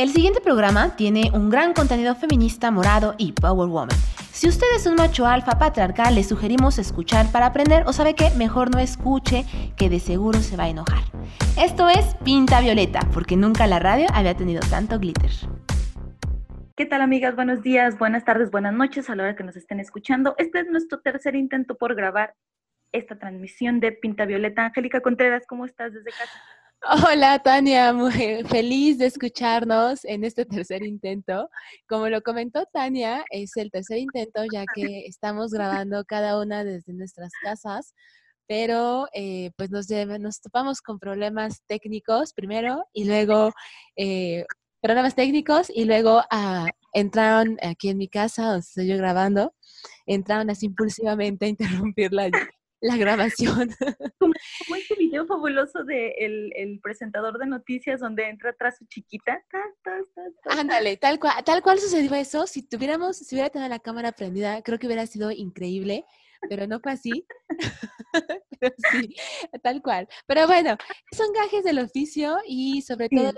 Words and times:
El 0.00 0.08
siguiente 0.08 0.40
programa 0.40 0.96
tiene 0.96 1.30
un 1.34 1.50
gran 1.50 1.74
contenido 1.74 2.14
feminista, 2.14 2.70
morado 2.70 3.14
y 3.18 3.32
power 3.32 3.68
woman. 3.68 3.98
Si 4.32 4.48
usted 4.48 4.66
es 4.74 4.86
un 4.86 4.94
macho 4.94 5.26
alfa 5.26 5.58
patriarcal, 5.58 6.14
le 6.14 6.24
sugerimos 6.24 6.78
escuchar 6.78 7.30
para 7.30 7.44
aprender 7.44 7.82
o 7.86 7.92
sabe 7.92 8.14
que 8.14 8.30
mejor 8.30 8.70
no 8.70 8.78
escuche, 8.78 9.44
que 9.76 9.90
de 9.90 10.00
seguro 10.00 10.38
se 10.38 10.56
va 10.56 10.64
a 10.64 10.68
enojar. 10.70 11.02
Esto 11.58 11.90
es 11.90 12.14
Pinta 12.24 12.62
Violeta, 12.62 13.00
porque 13.12 13.36
nunca 13.36 13.66
la 13.66 13.78
radio 13.78 14.06
había 14.14 14.34
tenido 14.34 14.62
tanto 14.70 14.98
glitter. 14.98 15.32
¿Qué 16.76 16.86
tal 16.86 17.02
amigas? 17.02 17.36
Buenos 17.36 17.60
días, 17.60 17.98
buenas 17.98 18.24
tardes, 18.24 18.50
buenas 18.50 18.72
noches 18.72 19.10
a 19.10 19.14
la 19.14 19.24
hora 19.24 19.36
que 19.36 19.44
nos 19.44 19.56
estén 19.56 19.80
escuchando. 19.80 20.34
Este 20.38 20.60
es 20.60 20.66
nuestro 20.70 21.00
tercer 21.02 21.36
intento 21.36 21.76
por 21.76 21.94
grabar 21.94 22.34
esta 22.92 23.18
transmisión 23.18 23.80
de 23.80 23.92
Pinta 23.92 24.24
Violeta. 24.24 24.64
Angélica 24.64 25.02
Contreras, 25.02 25.44
¿cómo 25.46 25.66
estás 25.66 25.92
desde 25.92 26.10
casa? 26.10 26.40
Hola 26.82 27.38
Tania, 27.42 27.92
muy 27.92 28.10
feliz 28.48 28.96
de 28.96 29.06
escucharnos 29.06 30.02
en 30.06 30.24
este 30.24 30.46
tercer 30.46 30.82
intento. 30.82 31.50
Como 31.86 32.08
lo 32.08 32.22
comentó 32.22 32.64
Tania, 32.72 33.22
es 33.30 33.56
el 33.58 33.70
tercer 33.70 33.98
intento 33.98 34.42
ya 34.50 34.64
que 34.74 35.04
estamos 35.06 35.52
grabando 35.52 36.02
cada 36.06 36.40
una 36.40 36.64
desde 36.64 36.94
nuestras 36.94 37.32
casas, 37.42 37.94
pero 38.46 39.08
eh, 39.12 39.50
pues 39.56 39.70
nos, 39.70 39.88
nos 39.90 40.40
topamos 40.40 40.80
con 40.80 40.98
problemas 40.98 41.62
técnicos 41.66 42.32
primero 42.32 42.86
y 42.94 43.04
luego 43.04 43.52
eh, 43.96 44.46
problemas 44.80 45.14
técnicos 45.14 45.68
y 45.68 45.84
luego 45.84 46.22
ah, 46.30 46.66
entraron 46.94 47.58
aquí 47.62 47.90
en 47.90 47.98
mi 47.98 48.08
casa, 48.08 48.44
donde 48.46 48.60
estoy 48.60 48.86
yo 48.86 48.96
grabando, 48.96 49.54
entraron 50.06 50.48
así 50.48 50.66
impulsivamente 50.66 51.44
a 51.44 51.48
interrumpir 51.48 52.10
la, 52.14 52.30
la 52.80 52.96
grabación. 52.96 53.70
Como, 54.18 54.34
ese 54.76 54.94
video 54.96 55.26
fabuloso 55.26 55.84
de 55.84 56.14
el, 56.18 56.80
presentador 56.82 57.38
de 57.38 57.46
noticias 57.46 58.00
donde 58.00 58.28
entra 58.28 58.50
atrás 58.50 58.76
su 58.78 58.86
chiquita. 58.86 59.44
Ándale, 60.44 60.96
tal 60.96 61.18
cual, 61.18 61.44
tal 61.44 61.62
cual 61.62 61.78
sucedió 61.78 62.14
eso. 62.14 62.46
Si 62.46 62.62
tuviéramos, 62.62 63.18
si 63.18 63.34
hubiera 63.34 63.50
tenido 63.50 63.68
la 63.68 63.78
cámara 63.78 64.12
prendida, 64.12 64.62
creo 64.62 64.78
que 64.78 64.86
hubiera 64.86 65.06
sido 65.06 65.30
increíble, 65.30 66.04
pero 66.48 66.66
no 66.66 66.80
fue 66.80 66.92
así. 66.92 67.26
sí, 68.92 69.14
tal 69.62 69.82
cual. 69.82 70.08
Pero 70.26 70.46
bueno, 70.46 70.76
son 71.12 71.32
gajes 71.32 71.64
del 71.64 71.78
oficio 71.78 72.38
y 72.46 72.82
sobre 72.82 73.08
todo 73.08 73.32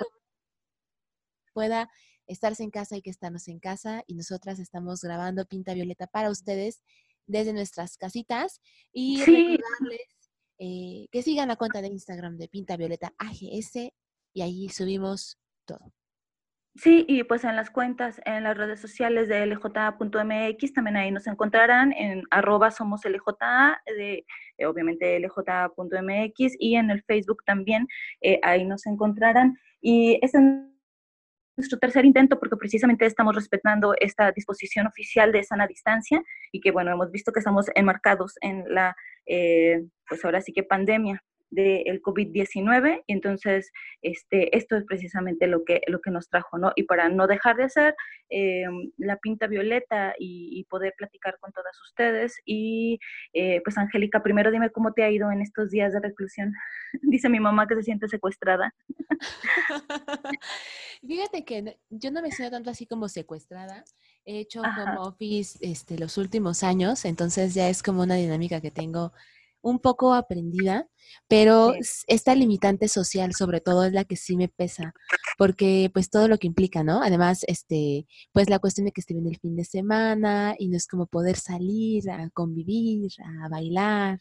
pueda 1.53 1.91
estarse 2.27 2.63
en 2.63 2.71
casa 2.71 2.97
y 2.97 3.03
que 3.03 3.11
estarnos 3.11 3.49
en 3.49 3.59
casa 3.59 4.05
y 4.07 4.15
nosotras 4.15 4.59
estamos 4.59 5.03
grabando 5.03 5.45
Pinta 5.45 5.75
Violeta 5.75 6.07
para 6.07 6.31
ustedes 6.31 6.83
desde 7.27 7.53
nuestras 7.53 7.97
casitas 7.97 8.61
y 8.93 9.19
recordarles 9.19 10.23
eh, 10.59 11.09
que 11.11 11.23
sigan 11.23 11.49
la 11.49 11.57
cuenta 11.57 11.83
de 11.83 11.89
Instagram 11.89 12.37
de 12.37 12.49
Pinta 12.49 12.77
Violeta 12.77 13.13
AGS 13.19 13.93
y 14.35 14.43
ahí 14.43 14.69
subimos 14.69 15.39
todo. 15.65 15.93
Sí, 16.75 17.05
y 17.07 17.23
pues 17.25 17.45
en 17.45 17.55
las 17.55 17.71
cuentas, 17.71 18.19
en 18.25 18.45
las 18.45 18.57
redes 18.57 18.81
sociales 18.81 19.29
de 19.29 19.45
lj.mx, 19.45 20.73
también 20.73 20.97
ahí 20.97 21.11
nos 21.11 21.27
encontrarán 21.27 21.93
en 21.93 22.23
arroba 22.31 22.71
somos 22.71 23.05
lj, 23.05 23.79
de, 23.99 24.25
eh, 24.57 24.67
obviamente 24.67 25.21
lj.mx, 25.21 26.57
y 26.59 26.77
en 26.77 26.91
el 26.91 27.03
Facebook 27.03 27.45
también, 27.45 27.87
eh, 28.23 28.41
ahí 28.43 28.65
nos 28.65 28.87
encontrarán. 28.87 29.59
Y 29.83 30.19
es 30.23 30.33
nuestro 31.57 31.79
tercer 31.79 32.05
intento 32.05 32.39
porque 32.39 32.57
precisamente 32.57 33.07
estamos 33.07 33.35
respetando 33.35 33.95
esta 33.99 34.33
disposición 34.33 34.87
oficial 34.87 35.33
de 35.33 35.45
sana 35.45 35.67
distancia 35.67 36.23
y 36.51 36.61
que, 36.61 36.71
bueno, 36.71 36.93
hemos 36.93 37.11
visto 37.11 37.33
que 37.33 37.41
estamos 37.41 37.67
enmarcados 37.75 38.35
en 38.41 38.65
la, 38.69 38.97
eh, 39.27 39.83
pues 40.09 40.25
ahora 40.25 40.41
sí 40.41 40.53
que 40.53 40.63
pandemia 40.63 41.23
del 41.53 42.03
COVID-19. 42.03 43.05
Y 43.07 43.13
entonces, 43.13 43.71
este, 44.01 44.57
esto 44.57 44.77
es 44.77 44.85
precisamente 44.85 45.47
lo 45.47 45.65
que, 45.65 45.83
lo 45.87 46.01
que 46.01 46.11
nos 46.11 46.29
trajo, 46.29 46.59
¿no? 46.59 46.73
Y 46.75 46.85
para 46.85 47.09
no 47.09 47.27
dejar 47.27 47.57
de 47.57 47.65
hacer 47.65 47.95
eh, 48.31 48.65
la 48.97 49.19
pinta 49.19 49.47
violeta 49.47 50.15
y, 50.19 50.67
poder 50.71 50.95
platicar 50.97 51.37
con 51.39 51.53
todas 51.53 51.77
ustedes. 51.83 52.41
Y 52.47 52.99
eh, 53.35 53.61
pues, 53.63 53.77
Angélica, 53.77 54.23
primero 54.23 54.51
dime 54.51 54.71
cómo 54.71 54.93
te 54.93 55.05
ha 55.05 55.11
ido 55.11 55.31
en 55.31 55.43
estos 55.43 55.71
días 55.71 55.93
de 55.93 56.01
reclusión. 56.01 56.55
Dice 57.03 57.29
mi 57.29 57.41
mamá 57.41 57.67
que 57.67 57.75
se 57.75 57.83
siente 57.83 58.09
secuestrada. 58.09 58.75
Fíjate 61.07 61.45
que 61.45 61.77
yo 61.91 62.11
no 62.11 62.23
me 62.23 62.31
siento 62.31 62.57
tanto 62.57 62.71
así 62.71 62.87
como 62.87 63.09
secuestrada. 63.09 63.85
He 64.25 64.39
hecho 64.39 64.63
como 64.63 65.03
office 65.03 65.59
este, 65.61 65.99
los 65.99 66.17
últimos 66.17 66.63
años, 66.63 67.05
entonces 67.05 67.55
ya 67.55 67.69
es 67.69 67.83
como 67.83 68.03
una 68.03 68.15
dinámica 68.15 68.61
que 68.61 68.71
tengo 68.71 69.13
un 69.63 69.79
poco 69.79 70.15
aprendida, 70.15 70.89
pero 71.29 71.75
esta 72.07 72.35
limitante 72.35 72.89
social 72.89 73.33
sobre 73.35 73.61
todo 73.61 73.85
es 73.85 73.93
la 73.93 74.05
que 74.05 74.17
sí 74.17 74.37
me 74.37 74.49
pesa, 74.49 74.93
porque 75.39 75.91
pues 75.93 76.11
todo 76.11 76.29
lo 76.29 76.39
que 76.39 76.47
implica, 76.47 76.83
¿no? 76.85 77.03
Además, 77.03 77.45
este, 77.47 78.07
pues 78.33 78.51
la 78.51 78.59
cuestión 78.59 78.87
de 78.87 78.93
que 78.93 79.01
esté 79.01 79.15
bien 79.15 79.27
el 79.29 79.39
fin 79.39 79.57
de 79.57 79.65
semana 79.65 80.55
y 80.59 80.69
no 80.69 80.77
es 80.77 80.87
como 80.87 81.07
poder 81.07 81.37
salir 81.37 82.11
a 82.11 82.29
convivir, 82.31 83.11
a 83.45 83.49
bailar, 83.49 84.21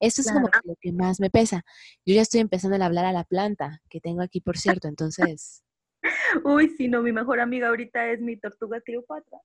eso 0.00 0.20
es 0.22 0.32
como 0.32 0.48
lo 0.64 0.74
que 0.80 0.92
más 0.92 1.20
me 1.20 1.30
pesa. 1.30 1.64
Yo 2.04 2.14
ya 2.14 2.22
estoy 2.22 2.40
empezando 2.40 2.76
a 2.76 2.86
hablar 2.86 3.06
a 3.06 3.12
la 3.12 3.24
planta 3.24 3.80
que 3.88 4.00
tengo 4.00 4.22
aquí, 4.22 4.40
por 4.40 4.58
cierto, 4.82 4.88
entonces... 4.88 5.62
Uy, 6.44 6.68
sí, 6.76 6.88
no, 6.88 7.02
mi 7.02 7.12
mejor 7.12 7.40
amiga 7.40 7.68
ahorita 7.68 8.10
es 8.10 8.20
mi 8.20 8.36
tortuga 8.36 8.80
Cleopatra. 8.80 9.38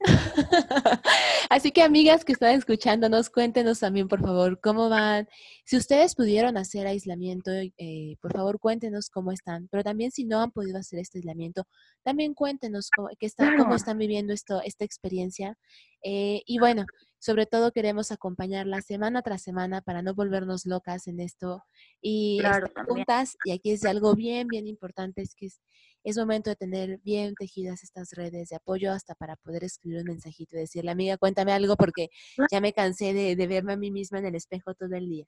Así 1.50 1.70
que 1.70 1.82
amigas 1.82 2.24
que 2.24 2.32
están 2.32 2.54
escuchándonos, 2.54 3.30
cuéntenos 3.30 3.80
también, 3.80 4.08
por 4.08 4.20
favor, 4.20 4.60
cómo 4.60 4.88
van. 4.88 5.28
Si 5.64 5.76
ustedes 5.76 6.14
pudieron 6.14 6.56
hacer 6.56 6.86
aislamiento, 6.86 7.50
eh, 7.52 8.16
por 8.20 8.32
favor, 8.32 8.58
cuéntenos 8.58 9.10
cómo 9.10 9.32
están. 9.32 9.68
Pero 9.70 9.82
también 9.84 10.10
si 10.10 10.24
no 10.24 10.40
han 10.40 10.50
podido 10.50 10.78
hacer 10.78 10.98
este 10.98 11.18
aislamiento, 11.18 11.64
también 12.02 12.34
cuéntenos 12.34 12.90
cómo, 12.94 13.10
están, 13.20 13.56
cómo 13.56 13.74
están 13.74 13.98
viviendo 13.98 14.32
esto, 14.32 14.60
esta 14.64 14.84
experiencia. 14.84 15.56
Eh, 16.02 16.42
y 16.46 16.58
bueno, 16.58 16.84
sobre 17.18 17.46
todo 17.46 17.70
queremos 17.70 18.10
acompañarla 18.10 18.80
semana 18.80 19.22
tras 19.22 19.42
semana 19.42 19.80
para 19.80 20.02
no 20.02 20.14
volvernos 20.14 20.66
locas 20.66 21.06
en 21.06 21.20
esto 21.20 21.62
y 22.00 22.38
estar 22.38 22.72
juntas. 22.86 23.36
Y 23.44 23.52
aquí 23.52 23.70
es 23.70 23.84
algo 23.84 24.16
bien, 24.16 24.48
bien 24.48 24.66
importante, 24.66 25.22
es 25.22 25.36
que 25.36 25.46
es 25.46 25.60
es 26.04 26.16
momento 26.18 26.50
de 26.50 26.56
tener 26.56 26.98
bien 27.04 27.34
tejidas 27.34 27.82
estas 27.84 28.12
redes 28.12 28.48
de 28.48 28.56
apoyo 28.56 28.92
hasta 28.92 29.14
para 29.14 29.36
poder 29.36 29.64
escribir 29.64 30.00
un 30.00 30.06
mensajito 30.08 30.56
y 30.56 30.60
decirle, 30.60 30.90
amiga, 30.90 31.16
cuéntame 31.18 31.52
algo 31.52 31.76
porque 31.76 32.08
ya 32.50 32.60
me 32.60 32.72
cansé 32.72 33.12
de, 33.14 33.36
de 33.36 33.46
verme 33.46 33.72
a 33.74 33.76
mí 33.76 33.90
misma 33.90 34.18
en 34.18 34.26
el 34.26 34.34
espejo 34.34 34.74
todo 34.74 34.94
el 34.96 35.08
día. 35.08 35.26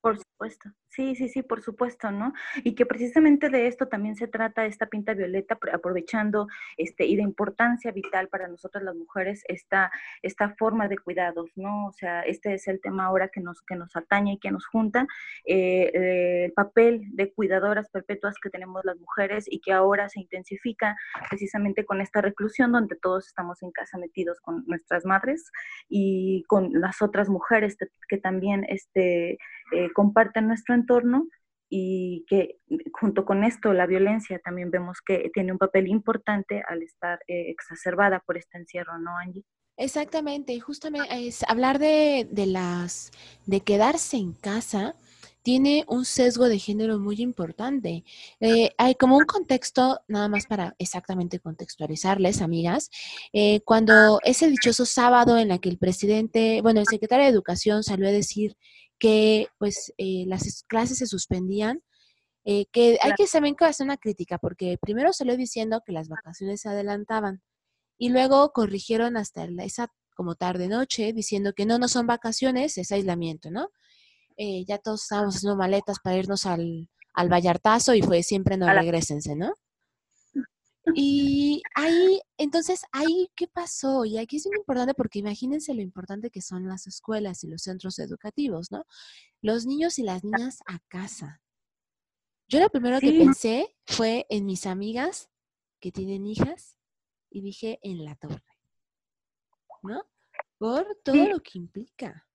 Por 0.00 0.16
supuesto, 0.16 0.70
sí, 0.88 1.14
sí, 1.14 1.28
sí, 1.28 1.42
por 1.42 1.60
supuesto, 1.60 2.10
¿no? 2.10 2.32
Y 2.64 2.74
que 2.74 2.86
precisamente 2.86 3.50
de 3.50 3.66
esto 3.66 3.86
también 3.88 4.16
se 4.16 4.28
trata 4.28 4.64
esta 4.64 4.86
pinta 4.86 5.12
violeta, 5.12 5.58
aprovechando 5.74 6.46
este, 6.78 7.04
y 7.04 7.16
de 7.16 7.22
importancia 7.22 7.92
vital 7.92 8.28
para 8.28 8.48
nosotras 8.48 8.82
las 8.82 8.96
mujeres 8.96 9.44
esta, 9.48 9.90
esta 10.22 10.54
forma 10.56 10.88
de 10.88 10.96
cuidados, 10.96 11.50
¿no? 11.54 11.88
O 11.88 11.92
sea, 11.92 12.22
este 12.22 12.54
es 12.54 12.66
el 12.66 12.80
tema 12.80 13.04
ahora 13.04 13.28
que 13.28 13.40
nos, 13.40 13.60
que 13.60 13.76
nos 13.76 13.94
atañe 13.94 14.34
y 14.34 14.38
que 14.38 14.50
nos 14.50 14.66
junta, 14.66 15.06
eh, 15.44 15.90
eh, 15.92 16.44
el 16.46 16.52
papel 16.52 17.02
de 17.12 17.32
cuidadoras 17.32 17.90
perpetuas 17.90 18.36
que 18.42 18.48
tenemos 18.48 18.82
las 18.86 18.98
mujeres 18.98 19.44
y 19.50 19.60
que 19.60 19.72
ahora 19.72 20.08
se 20.08 20.20
intensifica 20.20 20.96
precisamente 21.28 21.84
con 21.84 22.00
esta 22.00 22.22
reclusión 22.22 22.72
donde 22.72 22.96
todos 22.96 23.26
estamos 23.26 23.62
en 23.62 23.70
casa 23.70 23.98
metidos 23.98 24.40
con 24.40 24.64
nuestras 24.66 25.04
madres 25.04 25.50
y 25.90 26.44
con 26.48 26.70
las 26.72 27.02
otras 27.02 27.28
mujeres 27.28 27.76
que, 28.08 28.18
también 28.18 28.64
este, 28.68 29.38
eh, 29.72 29.89
comparten 29.92 30.48
nuestro 30.48 30.74
entorno 30.74 31.28
y 31.68 32.24
que 32.28 32.56
junto 32.92 33.24
con 33.24 33.44
esto 33.44 33.72
la 33.72 33.86
violencia 33.86 34.40
también 34.40 34.70
vemos 34.70 34.98
que 35.00 35.30
tiene 35.32 35.52
un 35.52 35.58
papel 35.58 35.86
importante 35.86 36.62
al 36.68 36.82
estar 36.82 37.20
eh, 37.28 37.50
exacerbada 37.50 38.20
por 38.20 38.36
este 38.36 38.58
encierro, 38.58 38.98
¿no, 38.98 39.16
Angie? 39.16 39.44
Exactamente, 39.76 40.58
justamente 40.60 41.08
es 41.10 41.42
hablar 41.48 41.78
de, 41.78 42.28
de 42.30 42.46
las 42.46 43.12
de 43.46 43.60
quedarse 43.60 44.16
en 44.16 44.32
casa 44.32 44.96
tiene 45.42 45.84
un 45.88 46.04
sesgo 46.04 46.48
de 46.48 46.58
género 46.58 46.98
muy 46.98 47.20
importante. 47.20 48.04
Eh, 48.40 48.70
hay 48.76 48.94
como 48.94 49.16
un 49.16 49.24
contexto, 49.24 50.00
nada 50.08 50.28
más 50.28 50.46
para 50.46 50.74
exactamente 50.78 51.40
contextualizarles, 51.40 52.42
amigas, 52.42 52.90
eh, 53.32 53.60
cuando 53.62 54.20
ese 54.24 54.48
dichoso 54.48 54.84
sábado 54.84 55.38
en 55.38 55.48
la 55.48 55.58
que 55.58 55.68
el 55.68 55.78
presidente, 55.78 56.60
bueno, 56.62 56.80
el 56.80 56.86
secretario 56.86 57.24
de 57.24 57.30
Educación 57.30 57.82
salió 57.82 58.08
a 58.08 58.12
decir 58.12 58.56
que 59.00 59.48
pues 59.58 59.92
eh, 59.98 60.24
las 60.28 60.64
clases 60.68 60.98
se 60.98 61.06
suspendían, 61.06 61.82
eh, 62.44 62.66
que 62.70 62.98
hay 63.02 63.12
que 63.16 63.26
saber 63.26 63.54
que 63.56 63.64
hacer 63.64 63.84
una 63.84 63.96
crítica, 63.96 64.38
porque 64.38 64.78
primero 64.80 65.12
salió 65.12 65.36
diciendo 65.36 65.82
que 65.84 65.92
las 65.92 66.08
vacaciones 66.08 66.60
se 66.60 66.68
adelantaban 66.68 67.42
y 67.98 68.10
luego 68.10 68.52
corrigieron 68.52 69.16
hasta 69.16 69.48
esa 69.60 69.88
como 70.14 70.34
tarde 70.34 70.68
noche 70.68 71.12
diciendo 71.12 71.54
que 71.54 71.66
no, 71.66 71.78
no 71.78 71.88
son 71.88 72.06
vacaciones, 72.06 72.78
es 72.78 72.92
aislamiento, 72.92 73.50
¿no? 73.50 73.68
Eh, 74.36 74.64
ya 74.66 74.78
todos 74.78 75.02
estábamos 75.02 75.36
haciendo 75.36 75.56
maletas 75.56 75.98
para 76.02 76.16
irnos 76.16 76.46
al, 76.46 76.88
al 77.14 77.28
Vallartazo 77.28 77.94
y 77.94 78.02
fue 78.02 78.22
siempre 78.22 78.56
no 78.56 78.72
regresense, 78.72 79.34
¿no? 79.34 79.54
Y 80.94 81.62
ahí, 81.74 82.20
entonces, 82.36 82.82
ahí, 82.92 83.30
¿qué 83.36 83.46
pasó? 83.48 84.04
Y 84.04 84.18
aquí 84.18 84.36
es 84.36 84.46
muy 84.46 84.56
importante 84.56 84.94
porque 84.94 85.18
imagínense 85.18 85.74
lo 85.74 85.82
importante 85.82 86.30
que 86.30 86.42
son 86.42 86.66
las 86.66 86.86
escuelas 86.86 87.44
y 87.44 87.48
los 87.48 87.62
centros 87.62 87.98
educativos, 87.98 88.70
¿no? 88.70 88.84
Los 89.42 89.66
niños 89.66 89.98
y 89.98 90.02
las 90.02 90.24
niñas 90.24 90.60
a 90.66 90.78
casa. 90.88 91.42
Yo 92.48 92.60
lo 92.60 92.68
primero 92.68 92.98
que 92.98 93.12
pensé 93.12 93.76
fue 93.86 94.26
en 94.28 94.44
mis 94.46 94.66
amigas 94.66 95.30
que 95.80 95.92
tienen 95.92 96.26
hijas 96.26 96.76
y 97.30 97.42
dije 97.42 97.78
en 97.82 98.04
la 98.04 98.16
torre, 98.16 98.42
¿no? 99.82 100.02
Por 100.58 100.98
todo 101.04 101.28
lo 101.28 101.40
que 101.40 101.58
implica 101.58 102.26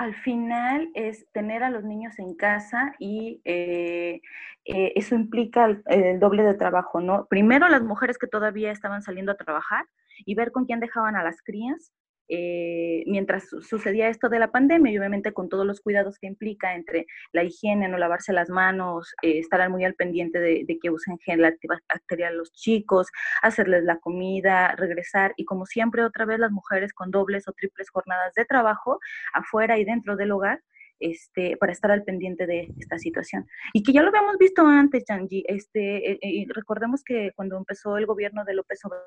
al 0.00 0.14
final 0.14 0.90
es 0.94 1.30
tener 1.32 1.62
a 1.62 1.68
los 1.68 1.84
niños 1.84 2.18
en 2.18 2.34
casa 2.34 2.94
y 2.98 3.42
eh, 3.44 4.22
eh, 4.64 4.92
eso 4.96 5.14
implica 5.14 5.66
el, 5.66 6.18
doble 6.18 6.42
de 6.42 6.54
trabajo, 6.54 7.02
¿no? 7.02 7.26
Primero 7.26 7.68
las 7.68 7.82
mujeres 7.82 8.16
que 8.16 8.26
todavía 8.26 8.72
estaban 8.72 9.02
saliendo 9.02 9.32
a 9.32 9.36
trabajar 9.36 9.84
y 10.24 10.34
ver 10.34 10.52
con 10.52 10.64
quién 10.64 10.80
dejaban 10.80 11.16
a 11.16 11.22
las 11.22 11.42
crías 11.42 11.92
eh, 12.32 13.02
mientras 13.06 13.48
sucedía 13.48 14.08
esto 14.08 14.28
de 14.28 14.38
la 14.38 14.52
pandemia 14.52 14.92
y 14.92 14.98
obviamente 14.98 15.32
con 15.32 15.48
todos 15.48 15.66
los 15.66 15.80
cuidados 15.80 16.16
que 16.18 16.28
implica 16.28 16.76
entre 16.76 17.06
la 17.32 17.42
higiene, 17.42 17.88
no 17.88 17.98
lavarse 17.98 18.32
las 18.32 18.48
manos, 18.50 19.12
eh, 19.22 19.40
estar 19.40 19.68
muy 19.68 19.84
al 19.84 19.94
pendiente 19.94 20.38
de, 20.38 20.78
que 20.80 20.90
usen 20.90 21.18
gel 21.18 21.44
antibacterial 21.44 22.36
los 22.36 22.52
chicos, 22.52 23.08
hacerles 23.42 23.82
la 23.82 23.98
comida, 23.98 24.76
regresar 24.76 25.34
y 25.36 25.44
como 25.44 25.66
siempre 25.66 26.04
otra 26.04 26.24
vez 26.24 26.38
las 26.38 26.52
mujeres 26.52 26.92
con 26.92 27.10
dobles 27.10 27.48
o 27.48 27.52
triples 27.52 27.90
jornadas 27.90 28.32
de 28.34 28.44
trabajo 28.44 29.00
afuera 29.32 29.76
y 29.78 29.84
dentro 29.84 30.16
del 30.16 30.30
hogar. 30.30 30.62
Este, 31.02 31.56
para 31.56 31.72
estar 31.72 31.90
al 31.90 32.04
pendiente 32.04 32.46
de 32.46 32.68
esta 32.78 32.98
situación. 32.98 33.46
Y 33.72 33.82
que 33.82 33.94
ya 33.94 34.02
lo 34.02 34.08
habíamos 34.08 34.36
visto 34.36 34.66
antes, 34.66 35.02
Changi. 35.06 35.42
Este, 35.48 36.12
eh, 36.12 36.46
recordemos 36.50 37.02
que 37.02 37.32
cuando 37.34 37.56
empezó 37.56 37.96
el 37.96 38.04
gobierno 38.04 38.44
de 38.44 38.52
López 38.52 38.84
Obrador, 38.84 39.06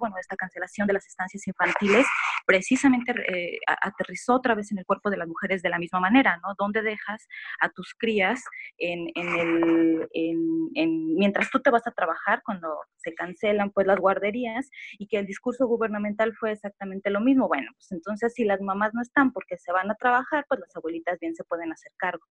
bueno, 0.00 0.16
esta 0.18 0.36
cancelación 0.36 0.86
de 0.86 0.94
las 0.94 1.06
estancias 1.06 1.46
infantiles, 1.46 2.06
precisamente 2.46 3.12
eh, 3.12 3.58
aterrizó 3.82 4.34
otra 4.34 4.54
vez 4.54 4.70
en 4.72 4.78
el 4.78 4.86
cuerpo 4.86 5.10
de 5.10 5.16
las 5.16 5.28
mujeres 5.28 5.62
de 5.62 5.68
la 5.68 5.78
misma 5.78 6.00
manera, 6.00 6.38
¿no? 6.42 6.54
¿Dónde 6.58 6.82
dejas 6.82 7.26
a 7.60 7.68
tus 7.70 7.94
crías 7.94 8.42
en, 8.78 9.08
el, 9.14 10.08
en, 10.14 11.14
mientras 11.14 11.50
tú 11.50 11.60
te 11.60 11.70
vas 11.70 11.86
a 11.86 11.92
trabajar, 11.92 12.42
cuando 12.44 12.68
se 12.96 13.14
cancelan 13.14 13.70
pues 13.70 13.86
las 13.86 13.98
guarderías, 13.98 14.70
y 14.98 15.06
que 15.06 15.18
el 15.18 15.26
discurso 15.26 15.66
gubernamental 15.66 16.34
fue 16.34 16.52
exactamente 16.52 17.10
lo 17.10 17.20
mismo? 17.20 17.48
Bueno, 17.48 17.70
pues 17.74 17.92
entonces 17.92 18.32
si 18.34 18.44
las 18.44 18.60
mamás 18.60 18.94
no 18.94 19.02
están 19.02 19.32
porque 19.32 19.56
se 19.58 19.72
van 19.72 19.90
a 19.90 19.94
trabajar, 19.94 20.44
pues 20.48 20.60
las 20.60 20.74
abuelitas 20.76 21.18
bien 21.20 21.34
se 21.34 21.44
pueden 21.44 21.72
hacer 21.72 21.92
cargo. 21.96 22.24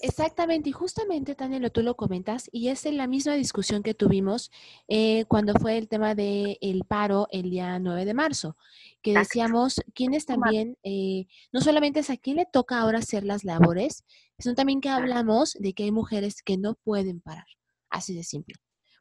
Exactamente, 0.00 0.68
y 0.68 0.72
justamente, 0.72 1.34
Tania, 1.34 1.70
tú 1.70 1.82
lo 1.82 1.96
comentas, 1.96 2.48
y 2.52 2.68
es 2.68 2.86
en 2.86 2.96
la 2.96 3.08
misma 3.08 3.34
discusión 3.34 3.82
que 3.82 3.94
tuvimos 3.94 4.52
eh, 4.86 5.24
cuando 5.26 5.54
fue 5.54 5.76
el 5.76 5.88
tema 5.88 6.14
del 6.14 6.56
el 6.60 6.84
paro 6.84 7.26
el 7.32 7.50
día 7.50 7.78
9 7.80 8.04
de 8.04 8.14
marzo, 8.14 8.56
que 9.02 9.12
decíamos 9.12 9.80
quiénes 9.94 10.24
también, 10.24 10.78
eh, 10.84 11.26
no 11.52 11.60
solamente 11.60 12.00
es 12.00 12.10
a 12.10 12.16
quién 12.16 12.36
le 12.36 12.46
toca 12.46 12.78
ahora 12.78 12.98
hacer 12.98 13.24
las 13.24 13.42
labores, 13.42 14.04
sino 14.38 14.54
también 14.54 14.80
que 14.80 14.88
hablamos 14.88 15.54
de 15.54 15.72
que 15.74 15.84
hay 15.84 15.90
mujeres 15.92 16.42
que 16.42 16.56
no 16.56 16.74
pueden 16.74 17.20
parar, 17.20 17.46
así 17.90 18.14
de 18.14 18.22
simple. 18.22 18.54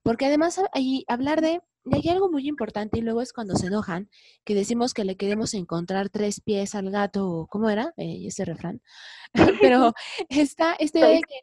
Porque 0.07 0.25
además 0.25 0.57
hay 0.71 1.03
hablar 1.09 1.41
de 1.41 1.59
y 1.83 1.95
hay 1.95 2.07
algo 2.13 2.31
muy 2.31 2.47
importante 2.47 2.97
y 2.97 3.01
luego 3.01 3.21
es 3.21 3.33
cuando 3.33 3.55
se 3.55 3.67
enojan, 3.67 4.09
que 4.45 4.55
decimos 4.55 4.93
que 4.93 5.03
le 5.03 5.17
queremos 5.17 5.53
encontrar 5.53 6.07
tres 6.07 6.39
pies 6.39 6.75
al 6.75 6.91
gato, 6.91 7.45
¿cómo 7.49 7.69
era 7.69 7.93
eh, 7.97 8.23
ese 8.25 8.45
refrán? 8.45 8.81
Pero 9.61 9.93
está 10.29 10.75
este 10.79 10.99
de 10.99 11.21
que 11.27 11.41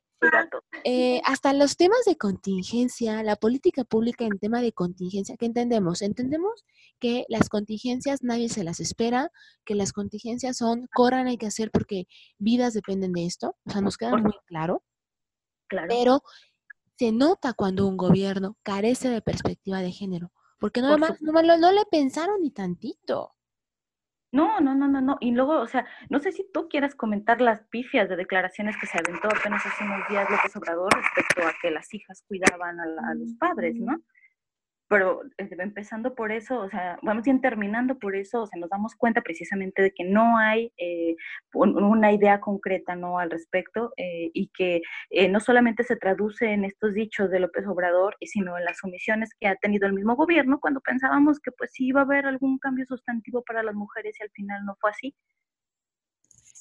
eh, 0.84 1.20
hasta 1.26 1.52
los 1.52 1.76
temas 1.76 2.06
de 2.06 2.16
contingencia, 2.16 3.22
la 3.22 3.36
política 3.36 3.84
pública 3.84 4.24
en 4.24 4.38
tema 4.38 4.62
de 4.62 4.72
contingencia, 4.72 5.36
¿qué 5.38 5.44
entendemos? 5.44 6.00
Entendemos 6.00 6.64
que 7.00 7.26
las 7.28 7.50
contingencias 7.50 8.22
nadie 8.22 8.48
se 8.48 8.64
las 8.64 8.80
espera, 8.80 9.30
que 9.66 9.74
las 9.74 9.92
contingencias 9.92 10.56
son, 10.56 10.88
corran, 10.94 11.26
hay 11.26 11.36
que 11.36 11.48
hacer 11.48 11.70
porque 11.70 12.06
vidas 12.38 12.72
dependen 12.72 13.12
de 13.12 13.26
esto, 13.26 13.56
o 13.66 13.70
sea, 13.70 13.82
nos 13.82 13.98
queda 13.98 14.16
muy 14.16 14.32
claro. 14.46 14.82
Claro. 15.68 15.88
Pero 15.90 16.22
se 16.96 17.12
nota 17.12 17.52
cuando 17.52 17.86
un 17.86 17.96
gobierno 17.96 18.56
carece 18.62 19.08
de 19.08 19.22
perspectiva 19.22 19.80
de 19.80 19.92
género, 19.92 20.32
porque 20.58 20.80
no, 20.80 20.96
más, 20.98 21.20
no, 21.20 21.42
no 21.42 21.72
le 21.72 21.84
pensaron 21.90 22.40
ni 22.40 22.50
tantito. 22.50 23.34
No, 24.34 24.60
no, 24.60 24.74
no, 24.74 24.88
no, 24.88 25.00
no. 25.00 25.16
Y 25.20 25.30
luego, 25.30 25.60
o 25.60 25.66
sea, 25.68 25.86
no 26.10 26.18
sé 26.18 26.32
si 26.32 26.44
tú 26.52 26.68
quieras 26.68 26.96
comentar 26.96 27.40
las 27.40 27.62
pifias 27.68 28.08
de 28.08 28.16
declaraciones 28.16 28.76
que 28.80 28.86
se 28.86 28.98
aventó 28.98 29.28
apenas 29.28 29.64
hace 29.64 29.84
unos 29.84 30.08
días 30.08 30.28
López 30.28 30.56
Obrador 30.56 30.92
respecto 30.92 31.46
a 31.46 31.54
que 31.62 31.70
las 31.70 31.94
hijas 31.94 32.24
cuidaban 32.26 32.80
a 32.80 33.14
los 33.14 33.32
padres, 33.38 33.76
¿no? 33.76 33.96
Pero 34.88 35.22
eh, 35.38 35.48
empezando 35.58 36.14
por 36.14 36.32
eso, 36.32 36.60
o 36.60 36.68
sea, 36.68 36.98
vamos 37.02 37.24
bien 37.24 37.40
terminando 37.40 37.98
por 37.98 38.16
eso, 38.16 38.42
o 38.42 38.46
sea, 38.46 38.60
nos 38.60 38.70
damos 38.70 38.94
cuenta 38.94 39.22
precisamente 39.22 39.82
de 39.82 39.92
que 39.92 40.04
no 40.04 40.38
hay 40.38 40.72
eh, 40.76 41.16
una 41.54 42.12
idea 42.12 42.40
concreta, 42.40 42.94
¿no?, 42.94 43.18
al 43.18 43.30
respecto, 43.30 43.92
eh, 43.96 44.30
y 44.34 44.48
que 44.48 44.82
no 45.30 45.40
solamente 45.40 45.84
se 45.84 45.96
traduce 45.96 46.52
en 46.52 46.64
estos 46.64 46.94
dichos 46.94 47.30
de 47.30 47.40
López 47.40 47.66
Obrador, 47.66 48.16
sino 48.20 48.58
en 48.58 48.64
las 48.64 48.82
omisiones 48.84 49.30
que 49.40 49.48
ha 49.48 49.56
tenido 49.56 49.86
el 49.86 49.94
mismo 49.94 50.16
gobierno 50.16 50.60
cuando 50.60 50.80
pensábamos 50.80 51.40
que 51.40 51.52
pues 51.52 51.70
sí 51.72 51.86
iba 51.86 52.00
a 52.00 52.04
haber 52.04 52.26
algún 52.26 52.58
cambio 52.58 52.84
sustantivo 52.86 53.42
para 53.42 53.62
las 53.62 53.74
mujeres 53.74 54.16
y 54.18 54.22
al 54.22 54.30
final 54.30 54.64
no 54.64 54.76
fue 54.80 54.90
así. 54.90 55.14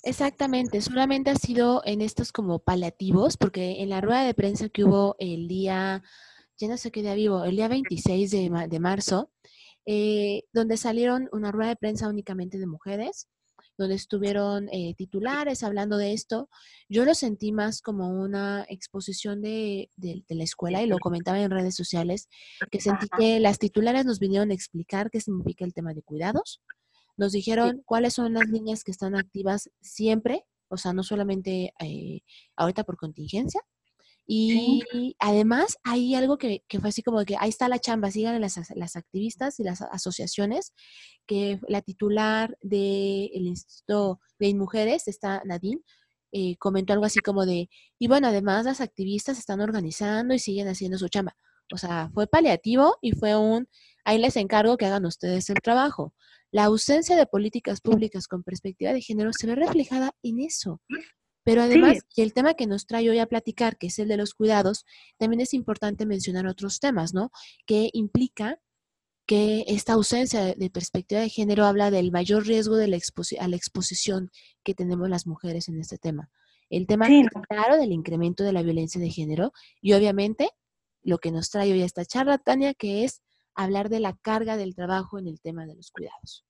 Exactamente, 0.04 0.82
solamente 0.82 1.30
ha 1.30 1.36
sido 1.36 1.82
en 1.86 2.02
estos 2.02 2.34
como 2.34 2.60
paliativos, 2.60 3.38
porque 3.38 3.82
en 3.82 3.90
la 3.90 4.02
rueda 4.02 4.24
de 4.26 4.34
prensa 4.34 4.68
que 4.68 4.84
hubo 4.84 5.16
el 5.18 5.48
día 5.48 6.04
ya 6.58 6.68
no 6.68 6.78
sé 6.78 6.92
qué 6.92 7.02
día 7.02 7.16
vivo, 7.16 7.44
el 7.44 7.56
día 7.56 7.68
26 7.68 8.32
de, 8.32 8.68
de 8.70 8.80
marzo, 8.80 9.32
eh, 9.86 10.44
donde 10.54 10.78
salieron 10.78 11.30
una 11.32 11.52
rueda 11.52 11.70
de 11.70 11.76
prensa 11.76 12.08
únicamente 12.08 12.58
de 12.58 12.68
mujeres, 12.68 13.28
donde 13.78 13.96
estuvieron 13.96 14.70
eh, 14.72 14.94
titulares 14.96 15.64
hablando 15.64 15.98
de 15.98 16.14
esto. 16.14 16.50
Yo 16.90 17.06
lo 17.06 17.16
sentí 17.16 17.52
más 17.52 17.82
como 17.82 18.10
una 18.10 18.66
exposición 18.70 19.42
de, 19.42 19.90
de, 19.96 20.24
la 20.30 20.44
escuela 20.44 20.82
y 20.84 20.88
lo 20.88 21.00
comentaba 21.00 21.42
en 21.42 21.52
redes 21.52 21.76
sociales, 21.76 22.30
que 22.72 22.80
sentí 22.80 23.08
que 23.18 23.40
las 23.40 23.60
titulares 23.60 24.06
nos 24.06 24.20
vinieron 24.20 24.52
a 24.52 24.54
explicar 24.54 25.10
qué 25.10 25.20
significa 25.20 25.66
el 25.66 25.74
tema 25.74 25.94
de 25.94 26.04
cuidados. 26.04 26.62
Nos 27.18 27.32
dijeron 27.32 27.82
cuáles 27.86 28.14
son 28.14 28.34
las 28.34 28.48
líneas 28.48 28.84
que 28.84 28.92
están 28.92 29.16
activas 29.16 29.70
siempre, 29.82 30.46
o 30.68 30.78
sea, 30.78 30.94
no 30.94 31.04
solamente 31.04 31.74
eh, 31.80 32.22
ahorita 32.56 32.84
por 32.84 32.98
contingencia, 32.98 33.62
y 34.26 35.16
además 35.20 35.78
hay 35.84 36.16
algo 36.16 36.38
que, 36.38 36.64
fue 36.80 36.90
así 36.90 37.04
como 37.04 37.24
que 37.26 37.36
ahí 37.40 37.50
está 37.50 37.68
la 37.68 37.80
chamba, 37.80 38.12
sigan 38.12 38.40
las, 38.40 38.58
las 38.76 38.96
activistas 38.96 39.60
y 39.60 39.64
las 39.64 39.82
asociaciones, 39.82 40.74
que 41.28 41.60
la 41.68 41.82
titular 41.82 42.58
del 42.62 43.48
Instituto 43.48 44.20
de 44.40 44.54
Mujeres, 44.56 45.08
está 45.08 45.42
Nadine, 45.46 45.82
eh, 46.32 46.58
comentó 46.58 46.94
algo 46.94 47.06
así 47.06 47.20
como 47.20 47.46
de, 47.46 47.70
y 48.00 48.08
bueno, 48.08 48.28
además 48.28 48.66
las 48.66 48.82
activistas 48.82 49.38
están 49.38 49.62
organizando 49.62 50.34
y 50.34 50.40
siguen 50.40 50.68
haciendo 50.68 50.98
su 50.98 51.08
chamba. 51.08 51.36
O 51.72 51.78
sea, 51.78 52.10
fue 52.14 52.28
paliativo 52.28 52.98
y 53.02 53.12
fue 53.12 53.36
un, 53.36 53.68
ahí 54.04 54.18
les 54.20 54.36
encargo 54.36 54.78
que 54.78 54.86
hagan 54.86 55.06
ustedes 55.06 55.50
el 55.50 55.62
trabajo. 55.62 56.14
La 56.52 56.66
ausencia 56.66 57.16
de 57.16 57.26
políticas 57.26 57.82
públicas 57.82 58.28
con 58.28 58.44
perspectiva 58.44 58.94
de 58.94 59.02
género 59.02 59.32
se 59.34 59.48
ve 59.48 59.56
reflejada 59.56 60.12
en 60.24 60.40
eso. 60.40 60.82
Pero 61.44 61.62
además, 61.62 62.00
el 62.16 62.34
tema 62.34 62.54
que 62.54 62.68
nos 62.68 62.86
trae 62.86 63.10
hoy 63.10 63.20
a 63.20 63.26
platicar, 63.26 63.78
que 63.78 63.88
es 63.88 64.00
el 64.00 64.08
de 64.08 64.18
los 64.18 64.34
cuidados, 64.34 64.86
también 65.18 65.42
es 65.42 65.54
importante 65.54 66.06
mencionar 66.06 66.48
otros 66.48 66.80
temas, 66.80 67.14
¿no? 67.14 67.32
Que 67.66 67.90
implica 67.94 68.60
que 69.26 69.66
esta 69.68 69.94
ausencia 69.94 70.54
de 70.54 70.70
perspectiva 70.70 71.22
de 71.22 71.30
género 71.30 71.66
habla 71.66 71.92
del 71.92 72.12
mayor 72.12 72.46
riesgo 72.46 72.76
de 72.76 72.88
la 72.88 72.98
a 73.40 73.48
la 73.48 73.56
exposición 73.56 74.32
que 74.64 74.74
tenemos 74.74 75.10
las 75.10 75.28
mujeres 75.28 75.70
en 75.70 75.80
este 75.80 75.98
tema. 75.98 76.30
El 76.70 76.88
tema 76.88 77.08
claro 77.48 77.78
del 77.78 77.92
incremento 77.92 78.44
de 78.44 78.54
la 78.54 78.64
violencia 78.64 79.00
de 79.00 79.10
género 79.10 79.54
y 79.82 79.94
obviamente 79.94 80.50
lo 81.04 81.20
que 81.20 81.32
nos 81.32 81.50
trae 81.50 81.72
hoy 81.72 81.82
a 81.82 81.86
esta 81.86 82.06
charla, 82.06 82.38
Tania, 82.38 82.74
que 82.74 83.04
es 83.04 83.22
hablar 83.54 83.90
de 83.90 84.00
la 84.00 84.16
carga 84.16 84.58
del 84.58 84.76
trabajo 84.76 85.20
en 85.20 85.28
el 85.28 85.40
tema 85.40 85.66
de 85.66 85.76
los 85.76 85.92
cuidados. 85.92 86.46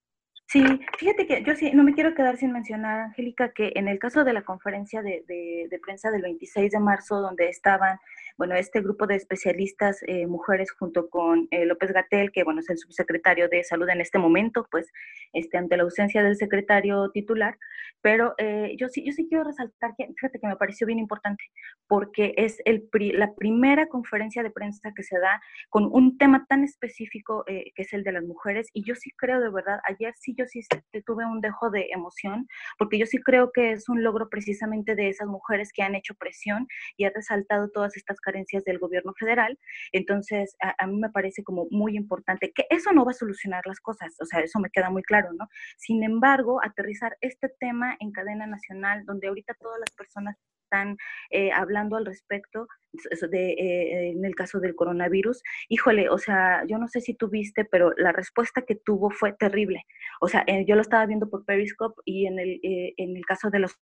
Sí, 0.54 0.64
fíjate 1.00 1.26
que 1.26 1.44
yo 1.44 1.56
sí, 1.56 1.72
no 1.74 1.84
me 1.84 1.96
quiero 1.96 2.14
quedar 2.14 2.38
sin 2.38 2.52
mencionar, 2.52 3.00
Angélica, 3.00 3.54
que 3.54 3.72
en 3.74 3.88
el 3.88 3.98
caso 3.98 4.24
de 4.24 4.34
la 4.34 4.44
conferencia 4.44 5.02
de, 5.02 5.24
de, 5.28 5.80
prensa 5.80 6.12
del 6.12 6.22
26 6.22 6.72
de 6.72 6.80
marzo, 6.80 7.22
donde 7.22 7.50
estaban, 7.50 7.98
bueno, 8.38 8.56
este 8.56 8.82
grupo 8.82 9.06
de 9.06 9.16
especialistas 9.16 10.00
eh, 10.08 10.26
mujeres 10.26 10.72
junto 10.72 11.10
con 11.10 11.48
eh, 11.52 11.66
López 11.66 11.92
Gatel, 11.92 12.32
que, 12.32 12.44
bueno, 12.44 12.62
es 12.62 12.70
el 12.70 12.78
subsecretario 12.78 13.48
de 13.48 13.64
Salud 13.64 13.88
en 13.90 14.02
este 14.02 14.18
momento, 14.18 14.68
pues, 14.72 14.92
este, 15.34 15.58
ante 15.58 15.78
la 15.78 15.84
ausencia 15.84 16.24
del 16.24 16.36
secretario 16.36 17.12
titular, 17.12 17.58
pero 18.02 18.34
eh, 18.38 18.76
yo, 18.80 18.90
sí, 18.90 19.06
yo 19.06 19.14
sí 19.14 19.28
quiero 19.30 19.44
resaltar 19.44 19.94
que, 19.98 20.08
fíjate 20.08 20.40
que 20.40 20.48
me 20.48 20.56
pareció 20.56 20.88
bien 20.88 21.00
importante, 21.00 21.44
porque 21.88 22.34
es 22.38 22.58
el 22.66 22.90
la 23.14 23.34
primera 23.34 23.88
conferencia 23.88 24.44
de 24.44 24.52
prensa 24.52 24.92
que 24.96 25.04
se 25.04 25.20
da 25.20 25.42
con 25.70 25.90
un 25.92 26.18
tema 26.18 26.46
tan 26.48 26.64
específico 26.64 27.44
que 27.46 27.72
es 27.76 27.94
el 27.94 28.04
de 28.04 28.12
las 28.12 28.24
mujeres, 28.24 28.70
y 28.74 28.84
yo 28.84 28.96
sí 28.96 29.12
creo 29.18 29.40
de 29.40 29.50
verdad, 29.50 29.80
ayer 29.86 30.14
sí 30.16 30.36
yo 30.38 30.46
sí 30.46 30.62
tuve 31.06 31.26
un 31.26 31.42
dejo 31.42 31.70
de 31.70 31.88
emoción, 31.92 32.48
porque 32.78 32.98
yo 32.98 33.06
sí 33.06 33.20
creo 33.20 33.52
que 33.52 33.72
es 33.72 33.90
un 33.90 34.04
logro 34.04 34.30
precisamente 34.30 34.96
de 34.96 35.10
esas 35.10 35.28
mujeres 35.28 35.72
que 35.74 35.84
han 35.84 35.96
hecho 35.96 36.14
presión 36.16 36.68
y 36.98 37.06
ha 37.06 37.12
resaltado 37.12 37.70
todas 37.70 37.96
estas 37.98 38.20
carencias 38.24 38.64
del 38.64 38.80
gobierno 38.80 39.14
federal. 39.14 39.60
Entonces, 39.92 40.56
a, 40.60 40.88
mí 40.88 40.98
me 40.98 41.10
parece 41.10 41.44
como 41.44 41.68
muy 41.70 41.96
importante 41.96 42.52
que 42.54 42.66
eso 42.70 42.92
no 42.94 43.06
va 43.06 43.12
a 43.12 43.14
solucionar 43.14 43.64
las 43.66 43.80
cosas, 43.80 44.16
o 44.20 44.26
sea, 44.26 44.40
eso 44.40 44.60
me 44.60 44.70
queda 44.70 44.90
muy 44.90 45.04
claro, 45.04 45.34
¿no? 45.34 45.48
Sin 45.78 46.04
embargo, 46.04 46.60
aterrizar 46.64 47.18
este 47.22 47.50
tema 47.60 47.96
en 48.00 48.12
cadena 48.12 48.48
nacional, 48.48 49.06
donde 49.06 49.28
ahorita 49.28 49.54
todas 49.56 49.80
las 49.80 49.92
personas 49.92 50.38
están 50.74 50.98
eh, 51.30 51.52
hablando 51.52 51.98
al 51.98 52.06
respecto 52.06 52.68
de, 53.30 53.52
eh, 53.52 54.10
en 54.12 54.26
el 54.26 54.36
caso 54.36 54.60
del 54.60 54.76
coronavirus, 54.76 55.42
híjole, 55.70 56.10
o 56.10 56.18
sea, 56.18 56.64
yo 56.68 56.78
no 56.78 56.88
sé 56.88 57.02
si 57.02 57.14
tú 57.14 57.30
viste, 57.30 57.66
pero 57.66 57.92
la 57.98 58.12
respuesta 58.12 58.64
que 58.64 58.76
tuvo 58.76 59.10
fue 59.12 59.34
terrible. 59.34 59.84
O 60.22 60.28
sea, 60.28 60.44
eh, 60.48 60.66
yo 60.68 60.76
lo 60.76 60.82
estaba 60.82 61.06
viendo 61.06 61.30
por 61.30 61.46
Periscope 61.46 62.02
y 62.06 62.26
en 62.28 62.40
el, 62.40 62.60
en 62.64 63.18
el 63.18 63.26
caso 63.26 63.50
de 63.50 63.60
los 63.60 63.78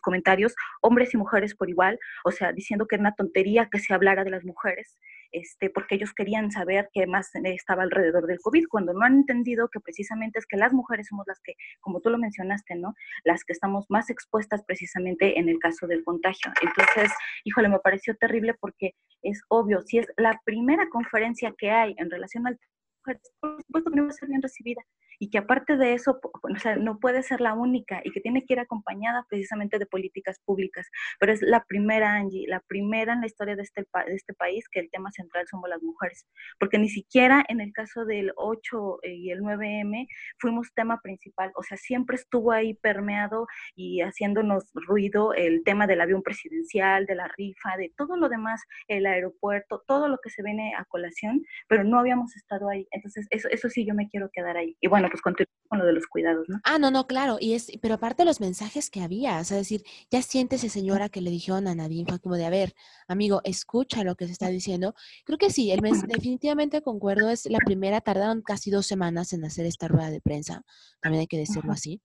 comentarios, 0.00 0.54
hombres 0.80 1.14
y 1.14 1.16
mujeres 1.16 1.54
por 1.54 1.68
igual, 1.68 1.98
o 2.24 2.30
sea, 2.30 2.52
diciendo 2.52 2.86
que 2.86 2.96
era 2.96 3.02
una 3.02 3.14
tontería 3.14 3.68
que 3.70 3.78
se 3.78 3.94
hablara 3.94 4.24
de 4.24 4.30
las 4.30 4.44
mujeres, 4.44 4.98
este, 5.32 5.70
porque 5.70 5.94
ellos 5.94 6.12
querían 6.12 6.50
saber 6.50 6.90
qué 6.92 7.06
más 7.06 7.30
estaba 7.34 7.82
alrededor 7.82 8.26
del 8.26 8.40
COVID, 8.40 8.66
cuando 8.68 8.92
no 8.92 9.02
han 9.02 9.16
entendido 9.18 9.68
que 9.68 9.80
precisamente 9.80 10.38
es 10.38 10.46
que 10.46 10.56
las 10.56 10.72
mujeres 10.72 11.08
somos 11.08 11.26
las 11.26 11.40
que, 11.40 11.54
como 11.80 12.00
tú 12.00 12.10
lo 12.10 12.18
mencionaste, 12.18 12.74
¿no? 12.74 12.94
Las 13.24 13.44
que 13.44 13.52
estamos 13.52 13.86
más 13.88 14.10
expuestas 14.10 14.64
precisamente 14.64 15.38
en 15.38 15.48
el 15.48 15.58
caso 15.58 15.86
del 15.86 16.04
contagio. 16.04 16.52
Entonces, 16.62 17.12
híjole, 17.44 17.68
me 17.68 17.78
pareció 17.78 18.16
terrible 18.16 18.54
porque 18.54 18.94
es 19.22 19.42
obvio, 19.48 19.82
si 19.82 19.98
es 19.98 20.06
la 20.16 20.40
primera 20.44 20.88
conferencia 20.88 21.54
que 21.56 21.70
hay 21.70 21.94
en 21.98 22.10
relación 22.10 22.46
al 22.46 22.58
mujeres, 23.00 23.22
por 23.40 23.62
supuesto 23.62 23.90
que 23.90 23.96
no 23.96 24.04
va 24.04 24.10
a 24.10 24.12
ser 24.12 24.28
bien 24.28 24.42
recibida 24.42 24.82
y 25.22 25.28
que 25.28 25.38
aparte 25.38 25.76
de 25.76 25.92
eso, 25.92 26.18
o 26.22 26.56
sea, 26.56 26.76
no 26.76 26.98
puede 26.98 27.22
ser 27.22 27.42
la 27.42 27.52
única 27.52 28.00
y 28.02 28.10
que 28.10 28.20
tiene 28.20 28.44
que 28.44 28.54
ir 28.54 28.58
acompañada 28.58 29.26
precisamente 29.28 29.78
de 29.78 29.84
políticas 29.84 30.40
públicas. 30.46 30.88
Pero 31.18 31.32
es 31.32 31.42
la 31.42 31.62
primera, 31.64 32.14
Angie, 32.14 32.48
la 32.48 32.60
primera 32.60 33.12
en 33.12 33.20
la 33.20 33.26
historia 33.26 33.54
de 33.54 33.62
este, 33.62 33.82
de 33.82 34.14
este 34.14 34.32
país 34.32 34.66
que 34.70 34.80
el 34.80 34.90
tema 34.90 35.12
central 35.12 35.46
somos 35.46 35.68
las 35.68 35.82
mujeres, 35.82 36.26
porque 36.58 36.78
ni 36.78 36.88
siquiera 36.88 37.44
en 37.48 37.60
el 37.60 37.72
caso 37.72 38.06
del 38.06 38.32
8 38.36 39.00
eh, 39.02 39.14
y 39.14 39.30
el 39.30 39.40
9M 39.42 40.08
fuimos 40.38 40.72
tema 40.74 41.00
principal, 41.02 41.52
o 41.54 41.62
sea, 41.62 41.76
siempre 41.76 42.16
estuvo 42.16 42.52
ahí 42.52 42.72
permeado 42.72 43.46
y 43.76 44.00
haciéndonos 44.00 44.70
ruido 44.72 45.34
el 45.34 45.62
tema 45.64 45.86
del 45.86 46.00
avión 46.00 46.22
presidencial, 46.22 47.04
de 47.04 47.16
la 47.16 47.28
rifa, 47.36 47.76
de 47.76 47.92
todo 47.94 48.16
lo 48.16 48.30
demás, 48.30 48.62
el 48.88 49.04
aeropuerto, 49.04 49.82
todo 49.86 50.08
lo 50.08 50.18
que 50.18 50.30
se 50.30 50.42
viene 50.42 50.72
a 50.76 50.86
colación, 50.86 51.42
pero 51.68 51.84
no 51.84 51.98
habíamos 51.98 52.34
estado 52.36 52.70
ahí. 52.70 52.88
Entonces, 52.90 53.26
eso, 53.30 53.48
eso 53.50 53.68
sí, 53.68 53.86
yo 53.86 53.94
me 53.94 54.08
quiero 54.08 54.30
quedar 54.32 54.56
ahí. 54.56 54.76
Y 54.80 54.88
bueno, 54.88 55.08
pues 55.10 55.22
continúo 55.22 55.46
con 55.68 55.78
lo 55.78 55.86
de 55.86 55.92
los 55.92 56.06
cuidados, 56.06 56.48
¿no? 56.48 56.58
Ah, 56.64 56.78
no, 56.78 56.90
no, 56.90 57.06
claro, 57.06 57.36
y 57.40 57.54
es, 57.54 57.70
pero 57.80 57.94
aparte 57.94 58.22
de 58.22 58.26
los 58.26 58.40
mensajes 58.40 58.90
que 58.90 59.00
había, 59.00 59.38
o 59.38 59.44
sea, 59.44 59.56
decir, 59.56 59.82
ya 60.10 60.22
siéntese 60.22 60.68
señora 60.68 61.08
que 61.08 61.20
le 61.20 61.30
dijeron 61.30 61.68
a 61.68 61.74
Nadine, 61.74 62.08
fue 62.08 62.20
como 62.20 62.36
de, 62.36 62.46
a 62.46 62.50
ver, 62.50 62.74
amigo, 63.06 63.40
escucha 63.44 64.02
lo 64.02 64.16
que 64.16 64.26
se 64.26 64.32
está 64.32 64.48
diciendo. 64.48 64.94
Creo 65.24 65.38
que 65.38 65.50
sí, 65.50 65.70
el 65.70 65.82
mes, 65.82 66.02
definitivamente 66.06 66.82
concuerdo, 66.82 67.30
es 67.30 67.46
la 67.46 67.58
primera, 67.58 68.00
tardaron 68.00 68.42
casi 68.42 68.70
dos 68.70 68.86
semanas 68.86 69.32
en 69.32 69.44
hacer 69.44 69.66
esta 69.66 69.88
rueda 69.88 70.10
de 70.10 70.20
prensa, 70.20 70.62
también 71.00 71.20
hay 71.20 71.26
que 71.26 71.38
decirlo 71.38 71.72
así. 71.72 72.00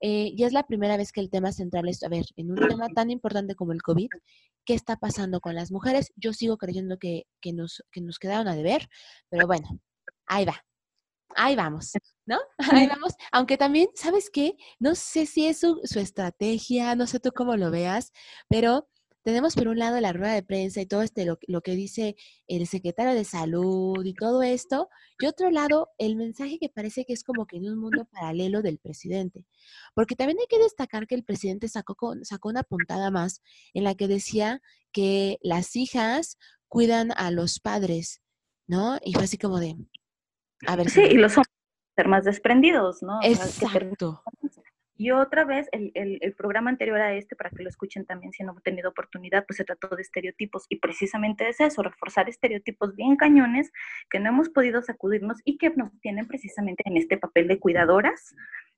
Eh, 0.00 0.32
y 0.34 0.44
es 0.44 0.52
la 0.52 0.66
primera 0.66 0.96
vez 0.96 1.12
que 1.12 1.20
el 1.20 1.30
tema 1.30 1.52
central 1.52 1.88
es, 1.88 2.02
a 2.02 2.08
ver, 2.08 2.24
en 2.36 2.50
un 2.50 2.56
tema 2.68 2.88
tan 2.88 3.10
importante 3.10 3.54
como 3.54 3.72
el 3.72 3.82
COVID, 3.82 4.08
¿qué 4.64 4.74
está 4.74 4.96
pasando 4.96 5.40
con 5.40 5.54
las 5.54 5.70
mujeres? 5.70 6.12
Yo 6.16 6.32
sigo 6.32 6.56
creyendo 6.56 6.98
que, 6.98 7.24
que, 7.40 7.52
nos, 7.52 7.82
que 7.90 8.00
nos 8.00 8.18
quedaron 8.18 8.48
a 8.48 8.56
deber, 8.56 8.88
pero 9.28 9.46
bueno, 9.46 9.68
ahí 10.28 10.44
va, 10.44 10.64
ahí 11.34 11.56
vamos. 11.56 11.92
¿no? 12.28 12.38
Ahí 12.84 12.86
vamos. 12.86 13.14
Aunque 13.32 13.56
también, 13.56 13.88
¿sabes 13.94 14.30
qué? 14.30 14.56
No 14.78 14.94
sé 14.94 15.26
si 15.26 15.46
es 15.46 15.60
su, 15.60 15.80
estrategia, 15.98 16.94
no 16.94 17.06
sé 17.06 17.20
tú 17.20 17.32
cómo 17.32 17.56
lo 17.56 17.70
veas, 17.70 18.12
pero 18.48 18.88
tenemos 19.24 19.54
por 19.54 19.68
un 19.68 19.78
lado 19.78 20.00
la 20.00 20.12
rueda 20.12 20.34
de 20.34 20.42
prensa 20.42 20.80
y 20.80 20.86
todo 20.86 21.02
este 21.02 21.24
lo, 21.24 21.38
lo, 21.48 21.62
que 21.62 21.72
dice 21.72 22.16
el 22.46 22.66
secretario 22.66 23.14
de 23.14 23.24
salud 23.24 24.04
y 24.04 24.14
todo 24.14 24.42
esto, 24.42 24.88
y 25.18 25.26
otro 25.26 25.50
lado 25.50 25.88
el 25.98 26.16
mensaje 26.16 26.58
que 26.58 26.68
parece 26.68 27.04
que 27.04 27.14
es 27.14 27.24
como 27.24 27.46
que 27.46 27.56
en 27.56 27.68
un 27.68 27.78
mundo 27.78 28.06
paralelo 28.12 28.62
del 28.62 28.78
presidente, 28.78 29.44
porque 29.94 30.14
también 30.16 30.38
hay 30.40 30.46
que 30.48 30.62
destacar 30.62 31.06
que 31.06 31.14
el 31.14 31.24
presidente 31.24 31.68
sacó, 31.68 31.96
sacó 32.22 32.48
una 32.48 32.62
puntada 32.62 33.10
más 33.10 33.42
en 33.74 33.84
la 33.84 33.94
que 33.94 34.08
decía 34.08 34.62
que 34.92 35.38
las 35.42 35.76
hijas 35.76 36.38
cuidan 36.68 37.12
a 37.16 37.30
los 37.30 37.58
padres, 37.60 38.20
¿no? 38.66 38.98
Y 39.02 39.14
fue 39.14 39.24
así 39.24 39.38
como 39.38 39.58
de, 39.60 39.76
a 40.66 40.76
ver. 40.76 40.90
Sí, 40.90 41.02
y 41.02 41.16
los 41.16 41.34
ser 41.34 42.08
más 42.08 42.24
desprendidos, 42.24 43.02
¿no? 43.02 43.18
Exacto. 43.22 44.22
Y 45.00 45.12
otra 45.12 45.44
vez, 45.44 45.68
el, 45.70 45.92
el, 45.94 46.32
programa 46.34 46.70
anterior 46.70 47.00
a 47.00 47.14
este, 47.14 47.36
para 47.36 47.50
que 47.50 47.62
lo 47.62 47.68
escuchen 47.68 48.04
también 48.04 48.32
si 48.32 48.42
no 48.42 48.50
han 48.50 48.62
tenido 48.62 48.90
oportunidad, 48.90 49.46
pues 49.46 49.58
se 49.58 49.64
trató 49.64 49.94
de 49.94 50.02
estereotipos 50.02 50.66
y 50.68 50.80
precisamente 50.80 51.48
es 51.48 51.60
eso, 51.60 51.84
reforzar 51.84 52.28
estereotipos 52.28 52.96
bien 52.96 53.14
cañones 53.14 53.70
que 54.10 54.18
no 54.18 54.30
hemos 54.30 54.48
podido 54.48 54.82
sacudirnos 54.82 55.38
y 55.44 55.56
que 55.56 55.70
nos 55.70 55.92
tienen 56.00 56.26
precisamente 56.26 56.82
en 56.84 56.96
este 56.96 57.16
papel 57.16 57.46
de 57.46 57.60
cuidadoras, 57.60 58.34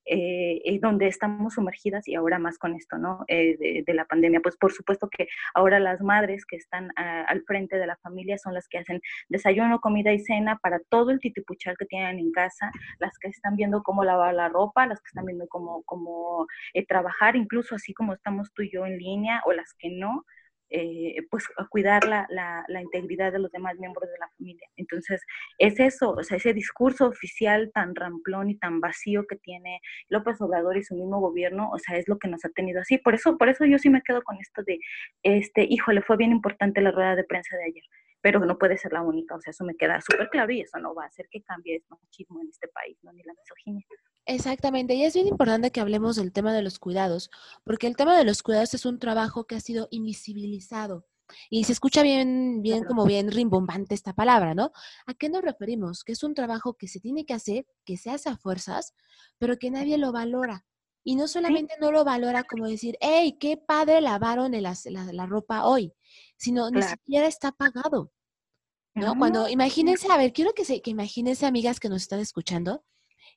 eh, 0.07 0.79
donde 0.81 1.07
estamos 1.07 1.55
sumergidas 1.55 2.09
y 2.09 2.15
ahora 2.15 2.39
más 2.39 2.59
con 2.59 2.75
esto, 2.75 2.99
¿no? 2.99 3.25
Eh, 3.29 3.83
de, 3.87 3.95
la 3.95 4.05
pandemia. 4.05 4.41
Pues 4.41 4.57
por 4.57 4.73
supuesto 4.73 5.09
que 5.09 5.29
ahora 5.55 5.81
las 5.81 6.01
madres 6.01 6.45
que 6.47 6.57
están 6.57 6.91
al 6.97 7.43
frente 7.43 7.77
de 7.77 7.87
la 7.87 7.97
familia 7.97 8.39
son 8.39 8.55
las 8.55 8.69
que 8.69 8.79
hacen 8.79 9.01
desayuno, 9.29 9.81
comida 9.81 10.13
y 10.13 10.21
cena 10.21 10.59
para 10.59 10.81
todo 10.89 11.11
el 11.11 11.21
titipuchal 11.21 11.77
que 11.77 11.87
tienen 11.87 12.19
en 12.19 12.33
casa, 12.33 12.71
las 12.99 13.19
que 13.19 13.29
están 13.29 13.57
viendo 13.57 13.83
cómo 13.83 14.05
lavar 14.05 14.35
la 14.35 14.49
ropa, 14.49 14.87
las 14.87 15.01
que 15.01 15.09
están 15.09 15.27
viendo 15.27 15.49
cómo, 15.49 15.83
cómo 15.85 16.47
eh, 16.75 16.87
trabajar, 16.87 17.37
incluso 17.37 17.75
así 17.75 17.93
como 17.95 18.13
estamos 18.15 18.53
tú 18.53 18.63
y 18.63 18.71
yo 18.71 18.87
en 18.87 18.99
línea, 18.99 19.43
o 19.47 19.53
las 19.53 19.75
que 19.75 19.91
no. 19.91 20.25
Eh, 20.73 21.17
pues 21.31 21.49
cuidar 21.69 22.07
la, 22.07 22.27
la, 22.31 22.81
integridad 22.81 23.33
de 23.33 23.41
los 23.41 23.51
demás 23.51 23.77
miembros 23.79 24.09
de 24.09 24.19
la 24.19 24.29
familia. 24.39 24.69
Entonces, 24.77 25.21
es 25.59 25.81
eso, 25.81 26.13
o 26.13 26.23
sea, 26.23 26.37
ese 26.37 26.55
discurso 26.55 27.07
oficial 27.09 27.73
tan 27.75 27.97
ramplón 27.97 28.51
y 28.51 28.57
tan 28.57 28.81
vacío 28.81 29.27
que 29.27 29.37
tiene 29.37 29.81
López 30.09 30.41
Obrador 30.41 30.77
y 30.77 30.85
su 30.85 30.95
mismo 30.95 31.19
gobierno, 31.21 31.71
o 31.73 31.79
sea, 31.79 31.97
es 31.99 32.07
lo 32.09 32.19
que 32.19 32.29
nos 32.29 32.45
ha 32.45 32.51
tenido 32.51 32.81
así. 32.81 32.99
Por 32.99 33.15
eso, 33.15 33.37
por 33.37 33.49
eso 33.49 33.65
yo 33.65 33.79
sí 33.79 33.91
me 33.91 34.03
quedo 34.03 34.23
con 34.23 34.37
esto 34.41 34.63
de, 34.63 34.79
este, 35.25 35.67
híjole, 35.69 36.03
fue 36.03 36.17
bien 36.17 36.31
importante 36.31 36.81
la 36.81 36.93
rueda 36.93 37.17
de 37.17 37.25
prensa 37.25 37.57
de 37.57 37.65
ayer 37.65 37.85
pero 38.21 38.41
no 38.41 38.59
puede 38.59 38.77
ser 38.77 38.93
la 38.93 39.03
única, 39.03 39.35
o 39.35 39.41
sea, 39.41 39.51
eso 39.51 39.65
me 39.65 39.77
queda 39.77 40.01
súper 40.01 40.29
claro 40.29 40.53
y 40.53 40.61
eso 40.61 40.79
no 40.79 40.95
va 40.95 41.05
a 41.05 41.07
hacer 41.07 41.29
que 41.31 41.43
cambie 41.43 41.77
el 41.77 41.85
machismo 41.89 42.41
en 42.41 42.49
este 42.49 42.69
país, 42.69 42.99
¿no? 43.03 43.13
ni 43.13 43.23
la 43.23 43.35
misoginia. 43.35 43.85
Exactamente, 44.27 44.95
y 44.95 45.05
es 45.05 45.15
bien 45.15 45.27
importante 45.27 45.71
que 45.71 45.81
hablemos 45.81 46.17
del 46.17 46.33
tema 46.33 46.53
de 46.53 46.63
los 46.63 46.79
cuidados, 46.79 47.31
porque 47.65 47.87
el 47.87 47.97
tema 47.97 48.17
de 48.17 48.25
los 48.25 48.43
cuidados 48.43 48.75
es 48.75 48.85
un 48.85 48.99
trabajo 48.99 49.45
que 49.45 49.57
ha 49.57 49.61
sido 49.61 49.89
invisibilizado. 49.91 51.07
Y 51.49 51.65
se 51.65 51.73
escucha 51.73 52.03
bien, 52.03 52.61
bien, 52.61 52.85
como 52.85 53.07
bien 53.07 53.31
rimbombante 53.31 53.95
esta 53.95 54.13
palabra, 54.13 54.55
¿no? 54.55 54.73
¿A 55.07 55.15
qué 55.15 55.29
nos 55.29 55.43
referimos? 55.43 56.03
Que 56.03 56.13
es 56.13 56.25
un 56.25 56.35
trabajo 56.35 56.75
que 56.75 56.89
se 56.89 56.99
tiene 56.99 57.25
que 57.25 57.35
hacer, 57.35 57.67
que 57.85 57.97
se 57.97 58.11
hace 58.11 58.29
a 58.29 58.37
fuerzas, 58.37 58.95
pero 59.39 59.57
que 59.57 59.71
nadie 59.71 59.97
lo 59.97 60.11
valora. 60.11 60.67
Y 61.03 61.17
no 61.17 61.29
solamente 61.29 61.75
no 61.81 61.93
lo 61.93 62.05
valora 62.05 62.45
como 62.45 62.69
decir, 62.69 62.97
hey, 63.01 63.39
qué 63.41 63.57
padre 63.57 64.01
lavaron 64.01 64.53
la, 64.61 64.75
la, 65.13 65.27
ropa 65.27 65.65
hoy, 65.65 65.95
sino 66.41 66.71
ni 66.71 66.83
siquiera 66.83 67.27
está 67.27 67.53
pagado. 67.53 68.11
¿no? 68.95 69.17
Cuando, 69.17 69.49
imagínense, 69.49 70.11
a 70.11 70.17
ver, 70.17 70.33
quiero 70.33 70.53
que, 70.53 70.65
se, 70.65 70.81
que 70.81 70.91
imagínense, 70.91 71.47
amigas 71.47 71.79
que 71.79 71.89
nos 71.89 72.03
están 72.03 72.19
escuchando, 72.19 72.85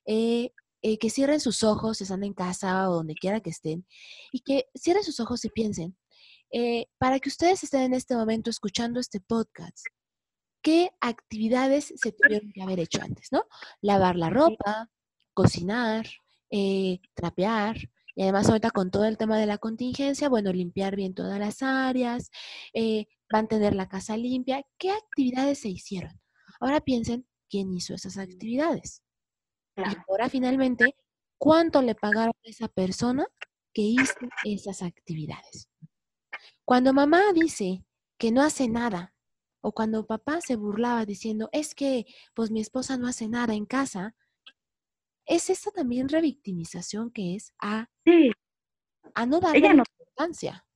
eh, 0.06 0.52
eh, 0.82 0.98
que 0.98 1.10
cierren 1.10 1.38
sus 1.38 1.62
ojos, 1.62 2.00
están 2.00 2.24
en 2.24 2.32
casa 2.32 2.88
o 2.90 2.94
donde 2.94 3.14
quiera 3.14 3.40
que 3.40 3.50
estén, 3.50 3.86
y 4.32 4.40
que 4.40 4.66
cierren 4.74 5.04
sus 5.04 5.20
ojos 5.20 5.44
y 5.44 5.50
piensen, 5.50 5.96
eh, 6.50 6.86
para 6.98 7.20
que 7.20 7.28
ustedes 7.28 7.62
estén 7.62 7.82
en 7.82 7.94
este 7.94 8.16
momento 8.16 8.48
escuchando 8.50 8.98
este 9.00 9.20
podcast, 9.20 9.86
¿qué 10.62 10.90
actividades 11.00 11.92
se 11.94 12.12
tuvieron 12.12 12.50
que 12.52 12.62
haber 12.62 12.80
hecho 12.80 13.02
antes, 13.02 13.28
no? 13.30 13.44
Lavar 13.82 14.16
la 14.16 14.30
ropa, 14.30 14.90
cocinar, 15.34 16.06
eh, 16.50 17.00
trapear, 17.14 17.76
y 18.14 18.22
además 18.22 18.48
ahorita 18.48 18.70
con 18.70 18.90
todo 18.90 19.04
el 19.04 19.18
tema 19.18 19.38
de 19.38 19.46
la 19.46 19.58
contingencia, 19.58 20.28
bueno, 20.28 20.52
limpiar 20.52 20.96
bien 20.96 21.14
todas 21.14 21.38
las 21.38 21.62
áreas, 21.62 22.30
mantener 23.30 23.74
la 23.74 23.88
casa 23.88 24.16
limpia, 24.16 24.64
¿qué 24.78 24.92
actividades 24.92 25.58
se 25.60 25.68
hicieron? 25.68 26.20
Ahora 26.60 26.80
piensen 26.80 27.26
quién 27.50 27.72
hizo 27.72 27.94
esas 27.94 28.16
actividades. 28.18 29.02
Y 29.76 29.82
ahora 30.08 30.28
finalmente, 30.28 30.94
¿cuánto 31.38 31.82
le 31.82 31.94
pagaron 31.94 32.34
a 32.44 32.48
esa 32.48 32.68
persona 32.68 33.26
que 33.72 33.82
hizo 33.82 34.14
esas 34.44 34.82
actividades? 34.82 35.68
Cuando 36.64 36.92
mamá 36.92 37.32
dice 37.34 37.84
que 38.18 38.30
no 38.30 38.42
hace 38.42 38.68
nada, 38.68 39.14
o 39.60 39.72
cuando 39.72 40.06
papá 40.06 40.40
se 40.40 40.56
burlaba 40.56 41.04
diciendo, 41.04 41.48
es 41.50 41.74
que 41.74 42.06
pues 42.34 42.50
mi 42.50 42.60
esposa 42.60 42.96
no 42.96 43.08
hace 43.08 43.28
nada 43.28 43.54
en 43.54 43.66
casa, 43.66 44.14
es 45.26 45.50
esta 45.50 45.70
también 45.70 46.08
revictimización 46.08 47.10
que 47.10 47.34
es 47.34 47.52
a, 47.58 47.88
a 49.14 49.26
no 49.26 49.40
darle 49.40 49.68
importancia. 49.68 50.66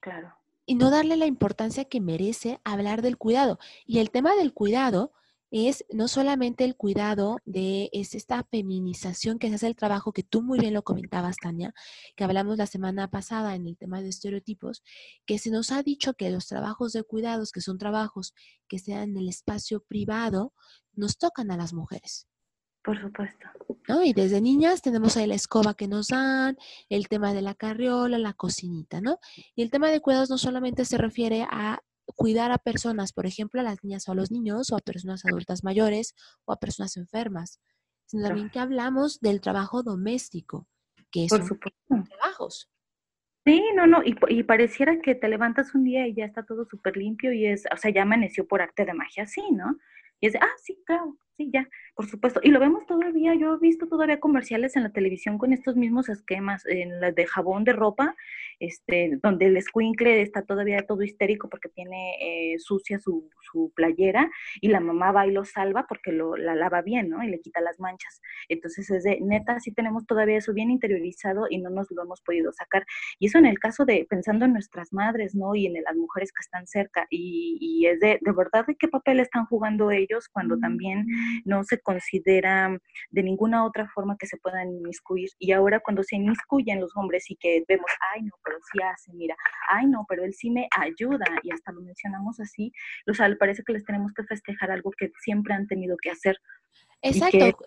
Claro. 0.00 0.34
Y 0.66 0.74
no 0.74 0.90
darle 0.90 1.16
la 1.16 1.26
importancia 1.26 1.84
que 1.84 2.00
merece 2.00 2.60
hablar 2.64 3.02
del 3.02 3.18
cuidado. 3.18 3.58
Y 3.86 3.98
el 3.98 4.10
tema 4.10 4.34
del 4.34 4.52
cuidado 4.52 5.12
es 5.54 5.84
no 5.92 6.08
solamente 6.08 6.64
el 6.64 6.74
cuidado 6.74 7.38
de 7.44 7.88
es 7.92 8.16
esta 8.16 8.42
feminización 8.42 9.38
que 9.38 9.48
se 9.48 9.54
hace 9.54 9.68
el 9.68 9.76
trabajo 9.76 10.12
que 10.12 10.24
tú 10.24 10.42
muy 10.42 10.58
bien 10.58 10.74
lo 10.74 10.82
comentabas, 10.82 11.36
Tania, 11.36 11.72
que 12.16 12.24
hablamos 12.24 12.58
la 12.58 12.66
semana 12.66 13.08
pasada 13.08 13.54
en 13.54 13.68
el 13.68 13.76
tema 13.76 14.02
de 14.02 14.08
estereotipos, 14.08 14.82
que 15.24 15.38
se 15.38 15.50
nos 15.50 15.70
ha 15.70 15.84
dicho 15.84 16.14
que 16.14 16.28
los 16.30 16.48
trabajos 16.48 16.92
de 16.92 17.04
cuidados, 17.04 17.52
que 17.52 17.60
son 17.60 17.78
trabajos 17.78 18.34
que 18.66 18.80
sean 18.80 19.10
en 19.10 19.16
el 19.18 19.28
espacio 19.28 19.78
privado, 19.80 20.52
nos 20.92 21.18
tocan 21.18 21.52
a 21.52 21.56
las 21.56 21.72
mujeres. 21.72 22.26
Por 22.82 23.00
supuesto. 23.00 23.46
¿No? 23.86 24.02
Y 24.02 24.12
desde 24.12 24.40
niñas 24.40 24.82
tenemos 24.82 25.16
ahí 25.16 25.28
la 25.28 25.36
escoba 25.36 25.74
que 25.74 25.86
nos 25.86 26.08
dan, 26.08 26.58
el 26.88 27.06
tema 27.06 27.32
de 27.32 27.42
la 27.42 27.54
carriola, 27.54 28.18
la 28.18 28.34
cocinita, 28.34 29.00
¿no? 29.00 29.20
Y 29.54 29.62
el 29.62 29.70
tema 29.70 29.88
de 29.88 30.00
cuidados 30.00 30.30
no 30.30 30.36
solamente 30.36 30.84
se 30.84 30.98
refiere 30.98 31.46
a 31.48 31.80
cuidar 32.06 32.52
a 32.52 32.58
personas, 32.58 33.12
por 33.12 33.26
ejemplo, 33.26 33.60
a 33.60 33.64
las 33.64 33.82
niñas 33.82 34.08
o 34.08 34.12
a 34.12 34.14
los 34.14 34.30
niños, 34.30 34.70
o 34.72 34.76
a 34.76 34.80
personas 34.80 35.24
adultas 35.24 35.64
mayores, 35.64 36.14
o 36.44 36.52
a 36.52 36.60
personas 36.60 36.96
enfermas, 36.96 37.60
sino 38.06 38.26
también 38.26 38.50
que 38.50 38.58
hablamos 38.58 39.20
del 39.20 39.40
trabajo 39.40 39.82
doméstico, 39.82 40.66
que 41.10 41.28
son 41.28 42.04
trabajos. 42.04 42.70
Sí, 43.46 43.62
no, 43.74 43.86
no, 43.86 44.02
y, 44.02 44.16
y, 44.28 44.42
pareciera 44.42 45.00
que 45.00 45.14
te 45.14 45.28
levantas 45.28 45.74
un 45.74 45.84
día 45.84 46.06
y 46.06 46.14
ya 46.14 46.24
está 46.24 46.44
todo 46.44 46.64
súper 46.64 46.96
limpio 46.96 47.30
y 47.32 47.44
es, 47.44 47.64
o 47.70 47.76
sea, 47.76 47.90
ya 47.90 48.02
amaneció 48.02 48.48
por 48.48 48.62
arte 48.62 48.86
de 48.86 48.94
magia, 48.94 49.26
sí, 49.26 49.42
¿no? 49.52 49.76
Y 50.20 50.28
es 50.28 50.36
ah, 50.36 50.48
sí, 50.62 50.82
claro, 50.86 51.18
sí, 51.36 51.50
ya, 51.52 51.68
por 51.94 52.06
supuesto. 52.06 52.40
Y 52.42 52.50
lo 52.50 52.60
vemos 52.60 52.86
todavía, 52.86 53.34
yo 53.34 53.54
he 53.54 53.58
visto 53.58 53.86
todavía 53.86 54.20
comerciales 54.20 54.76
en 54.76 54.84
la 54.84 54.90
televisión 54.90 55.38
con 55.38 55.52
estos 55.52 55.76
mismos 55.76 56.08
esquemas, 56.08 56.64
en 56.66 57.00
las 57.00 57.14
de 57.14 57.26
jabón 57.26 57.64
de 57.64 57.72
ropa, 57.72 58.14
este, 58.60 59.18
donde 59.22 59.46
el 59.46 59.56
escuincle 59.56 60.22
está 60.22 60.42
todavía 60.42 60.86
todo 60.86 61.02
histérico 61.02 61.48
porque 61.48 61.68
tiene 61.68 62.14
eh, 62.20 62.58
sucia 62.58 62.98
su, 62.98 63.28
su, 63.40 63.72
playera 63.74 64.30
y 64.60 64.68
la 64.68 64.80
mamá 64.80 65.12
va 65.12 65.26
y 65.26 65.32
lo 65.32 65.44
salva 65.44 65.86
porque 65.88 66.12
lo, 66.12 66.36
la 66.36 66.54
lava 66.54 66.82
bien, 66.82 67.08
¿no? 67.08 67.22
Y 67.22 67.28
le 67.28 67.40
quita 67.40 67.60
las 67.60 67.80
manchas. 67.80 68.20
Entonces 68.48 68.90
es 68.90 69.04
de, 69.04 69.18
neta, 69.20 69.58
sí 69.60 69.72
tenemos 69.72 70.06
todavía 70.06 70.38
eso 70.38 70.52
bien 70.52 70.70
interiorizado 70.70 71.46
y 71.50 71.58
no 71.58 71.70
nos 71.70 71.90
lo 71.90 72.02
hemos 72.02 72.20
podido 72.22 72.52
sacar. 72.52 72.84
Y 73.18 73.26
eso 73.26 73.38
en 73.38 73.46
el 73.46 73.58
caso 73.58 73.84
de, 73.84 74.06
pensando 74.08 74.44
en 74.44 74.52
nuestras 74.52 74.92
madres, 74.92 75.34
¿no? 75.34 75.54
Y 75.54 75.66
en 75.66 75.74
las 75.82 75.96
mujeres 75.96 76.32
que 76.32 76.40
están 76.40 76.66
cerca. 76.66 77.06
Y, 77.10 77.58
y 77.60 77.86
es 77.86 78.00
de, 78.00 78.18
de 78.20 78.32
verdad, 78.32 78.66
¿de 78.66 78.76
qué 78.76 78.88
papel 78.88 79.20
están 79.20 79.46
jugando 79.46 79.90
ellos 79.90 80.28
cuando 80.28 80.58
también 80.58 81.06
no 81.44 81.64
se 81.64 81.80
considera 81.80 82.78
de 83.10 83.22
ninguna 83.22 83.64
otra 83.64 83.88
forma 83.88 84.16
que 84.18 84.26
se 84.26 84.36
puedan 84.38 84.72
inmiscuir? 84.72 85.30
Y 85.38 85.52
ahora 85.52 85.80
cuando 85.80 86.02
se 86.02 86.16
inmiscuyen 86.16 86.80
los 86.80 86.96
hombres 86.96 87.30
y 87.30 87.36
que 87.36 87.64
vemos, 87.68 87.90
ay, 88.14 88.22
no, 88.22 88.32
pero 88.44 88.58
sí 88.72 88.82
hace, 88.82 89.12
mira, 89.12 89.36
ay 89.68 89.86
no, 89.86 90.04
pero 90.08 90.24
él 90.24 90.34
sí 90.34 90.50
me 90.50 90.68
ayuda 90.78 91.26
y 91.42 91.52
hasta 91.52 91.72
lo 91.72 91.80
mencionamos 91.80 92.40
así, 92.40 92.72
o 93.06 93.14
sea, 93.14 93.34
parece 93.38 93.62
que 93.64 93.72
les 93.72 93.84
tenemos 93.84 94.12
que 94.12 94.24
festejar 94.24 94.70
algo 94.70 94.90
que 94.96 95.10
siempre 95.22 95.54
han 95.54 95.66
tenido 95.66 95.96
que 96.00 96.10
hacer. 96.10 96.36
Exacto. 97.02 97.58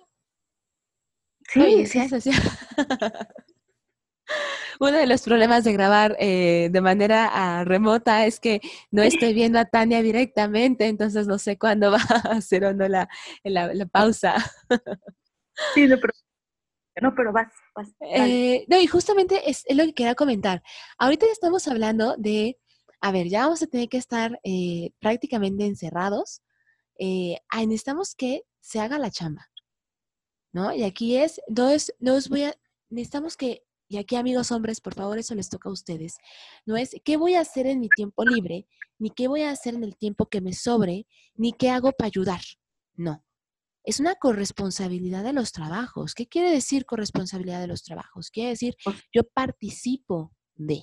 sí, 1.50 1.86
sí, 1.86 2.22
sí. 2.22 2.32
Uno 4.80 4.98
de 4.98 5.08
los 5.08 5.22
problemas 5.22 5.64
de 5.64 5.74
grabar 5.74 6.16
eh, 6.20 6.70
de 6.72 6.82
manera 6.82 7.30
ah, 7.32 7.64
remota 7.64 8.26
es 8.26 8.40
que 8.40 8.62
no 8.92 9.02
estoy 9.04 9.34
viendo 9.34 9.60
a 9.60 9.66
Tania 9.66 10.02
directamente, 10.02 10.88
entonces 10.88 11.28
no 11.28 11.38
sé 11.40 11.58
cuándo 11.58 11.92
va 11.92 11.98
a 11.98 12.38
hacer 12.38 12.66
o 12.66 12.74
no 12.74 12.88
la, 12.88 13.10
la 13.44 13.86
pausa. 13.88 14.36
Sí, 15.74 15.88
pero 15.88 16.14
no, 17.02 17.14
pero 17.16 17.32
vas, 17.32 17.52
vas. 17.76 17.90
Eh, 18.02 18.66
no, 18.68 18.80
y 18.80 18.88
justamente 18.88 19.50
es, 19.50 19.66
lo 19.70 19.84
que 19.86 19.94
quería 19.94 20.16
comentar. 20.16 20.64
Ahorita 20.98 21.26
ya 21.26 21.32
estamos 21.32 21.68
hablando 21.68 22.16
de, 22.18 22.58
a 23.02 23.12
ver, 23.12 23.28
ya 23.28 23.44
vamos 23.44 23.62
a 23.62 23.68
tener 23.68 23.88
que 23.90 23.98
estar 23.98 24.40
eh, 24.44 24.92
prácticamente 25.00 25.66
encerrados. 25.66 26.42
Eh, 26.98 27.38
necesitamos 27.54 28.16
que 28.16 28.44
se 28.62 28.80
haga 28.80 28.98
la 28.98 29.12
chamba, 29.12 29.48
¿no? 30.52 30.74
Y 30.74 30.84
aquí 30.84 31.18
es, 31.18 31.40
no 31.48 31.70
es, 31.70 31.94
no 32.00 32.16
os 32.16 32.30
voy 32.30 32.44
a, 32.46 32.56
necesitamos 32.90 33.38
que, 33.38 33.64
y 33.88 33.98
aquí 33.98 34.16
amigos 34.16 34.52
hombres, 34.52 34.82
por 34.82 34.94
favor, 34.94 35.18
eso 35.18 35.36
les 35.36 35.50
toca 35.50 35.70
a 35.70 35.72
ustedes, 35.72 36.18
no 36.66 36.78
es 36.78 36.96
qué 37.04 37.18
voy 37.18 37.36
a 37.36 37.42
hacer 37.42 37.68
en 37.68 37.80
mi 37.80 37.90
tiempo 37.90 38.24
libre, 38.24 38.68
ni 39.00 39.10
qué 39.10 39.28
voy 39.28 39.42
a 39.42 39.52
hacer 39.52 39.76
en 39.76 39.84
el 39.84 39.96
tiempo 39.96 40.28
que 40.28 40.42
me 40.42 40.54
sobre, 40.54 41.08
ni 41.36 41.54
qué 41.54 41.70
hago 41.70 41.92
para 41.92 42.08
ayudar. 42.08 42.42
No, 42.96 43.24
es 43.88 44.02
una 44.02 44.16
corresponsabilidad 44.16 45.24
de 45.24 45.32
los 45.32 45.54
trabajos. 45.54 46.14
¿Qué 46.14 46.28
quiere 46.28 46.52
decir 46.52 46.86
corresponsabilidad 46.86 47.62
de 47.62 47.68
los 47.68 47.84
trabajos? 47.84 48.30
Quiere 48.32 48.50
decir, 48.50 48.76
yo 49.14 49.24
participo 49.34 50.34
de. 50.56 50.82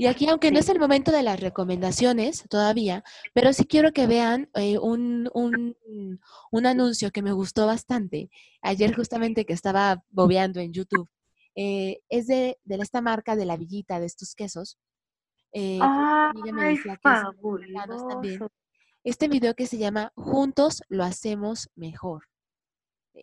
Y 0.00 0.06
aquí, 0.06 0.28
aunque 0.28 0.52
no 0.52 0.60
es 0.60 0.68
el 0.68 0.78
momento 0.78 1.10
de 1.10 1.24
las 1.24 1.40
recomendaciones 1.40 2.44
todavía, 2.48 3.02
pero 3.34 3.52
sí 3.52 3.66
quiero 3.66 3.92
que 3.92 4.06
vean 4.06 4.48
eh, 4.54 4.78
un, 4.78 5.28
un, 5.34 6.66
anuncio 6.66 7.10
que 7.10 7.20
me 7.20 7.32
gustó 7.32 7.66
bastante. 7.66 8.30
Ayer 8.62 8.94
justamente 8.94 9.44
que 9.44 9.54
estaba 9.54 10.04
bobeando 10.10 10.60
en 10.60 10.72
YouTube. 10.72 11.08
Eh, 11.56 12.00
es 12.08 12.28
de, 12.28 12.60
de, 12.62 12.76
esta 12.76 13.00
marca 13.00 13.34
de 13.34 13.44
la 13.44 13.56
villita 13.56 13.98
de 13.98 14.06
estos 14.06 14.36
quesos. 14.36 14.78
Eh, 15.50 15.80
ah, 15.82 16.32
me 16.44 16.64
decía 16.68 16.94
que 16.94 17.00
también 17.02 18.48
este 19.02 19.26
video 19.26 19.54
que 19.54 19.66
se 19.66 19.78
llama 19.78 20.12
Juntos 20.14 20.82
lo 20.88 21.02
hacemos 21.02 21.70
mejor. 21.74 22.28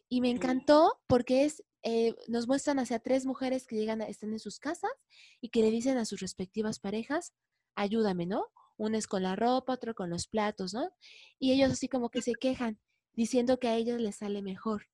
Y 0.09 0.19
me 0.19 0.29
encantó 0.29 0.99
porque 1.07 1.45
es, 1.45 1.63
eh, 1.87 2.15
nos 2.27 2.47
muestran 2.47 2.79
hacia 2.79 2.97
tres 2.97 3.27
mujeres 3.27 3.67
que 3.67 3.75
llegan, 3.75 4.01
a, 4.01 4.05
están 4.05 4.31
en 4.31 4.39
sus 4.39 4.57
casas 4.57 4.91
y 5.39 5.49
que 5.49 5.61
le 5.61 5.69
dicen 5.69 5.99
a 5.99 6.05
sus 6.05 6.19
respectivas 6.19 6.79
parejas, 6.79 7.31
ayúdame, 7.75 8.25
¿no? 8.25 8.47
Una 8.75 8.97
es 8.97 9.05
con 9.05 9.21
la 9.21 9.35
ropa, 9.35 9.73
otro 9.73 9.93
con 9.93 10.09
los 10.09 10.27
platos, 10.27 10.73
¿no? 10.73 10.89
Y 11.37 11.51
ellos 11.51 11.71
así 11.71 11.87
como 11.87 12.09
que 12.09 12.23
se 12.23 12.33
quejan, 12.33 12.79
diciendo 13.13 13.59
que 13.59 13.67
a 13.67 13.75
ellos 13.75 14.01
les 14.01 14.15
sale 14.15 14.41
mejor. 14.41 14.87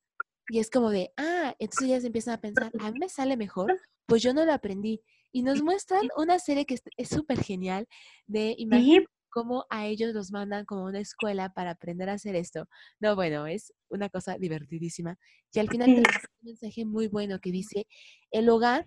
Y 0.49 0.59
es 0.59 0.69
como 0.69 0.89
de, 0.89 1.13
ah, 1.15 1.55
entonces 1.59 1.87
ellas 1.87 2.03
empiezan 2.03 2.33
a 2.33 2.41
pensar, 2.41 2.73
a 2.77 2.91
mí 2.91 2.99
me 2.99 3.07
sale 3.07 3.37
mejor, 3.37 3.79
pues 4.05 4.21
yo 4.21 4.33
no 4.33 4.43
lo 4.43 4.51
aprendí. 4.51 5.01
Y 5.31 5.43
nos 5.43 5.63
muestran 5.63 6.09
una 6.17 6.39
serie 6.39 6.65
que 6.65 6.77
es 6.97 7.09
súper 7.09 7.41
genial 7.41 7.87
de 8.27 8.53
imagen 8.57 9.05
cómo 9.31 9.65
a 9.69 9.87
ellos 9.87 10.13
los 10.13 10.31
mandan 10.31 10.65
como 10.65 10.85
una 10.85 10.99
escuela 10.99 11.53
para 11.53 11.71
aprender 11.71 12.09
a 12.09 12.13
hacer 12.13 12.35
esto. 12.35 12.67
No, 12.99 13.15
bueno, 13.15 13.47
es 13.47 13.73
una 13.89 14.09
cosa 14.09 14.37
divertidísima. 14.37 15.17
Y 15.53 15.59
al 15.59 15.69
final 15.69 15.87
tenemos 15.87 16.23
un 16.41 16.47
mensaje 16.47 16.85
muy 16.85 17.07
bueno 17.07 17.39
que 17.39 17.51
dice, 17.51 17.87
el 18.29 18.49
hogar 18.49 18.85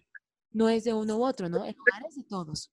no 0.52 0.68
es 0.68 0.84
de 0.84 0.94
uno 0.94 1.18
u 1.18 1.24
otro, 1.24 1.48
¿no? 1.48 1.64
El 1.64 1.74
hogar 1.76 2.02
es 2.08 2.16
de 2.16 2.24
todos. 2.24 2.70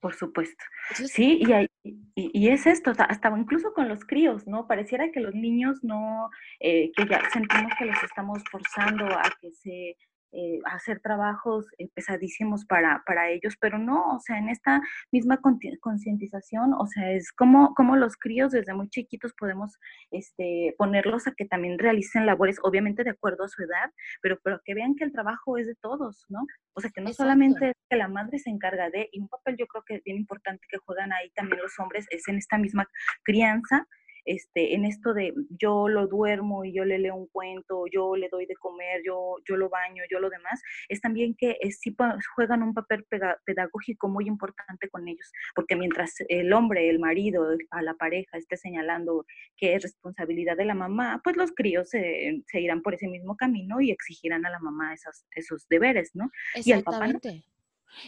Por 0.00 0.14
supuesto. 0.14 0.64
sí, 0.94 1.42
y, 1.42 1.98
y, 2.14 2.48
es 2.48 2.66
esto, 2.66 2.92
hasta 2.96 3.36
incluso 3.36 3.72
con 3.72 3.88
los 3.88 4.04
críos, 4.04 4.46
¿no? 4.46 4.68
Pareciera 4.68 5.10
que 5.10 5.18
los 5.18 5.34
niños 5.34 5.82
no, 5.82 6.30
eh, 6.60 6.92
que 6.96 7.04
ya 7.08 7.20
sentimos 7.30 7.72
que 7.76 7.86
los 7.86 8.00
estamos 8.04 8.42
forzando 8.50 9.06
a 9.06 9.24
que 9.40 9.50
se 9.50 9.96
eh, 10.32 10.60
hacer 10.66 11.00
trabajos 11.00 11.66
eh, 11.78 11.88
pesadísimos 11.94 12.66
para, 12.66 13.02
para 13.06 13.30
ellos, 13.30 13.56
pero 13.60 13.78
no, 13.78 14.16
o 14.16 14.20
sea, 14.20 14.38
en 14.38 14.50
esta 14.50 14.80
misma 15.10 15.40
concientización, 15.80 16.74
o 16.74 16.86
sea, 16.86 17.12
es 17.12 17.32
como, 17.32 17.74
como 17.74 17.96
los 17.96 18.16
críos 18.16 18.52
desde 18.52 18.74
muy 18.74 18.88
chiquitos 18.88 19.32
podemos 19.32 19.78
este, 20.10 20.74
ponerlos 20.76 21.26
a 21.26 21.32
que 21.32 21.46
también 21.46 21.78
realicen 21.78 22.26
labores, 22.26 22.58
obviamente 22.62 23.04
de 23.04 23.10
acuerdo 23.10 23.44
a 23.44 23.48
su 23.48 23.62
edad, 23.62 23.90
pero, 24.20 24.38
pero 24.42 24.60
que 24.64 24.74
vean 24.74 24.96
que 24.96 25.04
el 25.04 25.12
trabajo 25.12 25.56
es 25.56 25.66
de 25.66 25.74
todos, 25.76 26.26
¿no? 26.28 26.46
O 26.74 26.80
sea, 26.80 26.90
que 26.90 27.00
no 27.00 27.12
solamente 27.12 27.70
es 27.70 27.76
que 27.88 27.96
la 27.96 28.08
madre 28.08 28.38
se 28.38 28.50
encarga 28.50 28.90
de, 28.90 29.08
y 29.12 29.20
un 29.20 29.28
papel 29.28 29.56
yo 29.56 29.66
creo 29.66 29.82
que 29.86 29.94
es 29.96 30.04
bien 30.04 30.18
importante 30.18 30.66
que 30.70 30.78
juegan 30.78 31.12
ahí 31.12 31.30
también 31.30 31.62
los 31.62 31.78
hombres, 31.78 32.06
es 32.10 32.28
en 32.28 32.36
esta 32.36 32.58
misma 32.58 32.86
crianza, 33.24 33.86
este, 34.28 34.74
en 34.74 34.84
esto 34.84 35.14
de 35.14 35.32
yo 35.48 35.88
lo 35.88 36.06
duermo 36.06 36.64
y 36.64 36.72
yo 36.74 36.84
le 36.84 36.98
leo 36.98 37.14
un 37.14 37.26
cuento, 37.28 37.84
yo 37.90 38.14
le 38.14 38.28
doy 38.28 38.46
de 38.46 38.54
comer, 38.56 39.00
yo, 39.04 39.36
yo 39.48 39.56
lo 39.56 39.68
baño, 39.70 40.02
yo 40.10 40.20
lo 40.20 40.28
demás, 40.28 40.60
es 40.88 41.00
también 41.00 41.34
que 41.34 41.56
eh, 41.60 41.72
sí 41.72 41.96
juegan 42.34 42.62
un 42.62 42.74
papel 42.74 43.06
pedagógico 43.44 44.08
muy 44.08 44.26
importante 44.26 44.88
con 44.90 45.08
ellos, 45.08 45.32
porque 45.54 45.76
mientras 45.76 46.14
el 46.28 46.52
hombre, 46.52 46.90
el 46.90 46.98
marido, 46.98 47.56
a 47.70 47.82
la 47.82 47.94
pareja 47.94 48.36
esté 48.36 48.56
señalando 48.56 49.24
que 49.56 49.74
es 49.74 49.82
responsabilidad 49.82 50.56
de 50.56 50.66
la 50.66 50.74
mamá, 50.74 51.20
pues 51.24 51.36
los 51.36 51.52
críos 51.52 51.88
se, 51.88 52.42
irán 52.52 52.82
por 52.82 52.94
ese 52.94 53.08
mismo 53.08 53.36
camino 53.36 53.80
y 53.80 53.90
exigirán 53.90 54.44
a 54.44 54.50
la 54.50 54.58
mamá 54.58 54.92
esos, 54.92 55.24
esos 55.34 55.66
deberes, 55.68 56.10
¿no? 56.14 56.30
Exactamente. 56.54 57.44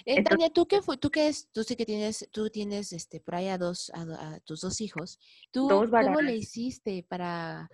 Eh, 0.04 0.22
Tania, 0.22 0.50
tú 0.50 0.66
que 0.66 0.80
tú 1.00 1.10
que 1.10 1.28
es, 1.28 1.50
tú 1.52 1.62
sí 1.64 1.76
que 1.76 1.86
tienes, 1.86 2.28
tú 2.32 2.50
tienes 2.50 2.92
este 2.92 3.20
por 3.20 3.34
ahí 3.34 3.48
a 3.48 3.58
dos, 3.58 3.90
a, 3.94 4.40
tus 4.40 4.60
dos 4.60 4.80
hijos. 4.80 5.18
¿Tú 5.50 5.68
cómo 5.68 6.20
le 6.20 6.36
hiciste 6.36 7.04
para, 7.08 7.68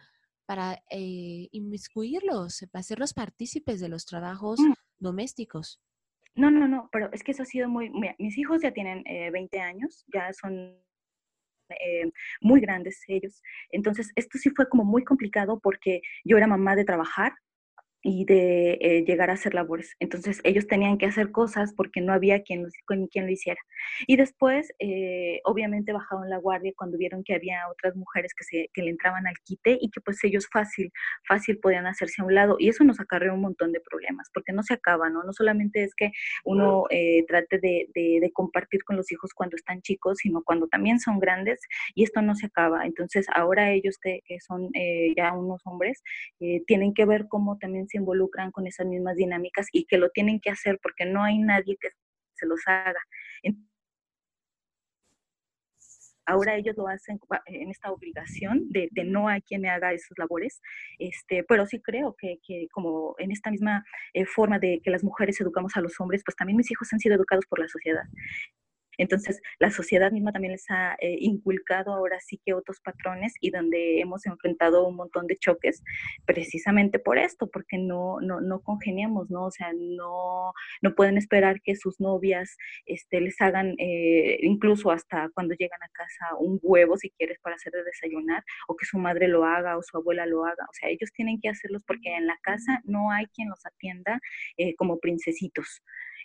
para 0.46 0.82
eh, 0.90 1.48
inmiscuirlos, 1.52 2.64
para 2.70 2.80
hacerlos 2.80 3.14
partícipes 3.14 3.80
de 3.80 3.88
los 3.88 4.06
trabajos 4.06 4.60
mm. 4.60 4.72
domésticos? 4.98 5.80
No, 6.34 6.50
no, 6.50 6.68
no, 6.68 6.88
pero 6.92 7.10
es 7.12 7.22
que 7.22 7.32
eso 7.32 7.42
ha 7.42 7.46
sido 7.46 7.68
muy, 7.68 7.90
mis 8.18 8.36
hijos 8.36 8.60
ya 8.62 8.70
tienen 8.70 9.02
20 9.32 9.56
eh, 9.56 9.60
años, 9.60 10.04
ya 10.12 10.32
son 10.34 10.76
eh, 11.70 12.10
muy 12.40 12.60
grandes 12.60 13.02
ellos. 13.08 13.42
Entonces, 13.70 14.10
esto 14.14 14.38
sí 14.38 14.50
fue 14.50 14.68
como 14.68 14.84
muy 14.84 15.02
complicado 15.02 15.58
porque 15.60 16.02
yo 16.24 16.36
era 16.36 16.46
mamá 16.46 16.76
de 16.76 16.84
trabajar, 16.84 17.32
y 18.08 18.24
de 18.24 18.78
eh, 18.80 19.04
llegar 19.04 19.30
a 19.30 19.32
hacer 19.32 19.52
labores. 19.52 19.96
Entonces 19.98 20.40
ellos 20.44 20.68
tenían 20.68 20.96
que 20.96 21.06
hacer 21.06 21.32
cosas 21.32 21.74
porque 21.74 22.00
no 22.00 22.12
había 22.12 22.44
quien, 22.44 22.68
quien 23.10 23.26
lo 23.26 23.32
hiciera. 23.32 23.60
Y 24.06 24.16
después, 24.16 24.72
eh, 24.78 25.40
obviamente, 25.42 25.92
bajaron 25.92 26.30
la 26.30 26.38
guardia 26.38 26.72
cuando 26.76 26.98
vieron 26.98 27.24
que 27.24 27.34
había 27.34 27.68
otras 27.68 27.96
mujeres 27.96 28.32
que, 28.32 28.44
se, 28.44 28.70
que 28.72 28.82
le 28.82 28.90
entraban 28.90 29.26
al 29.26 29.34
quite 29.44 29.76
y 29.80 29.90
que 29.90 30.00
pues 30.00 30.22
ellos 30.22 30.46
fácil, 30.52 30.92
fácil 31.26 31.58
podían 31.58 31.88
hacerse 31.88 32.22
a 32.22 32.24
un 32.24 32.34
lado. 32.36 32.54
Y 32.60 32.68
eso 32.68 32.84
nos 32.84 33.00
acarreó 33.00 33.34
un 33.34 33.40
montón 33.40 33.72
de 33.72 33.80
problemas 33.80 34.30
porque 34.32 34.52
no 34.52 34.62
se 34.62 34.74
acaba, 34.74 35.10
¿no? 35.10 35.24
No 35.24 35.32
solamente 35.32 35.82
es 35.82 35.92
que 35.96 36.12
uno 36.44 36.84
eh, 36.90 37.24
trate 37.26 37.58
de, 37.58 37.88
de, 37.92 38.30
compartir 38.32 38.84
con 38.84 38.96
los 38.96 39.10
hijos 39.10 39.32
cuando 39.34 39.56
están 39.56 39.82
chicos, 39.82 40.18
sino 40.18 40.42
cuando 40.44 40.68
también 40.68 41.00
son 41.00 41.18
grandes 41.18 41.60
y 41.96 42.04
esto 42.04 42.22
no 42.22 42.36
se 42.36 42.46
acaba. 42.46 42.86
Entonces 42.86 43.26
ahora 43.34 43.72
ellos 43.72 43.98
que, 44.00 44.20
que 44.26 44.38
son 44.38 44.70
ya 45.16 45.32
unos 45.32 45.62
hombres 45.64 46.02
tienen 46.66 46.94
que 46.94 47.04
ver 47.04 47.26
cómo 47.28 47.58
también 47.58 47.88
se 47.88 47.95
involucran 47.96 48.50
con 48.50 48.66
esas 48.66 48.86
mismas 48.86 49.16
dinámicas 49.16 49.68
y 49.72 49.84
que 49.84 49.98
lo 49.98 50.10
tienen 50.10 50.40
que 50.40 50.50
hacer 50.50 50.78
porque 50.82 51.06
no 51.06 51.22
hay 51.22 51.38
nadie 51.38 51.76
que 51.80 51.90
se 52.34 52.46
los 52.46 52.60
haga. 52.66 53.00
Ahora 56.28 56.56
ellos 56.56 56.76
lo 56.76 56.88
hacen 56.88 57.20
en 57.46 57.70
esta 57.70 57.92
obligación 57.92 58.68
de, 58.70 58.90
no 59.04 59.28
hay 59.28 59.42
quien 59.42 59.60
me 59.60 59.70
haga 59.70 59.92
esas 59.92 60.18
labores, 60.18 60.60
este, 60.98 61.44
pero 61.44 61.66
sí 61.66 61.80
creo 61.80 62.16
que, 62.18 62.40
como 62.72 63.14
en 63.18 63.30
esta 63.30 63.52
misma 63.52 63.84
eh, 64.12 64.26
forma 64.26 64.58
de 64.58 64.80
que 64.82 64.90
las 64.90 65.04
mujeres 65.04 65.40
educamos 65.40 65.76
a 65.76 65.80
los 65.80 66.00
hombres, 66.00 66.22
pues 66.24 66.34
también 66.34 66.56
mis 66.56 66.70
hijos 66.70 66.92
han 66.92 66.98
sido 66.98 67.14
educados 67.14 67.46
por 67.46 67.60
la 67.60 67.68
sociedad. 67.68 68.02
Entonces, 68.98 69.40
la 69.58 69.70
sociedad 69.70 70.12
misma 70.12 70.32
también 70.32 70.52
les 70.52 70.70
ha 70.70 70.94
eh, 71.00 71.16
inculcado 71.20 71.92
ahora 71.92 72.18
sí 72.20 72.40
que 72.44 72.54
otros 72.54 72.80
patrones 72.80 73.34
y 73.40 73.50
donde 73.50 74.00
hemos 74.00 74.26
enfrentado 74.26 74.86
un 74.86 74.96
montón 74.96 75.26
de 75.26 75.36
choques 75.36 75.82
precisamente 76.24 76.98
por 76.98 77.18
esto, 77.18 77.48
porque 77.50 77.78
no, 77.78 78.20
no, 78.20 78.40
no 78.40 78.60
congeniamos, 78.62 79.30
¿no? 79.30 79.46
O 79.46 79.50
sea, 79.50 79.72
no, 79.74 80.52
no 80.82 80.94
pueden 80.94 81.18
esperar 81.18 81.60
que 81.62 81.76
sus 81.76 82.00
novias 82.00 82.56
este, 82.86 83.20
les 83.20 83.40
hagan, 83.40 83.74
eh, 83.78 84.38
incluso 84.42 84.90
hasta 84.90 85.28
cuando 85.34 85.54
llegan 85.54 85.82
a 85.82 85.88
casa, 85.90 86.34
un 86.38 86.58
huevo 86.62 86.96
si 86.96 87.10
quieres 87.10 87.38
para 87.40 87.56
hacer 87.56 87.72
de 87.72 87.84
desayunar, 87.84 88.44
o 88.68 88.76
que 88.76 88.86
su 88.86 88.98
madre 88.98 89.28
lo 89.28 89.44
haga 89.44 89.76
o 89.76 89.82
su 89.82 89.96
abuela 89.96 90.26
lo 90.26 90.44
haga. 90.44 90.64
O 90.68 90.72
sea, 90.72 90.88
ellos 90.88 91.12
tienen 91.12 91.40
que 91.40 91.48
hacerlos 91.48 91.82
porque 91.86 92.14
en 92.14 92.26
la 92.26 92.38
casa 92.42 92.80
no 92.84 93.10
hay 93.10 93.26
quien 93.26 93.48
los 93.48 93.64
atienda 93.66 94.20
eh, 94.56 94.74
como 94.76 94.98
princesitos. 94.98 95.82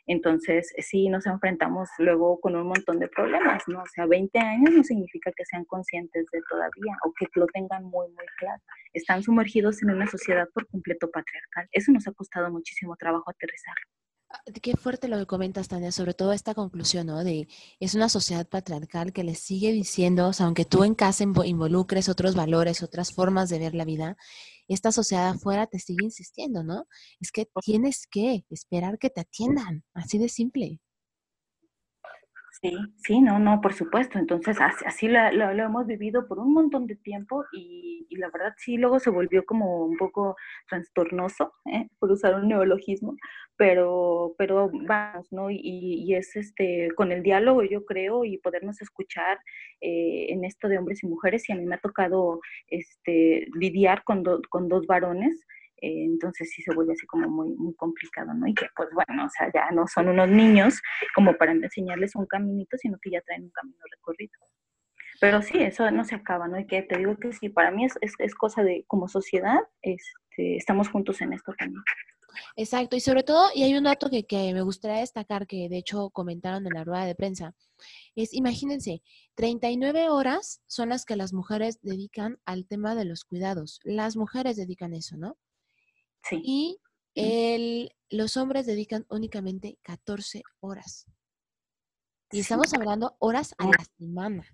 Entonces, 0.08 0.74
sí 0.80 1.10
nos 1.10 1.26
enfrentamos 1.26 1.90
luego 1.98 2.40
con 2.40 2.56
un 2.56 2.68
montón 2.68 3.00
de 3.00 3.08
problemas, 3.08 3.64
¿no? 3.68 3.82
O 3.82 3.86
sea, 3.94 4.06
20 4.06 4.38
años 4.40 4.74
no 4.74 4.84
significa 4.84 5.32
que 5.36 5.46
sean 5.46 5.66
conscientes 5.66 6.26
de 6.32 6.42
todavía 6.50 6.98
o 7.06 7.14
que 7.18 7.28
lo 7.36 7.48
tengan 7.48 7.84
muy, 7.84 8.08
muy 8.10 8.26
claro. 8.38 8.62
Están 8.94 9.24
sumergidos 9.24 9.82
en 9.84 9.92
una 9.92 10.08
sociedad 10.08 10.48
por 10.54 10.68
completo 10.68 11.10
patriarcal. 11.10 11.68
Eso 11.72 11.92
nos 11.92 12.08
ha 12.08 12.12
costado 12.14 12.52
muchísimo 12.52 12.96
trabajo 12.98 13.30
aterrizarlo. 13.30 13.86
Ah, 14.34 14.42
qué 14.62 14.76
fuerte 14.78 15.08
lo 15.08 15.18
que 15.18 15.26
comentas, 15.26 15.68
Tania, 15.68 15.92
sobre 15.92 16.14
todo 16.14 16.32
esta 16.32 16.54
conclusión, 16.54 17.08
¿no? 17.08 17.24
De 17.24 17.48
es 17.80 17.96
una 17.96 18.08
sociedad 18.10 18.48
patriarcal 18.48 19.12
que 19.14 19.24
les 19.24 19.40
sigue 19.40 19.72
diciendo, 19.74 20.28
o 20.28 20.34
sea, 20.34 20.46
aunque 20.46 20.66
tú 20.66 20.84
en 20.84 20.96
casa 20.96 21.24
involucres 21.24 22.08
otros 22.10 22.36
valores, 22.36 22.82
otras 22.84 23.12
formas 23.14 23.50
de 23.50 23.60
ver 23.60 23.76
la 23.76 23.86
vida, 23.86 24.18
esta 24.68 24.92
sociedad 24.92 25.30
afuera 25.30 25.68
te 25.68 25.80
sigue 25.80 26.06
insistiendo, 26.06 26.64
¿no? 26.64 26.88
Es 27.20 27.32
que 27.32 27.48
tienes 27.62 28.08
que 28.08 28.46
esperar 28.50 29.00
que 29.00 29.10
te 29.10 29.22
atiendan, 29.22 29.84
así 29.94 30.18
de 30.18 30.30
simple. 30.30 30.80
Sí, 32.64 32.78
sí, 32.98 33.22
no, 33.22 33.40
no, 33.40 33.60
por 33.60 33.74
supuesto. 33.74 34.20
Entonces, 34.20 34.58
así, 34.62 35.08
lo, 35.08 35.50
hemos 35.50 35.88
vivido 35.88 36.28
por 36.28 36.38
un 36.38 36.54
montón 36.54 36.86
de 36.86 36.96
tiempo 36.96 37.44
y, 37.52 38.06
la 38.12 38.30
verdad 38.30 38.54
sí, 38.58 38.78
luego 38.78 39.00
se 39.00 39.10
volvió 39.10 39.46
como 39.46 39.84
un 39.84 39.98
poco 39.98 40.36
trastornoso, 40.70 41.54
¿eh? 41.66 41.88
por 41.98 42.12
usar 42.12 42.36
un 42.36 42.50
neologismo, 42.50 43.16
pero, 43.56 44.36
pero 44.38 44.70
vamos, 44.72 45.32
¿no? 45.32 45.50
Y, 45.50 46.14
es 46.14 46.36
este, 46.36 46.90
con 46.96 47.12
el 47.12 47.24
diálogo, 47.24 47.64
yo 47.64 47.84
creo, 47.84 48.26
y 48.26 48.38
podernos 48.38 48.80
escuchar 48.80 49.40
eh, 49.82 50.28
en 50.30 50.46
esto 50.46 50.68
de 50.68 50.78
hombres 50.78 51.02
y 51.04 51.08
mujeres, 51.08 51.50
y 51.50 51.54
a 51.54 51.56
mí 51.56 51.66
me 51.66 51.76
ha 51.76 51.80
tocado 51.80 52.42
este, 52.68 53.48
lidiar 53.56 54.04
con, 54.04 54.24
con 54.50 54.68
dos 54.68 54.86
varones, 54.86 55.48
eh, 55.82 56.06
entonces 56.06 56.52
sí 56.52 56.62
se 56.62 56.74
vuelve 56.74 56.94
así 56.94 57.08
como 57.08 57.28
muy, 57.28 57.50
muy 57.56 57.74
complicado, 57.76 58.34
¿no? 58.34 58.48
Y 58.48 58.54
que 58.54 58.68
pues 58.76 58.90
bueno, 58.94 59.26
o 59.26 59.30
sea, 59.30 59.52
ya 59.52 59.72
no 59.72 59.88
son 59.88 60.10
unos 60.10 60.30
niños 60.30 60.80
como 61.16 61.36
para 61.36 61.52
enseñarles 61.52 62.16
un 62.16 62.28
caminito, 62.28 62.78
sino 62.78 62.98
que 63.02 63.10
ya 63.10 63.22
traen 63.22 63.44
un 63.44 63.50
camino 63.50 63.80
recorrido. 63.92 64.34
Pero 65.20 65.42
sí, 65.42 65.60
eso 65.60 65.90
no 65.92 66.04
se 66.04 66.16
acaba, 66.16 66.48
¿no? 66.48 66.60
Y 66.60 66.68
que 66.68 66.84
te 66.84 66.98
digo 66.98 67.18
que 67.18 67.34
sí, 67.34 67.50
para 67.50 67.72
mí 67.72 67.86
es, 67.86 67.94
es, 68.02 68.36
cosa 68.36 68.64
de, 68.64 68.86
como 68.88 69.08
sociedad, 69.08 69.60
este, 69.82 70.58
estamos 70.58 70.90
juntos 70.90 71.22
en 71.22 71.34
esto 71.34 71.54
también. 71.58 71.84
Exacto, 72.56 72.96
y 72.96 73.02
sobre 73.02 73.24
todo, 73.24 73.50
y 73.54 73.64
hay 73.64 73.76
un 73.76 73.84
dato 73.84 74.10
que, 74.10 74.26
que, 74.26 74.54
me 74.54 74.62
gustaría 74.62 75.00
destacar, 75.00 75.48
que 75.48 75.68
de 75.68 75.78
hecho 75.78 76.10
comentaron 76.12 76.66
en 76.66 76.74
la 76.74 76.84
rueda 76.84 77.06
de 77.06 77.16
prensa, 77.16 77.54
es, 78.16 78.34
imagínense, 78.34 79.02
39 79.36 80.10
horas 80.10 80.62
son 80.68 80.90
las 80.90 81.06
que 81.06 81.16
las 81.16 81.34
mujeres 81.34 81.80
dedican 81.82 82.40
al 82.46 82.66
tema 82.68 82.96
de 82.96 83.06
los 83.06 83.26
cuidados. 83.26 83.80
Las 83.84 84.16
mujeres 84.16 84.58
dedican 84.58 84.94
eso, 84.94 85.18
¿no? 85.18 85.38
Y 86.32 86.80
el, 87.16 87.92
los 88.10 88.38
hombres 88.38 88.66
dedican 88.66 89.06
únicamente 89.10 89.78
14 89.82 90.44
horas. 90.60 91.08
Y 92.32 92.40
estamos 92.40 92.74
hablando 92.74 93.16
horas 93.20 93.54
a 93.58 93.66
la 93.66 93.86
semana. 93.98 94.46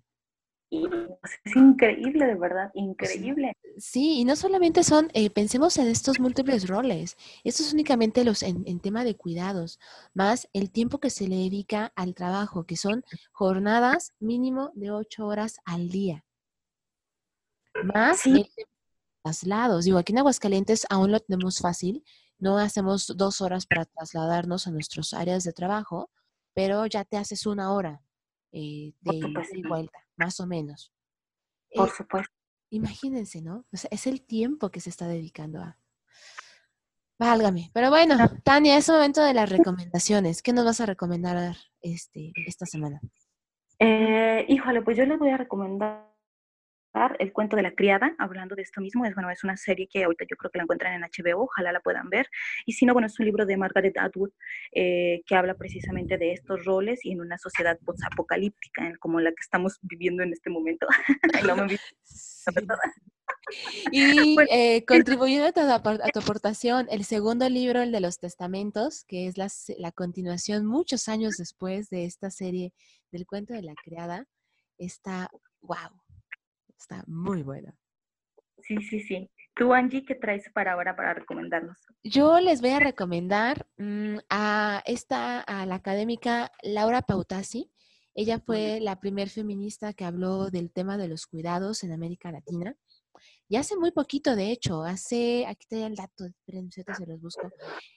es 0.72 1.56
increíble, 1.56 2.26
de 2.26 2.36
verdad, 2.36 2.72
increíble. 2.74 3.54
Sí, 3.78 4.20
y 4.20 4.26
no 4.26 4.36
solamente 4.36 4.84
son, 4.84 5.10
eh, 5.14 5.30
pensemos 5.30 5.78
en 5.78 5.88
estos 5.88 6.20
múltiples 6.20 6.68
roles. 6.68 7.16
Esto 7.44 7.62
es 7.62 7.74
únicamente 7.74 8.24
los 8.24 8.42
en, 8.42 8.80
tema 8.80 9.04
de 9.04 9.16
cuidados, 9.16 9.80
más 10.16 10.50
el 10.54 10.72
tiempo 10.72 11.00
que 11.00 11.12
se 11.12 11.28
le 11.28 11.36
dedica 11.36 11.94
al 11.96 12.16
trabajo, 12.16 12.66
que 12.66 12.78
son 12.78 13.04
jornadas 13.32 14.14
mínimo 14.20 14.72
de 14.74 14.90
8 14.90 15.28
horas 15.28 15.60
al 15.66 15.90
día. 15.90 16.26
Más 17.84 18.22
sí 18.22 18.50
traslados. 19.28 19.86
Digo, 19.86 19.98
aquí 19.98 20.14
en 20.14 20.20
Aguascalientes 20.20 20.86
aún 20.90 21.12
lo 21.12 21.20
tenemos 21.20 21.60
fácil. 21.60 22.04
No 22.40 22.58
hacemos 22.58 23.08
dos 23.16 23.42
horas 23.42 23.66
para 23.66 23.86
trasladarnos 23.86 24.68
a 24.68 24.72
nuestras 24.72 25.14
áreas 25.14 25.44
de 25.44 25.54
trabajo, 25.54 26.10
pero 26.54 26.86
ya 26.86 27.04
te 27.04 27.18
haces 27.18 27.46
una 27.46 27.74
hora 27.74 28.02
eh, 28.52 28.94
de, 29.02 29.22
vuelta, 29.68 30.00
más 30.16 30.40
o 30.40 30.48
menos. 30.48 30.94
Por 31.74 31.90
eh, 31.90 31.92
supuesto. 31.98 32.34
Imagínense, 32.70 33.42
¿no? 33.42 33.66
es 33.72 34.08
el 34.08 34.26
tiempo 34.26 34.70
que 34.70 34.82
se 34.82 34.90
está 34.90 35.08
dedicando 35.08 35.62
a. 35.62 35.78
Válgame. 37.20 37.72
Pero 37.74 37.90
bueno, 37.90 38.16
Tania, 38.44 38.78
es 38.78 38.88
momento 38.90 39.24
de 39.24 39.34
las 39.34 39.50
recomendaciones. 39.50 40.44
¿Qué 40.44 40.54
nos 40.54 40.66
vas 40.66 40.80
a 40.82 40.86
recomendar 40.86 41.56
este, 41.82 42.32
esta 42.46 42.66
semana? 42.66 43.02
Eh, 43.80 44.46
híjole, 44.48 44.84
pues 44.84 44.98
yo 44.98 45.06
les 45.06 45.18
voy 45.18 45.30
a 45.30 45.38
recomendar 45.38 46.07
el 47.20 47.32
cuento 47.34 47.56
de 47.56 47.64
la 47.64 47.72
criada, 47.72 48.16
hablando 48.18 48.56
de 48.56 48.62
esto 48.62 48.82
mismo, 48.82 49.06
es, 49.06 49.14
bueno, 49.14 49.30
es 49.30 49.44
una 49.44 49.58
serie 49.58 49.88
que 49.88 50.04
ahorita 50.04 50.26
yo 50.30 50.36
creo 50.38 50.52
que 50.52 50.58
la 50.58 50.64
encuentran 50.64 50.94
en 50.94 51.02
HBO, 51.02 51.44
ojalá 51.44 51.72
la 51.72 51.80
puedan 51.80 52.10
ver. 52.10 52.28
Y 52.66 52.74
si 52.74 52.86
no, 52.86 52.94
bueno, 52.94 53.08
es 53.08 53.20
un 53.20 53.26
libro 53.26 53.46
de 53.46 53.58
Margaret 53.58 53.98
Atwood 53.98 54.32
eh, 54.74 55.22
que 55.26 55.36
habla 55.36 55.56
precisamente 55.56 56.18
de 56.18 56.34
estos 56.34 56.66
roles 56.66 57.06
y 57.06 57.12
en 57.12 57.22
una 57.22 57.38
sociedad 57.38 57.78
post-apocalíptica 57.86 58.94
como 59.00 59.20
la 59.20 59.30
que 59.32 59.42
estamos 59.42 59.80
viviendo 59.82 60.24
en 60.24 60.34
este 60.34 60.50
momento. 60.50 60.88
Y 63.92 64.36
eh, 64.52 64.86
contribuyendo 64.86 65.48
a 65.48 65.52
tu, 65.52 65.62
a 65.62 66.10
tu, 66.12 66.20
aportación, 66.20 66.88
el 66.90 67.06
segundo 67.06 67.48
libro, 67.50 67.82
el 67.82 67.92
de 67.92 68.00
los 68.00 68.20
testamentos, 68.20 69.04
que 69.06 69.28
es 69.28 69.38
la, 69.38 69.48
la 69.78 69.92
continuación 69.92 70.66
muchos 70.66 71.08
años 71.08 71.36
después 71.38 71.90
de 71.90 72.06
esta 72.06 72.30
serie 72.30 72.74
del 73.12 73.26
cuento 73.26 73.54
de 73.54 73.64
la 73.64 73.74
criada, 73.76 74.26
está, 74.78 75.30
wow, 75.62 75.92
Está 76.78 77.04
muy 77.08 77.44
buena. 77.44 77.76
Sí, 78.64 78.78
sí, 78.82 79.00
sí. 79.00 79.30
Tú, 79.56 79.74
Angie, 79.74 80.06
¿qué 80.06 80.16
traes 80.16 80.50
para 80.54 80.74
ahora 80.74 80.96
para 80.96 81.14
recomendarnos? 81.14 81.78
Yo 82.04 82.40
les 82.40 82.62
voy 82.62 82.72
a 82.72 82.80
recomendar 82.80 83.66
mm, 83.78 84.18
a 84.30 84.84
esta, 84.86 85.42
a 85.42 85.66
la 85.66 85.76
académica 85.76 86.52
Laura 86.62 87.02
Pautasi. 87.02 87.72
Ella 88.14 88.40
fue 88.40 88.80
la 88.82 89.00
primer 89.00 89.30
feminista 89.30 89.94
que 89.94 90.06
habló 90.06 90.50
del 90.50 90.72
tema 90.72 90.98
de 90.98 91.08
los 91.08 91.28
cuidados 91.28 91.84
en 91.84 91.92
América 91.92 92.32
Latina. 92.32 92.76
Y 93.50 93.56
hace 93.56 93.78
muy 93.78 93.92
poquito, 93.92 94.36
de 94.36 94.52
hecho, 94.52 94.84
hace, 94.84 95.46
aquí 95.48 95.66
te 95.70 95.86
el 95.86 95.96
dato, 95.96 96.26
esperen, 96.26 96.70
se 96.72 96.84
los 97.06 97.22
busco. 97.22 97.50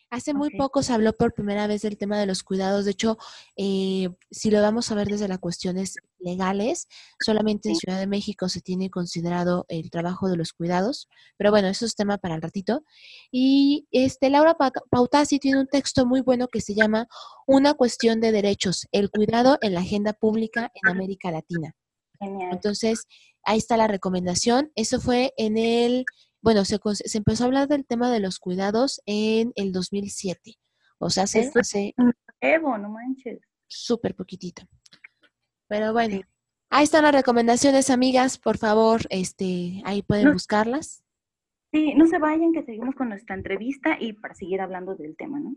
Hace 0.09 0.33
muy 0.33 0.51
poco 0.51 0.83
se 0.83 0.93
habló 0.93 1.13
por 1.13 1.35
primera 1.35 1.67
vez 1.67 1.83
del 1.83 1.97
tema 1.97 2.19
de 2.19 2.27
los 2.27 2.43
cuidados. 2.45 2.85
De 2.85 2.93
hecho, 2.93 3.19
eh, 3.57 4.11
si 4.31 4.51
lo 4.51 4.61
vamos 4.61 4.91
a 4.91 4.95
ver 4.95 5.09
desde 5.09 5.27
las 5.27 5.39
cuestiones 5.39 5.97
legales, 6.19 6.87
solamente 7.21 7.69
en 7.69 7.77
Ciudad 7.77 7.99
de 7.99 8.07
México 8.07 8.49
se 8.49 8.61
tiene 8.61 8.91
considerado 8.91 9.67
el 9.69 9.91
trabajo 9.91 10.29
de 10.29 10.37
los 10.37 10.53
cuidados. 10.53 11.09
Pero 11.37 11.51
bueno, 11.51 11.67
eso 11.69 11.85
es 11.85 11.97
tema 11.97 12.19
para 12.19 12.37
el 12.37 12.43
ratito. 12.43 12.85
Y 13.33 13.89
este, 13.91 14.31
Laura 14.31 14.57
Pautasi 14.91 15.41
tiene 15.41 15.61
un 15.61 15.67
texto 15.67 16.07
muy 16.07 16.21
bueno 16.21 16.47
que 16.47 16.61
se 16.61 16.75
llama 16.75 17.09
Una 17.47 17.75
cuestión 17.75 18.21
de 18.21 18.31
derechos, 18.31 18.87
el 18.93 19.11
cuidado 19.11 19.59
en 19.63 19.75
la 19.75 19.81
agenda 19.81 20.13
pública 20.13 20.71
en 20.75 20.91
América 20.91 21.33
Latina. 21.33 21.75
Entonces, 22.21 23.07
ahí 23.45 23.59
está 23.59 23.77
la 23.77 23.89
recomendación. 23.89 24.71
Eso 24.75 25.01
fue 25.01 25.33
en 25.37 25.57
el 25.57 26.05
bueno, 26.43 26.65
se, 26.65 26.79
se, 26.95 27.19
empezó 27.19 27.45
a 27.45 27.47
hablar 27.47 27.69
del 27.69 27.87
tema 27.87 28.11
de 28.11 28.21
los 28.21 28.39
cuidados 28.39 29.03
en 29.05 29.53
el 29.57 29.73
2007. 29.73 30.55
O 30.99 31.11
sea, 31.11 31.25
hace... 31.25 31.51
hace 31.55 31.95
Evo, 32.41 32.79
no 32.79 32.89
manches. 32.89 33.41
Súper 33.67 34.15
poquitito. 34.15 34.63
Pero 35.69 35.93
bueno, 35.93 36.21
ahí 36.71 36.85
están 36.85 37.05
las 37.05 37.15
recomendaciones, 37.15 37.91
amigas. 37.91 38.39
Por 38.39 38.57
favor, 38.57 39.03
este, 39.11 39.83
ahí 39.85 40.03
pueden 40.03 40.33
buscarlas. 40.33 41.05
Sí, 41.73 41.95
no 41.95 42.07
se 42.07 42.19
vayan, 42.19 42.53
que 42.53 42.65
seguimos 42.65 42.95
con 42.95 43.11
nuestra 43.11 43.37
entrevista 43.37 43.97
y 44.01 44.15
para 44.15 44.35
seguir 44.35 44.61
hablando 44.61 44.97
del 44.97 45.17
tema, 45.17 45.39
¿no? 45.39 45.57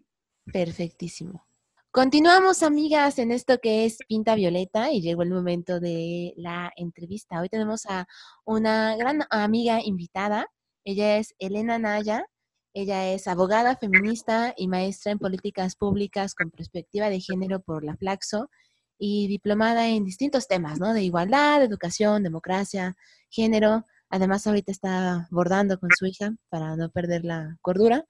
Perfectísimo. 0.51 1.47
Continuamos, 1.95 2.63
amigas, 2.63 3.19
en 3.19 3.31
esto 3.31 3.59
que 3.59 3.85
es 3.85 3.99
Pinta 4.07 4.33
Violeta 4.33 4.91
y 4.91 4.99
llegó 4.99 5.21
el 5.21 5.29
momento 5.29 5.79
de 5.79 6.33
la 6.37 6.73
entrevista. 6.75 7.39
Hoy 7.39 7.49
tenemos 7.49 7.85
a 7.85 8.07
una 8.45 8.95
gran 8.95 9.25
amiga 9.29 9.79
invitada. 9.79 10.47
Ella 10.83 11.17
es 11.17 11.35
Elena 11.37 11.77
Naya. 11.77 12.25
Ella 12.73 13.13
es 13.13 13.27
abogada 13.27 13.77
feminista 13.77 14.55
y 14.57 14.67
maestra 14.67 15.11
en 15.11 15.19
políticas 15.19 15.75
públicas 15.75 16.33
con 16.33 16.49
perspectiva 16.49 17.11
de 17.11 17.19
género 17.19 17.61
por 17.61 17.83
la 17.83 17.95
Flaxo 17.95 18.49
y 18.97 19.27
diplomada 19.27 19.87
en 19.87 20.03
distintos 20.03 20.47
temas, 20.47 20.79
¿no? 20.79 20.95
De 20.95 21.03
igualdad, 21.03 21.61
educación, 21.61 22.23
democracia, 22.23 22.97
género. 23.29 23.85
Además, 24.09 24.47
ahorita 24.47 24.71
está 24.71 25.27
bordando 25.29 25.79
con 25.79 25.91
su 25.95 26.07
hija 26.07 26.33
para 26.49 26.75
no 26.75 26.89
perder 26.89 27.23
la 27.23 27.55
cordura. 27.61 28.03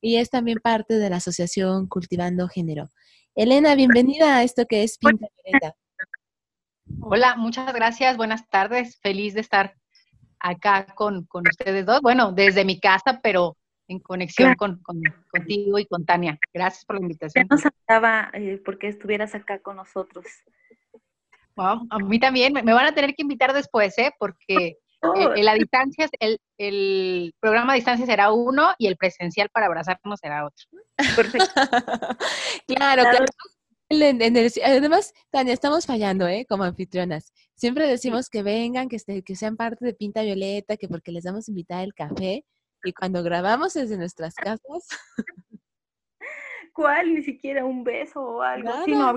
Y 0.00 0.18
es 0.18 0.30
también 0.30 0.60
parte 0.62 0.98
de 0.98 1.10
la 1.10 1.16
asociación 1.16 1.88
Cultivando 1.88 2.46
Género. 2.46 2.90
Elena, 3.36 3.74
bienvenida 3.74 4.36
a 4.36 4.42
esto 4.44 4.64
que 4.64 4.84
es 4.84 4.96
Pinta 4.96 5.26
Violeta. 5.44 5.74
Hola, 7.00 7.34
muchas 7.34 7.72
gracias. 7.74 8.16
Buenas 8.16 8.48
tardes. 8.48 9.00
Feliz 9.00 9.34
de 9.34 9.40
estar 9.40 9.74
acá 10.38 10.86
con, 10.94 11.26
ustedes 11.32 11.84
dos. 11.84 12.00
Bueno, 12.00 12.30
desde 12.30 12.64
mi 12.64 12.78
casa, 12.78 13.18
pero 13.24 13.56
en 13.88 13.98
conexión 13.98 14.54
con, 14.54 14.80
contigo 15.32 15.80
y 15.80 15.86
con 15.86 16.04
Tania. 16.06 16.38
Gracias 16.52 16.84
por 16.84 16.94
la 16.96 17.02
invitación. 17.02 17.48
Ya 17.50 17.54
nos 17.56 17.62
faltaba 17.62 18.30
eh, 18.34 18.62
porque 18.64 18.86
estuvieras 18.86 19.34
acá 19.34 19.58
con 19.58 19.76
nosotros. 19.76 20.26
Wow, 21.56 21.88
a 21.90 21.98
mí 21.98 22.20
también. 22.20 22.52
Me, 22.52 22.72
van 22.72 22.86
a 22.86 22.94
tener 22.94 23.14
que 23.14 23.22
invitar 23.22 23.52
después, 23.52 23.98
¿eh? 23.98 24.12
Porque 24.16 24.78
eh, 25.14 25.42
la 25.42 25.54
distancia, 25.54 26.08
el, 26.20 26.38
el 26.58 27.34
programa 27.40 27.72
a 27.72 27.76
distancia 27.76 28.06
será 28.06 28.32
uno 28.32 28.72
y 28.78 28.86
el 28.86 28.96
presencial 28.96 29.48
para 29.50 29.66
abrazarnos 29.66 30.20
será 30.20 30.46
otro. 30.46 30.66
Perfecto. 31.16 31.48
claro, 32.66 33.02
claro. 33.02 33.24
además, 34.64 35.12
Tania, 35.30 35.52
estamos 35.52 35.86
fallando, 35.86 36.26
¿eh? 36.28 36.46
Como 36.48 36.64
anfitrionas. 36.64 37.32
Siempre 37.54 37.86
decimos 37.86 38.28
que 38.28 38.42
vengan, 38.42 38.88
que, 38.88 38.96
este, 38.96 39.22
que 39.22 39.36
sean 39.36 39.56
parte 39.56 39.84
de 39.84 39.94
Pinta 39.94 40.22
Violeta, 40.22 40.76
que 40.76 40.88
porque 40.88 41.12
les 41.12 41.24
damos 41.24 41.48
invitar 41.48 41.84
el 41.84 41.94
café. 41.94 42.44
Y 42.82 42.92
cuando 42.92 43.22
grabamos 43.22 43.74
desde 43.74 43.96
nuestras 43.96 44.34
casas. 44.34 44.88
¿Cuál? 46.74 47.14
Ni 47.14 47.22
siquiera 47.22 47.64
un 47.64 47.84
beso 47.84 48.20
o 48.20 48.42
algo. 48.42 48.68
Nada 48.86 49.14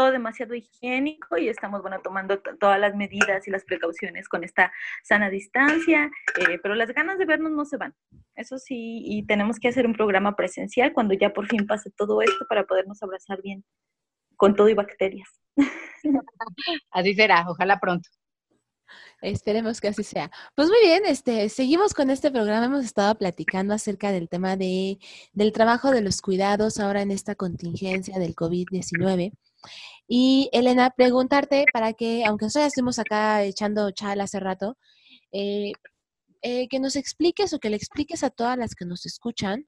todo 0.00 0.12
demasiado 0.12 0.54
higiénico 0.54 1.36
y 1.36 1.50
estamos, 1.50 1.82
bueno, 1.82 2.00
tomando 2.02 2.40
todas 2.58 2.80
las 2.80 2.94
medidas 2.94 3.46
y 3.46 3.50
las 3.50 3.64
precauciones 3.64 4.30
con 4.30 4.44
esta 4.44 4.72
sana 5.02 5.28
distancia, 5.28 6.10
eh, 6.38 6.58
pero 6.62 6.74
las 6.74 6.88
ganas 6.94 7.18
de 7.18 7.26
vernos 7.26 7.52
no 7.52 7.66
se 7.66 7.76
van. 7.76 7.94
Eso 8.34 8.58
sí, 8.58 9.02
y 9.04 9.26
tenemos 9.26 9.58
que 9.58 9.68
hacer 9.68 9.86
un 9.86 9.92
programa 9.92 10.36
presencial 10.36 10.94
cuando 10.94 11.12
ya 11.12 11.34
por 11.34 11.46
fin 11.48 11.66
pase 11.66 11.90
todo 11.90 12.22
esto 12.22 12.46
para 12.48 12.64
podernos 12.64 13.02
abrazar 13.02 13.42
bien 13.42 13.62
con 14.36 14.56
todo 14.56 14.70
y 14.70 14.74
bacterias. 14.74 15.28
Así 16.90 17.14
será, 17.14 17.44
ojalá 17.46 17.78
pronto. 17.78 18.08
Esperemos 19.20 19.82
que 19.82 19.88
así 19.88 20.02
sea. 20.02 20.30
Pues 20.54 20.68
muy 20.68 20.78
bien, 20.82 21.02
este, 21.06 21.48
seguimos 21.50 21.92
con 21.92 22.08
este 22.08 22.30
programa. 22.30 22.64
Hemos 22.64 22.86
estado 22.86 23.14
platicando 23.16 23.74
acerca 23.74 24.12
del 24.12 24.30
tema 24.30 24.56
de, 24.56 24.98
del 25.34 25.52
trabajo 25.52 25.90
de 25.90 26.00
los 26.00 26.22
cuidados 26.22 26.80
ahora 26.80 27.02
en 27.02 27.10
esta 27.10 27.34
contingencia 27.34 28.18
del 28.18 28.34
COVID-19. 28.34 29.32
Y 30.06 30.48
Elena, 30.52 30.90
preguntarte 30.90 31.66
para 31.72 31.92
que, 31.92 32.24
aunque 32.24 32.46
nosotros 32.46 32.68
estemos 32.68 32.98
acá 32.98 33.42
echando 33.44 33.90
chal 33.92 34.20
hace 34.20 34.40
rato, 34.40 34.76
eh, 35.32 35.72
eh, 36.42 36.68
que 36.68 36.80
nos 36.80 36.96
expliques 36.96 37.52
o 37.52 37.58
que 37.58 37.70
le 37.70 37.76
expliques 37.76 38.24
a 38.24 38.30
todas 38.30 38.56
las 38.58 38.74
que 38.74 38.86
nos 38.86 39.06
escuchan 39.06 39.66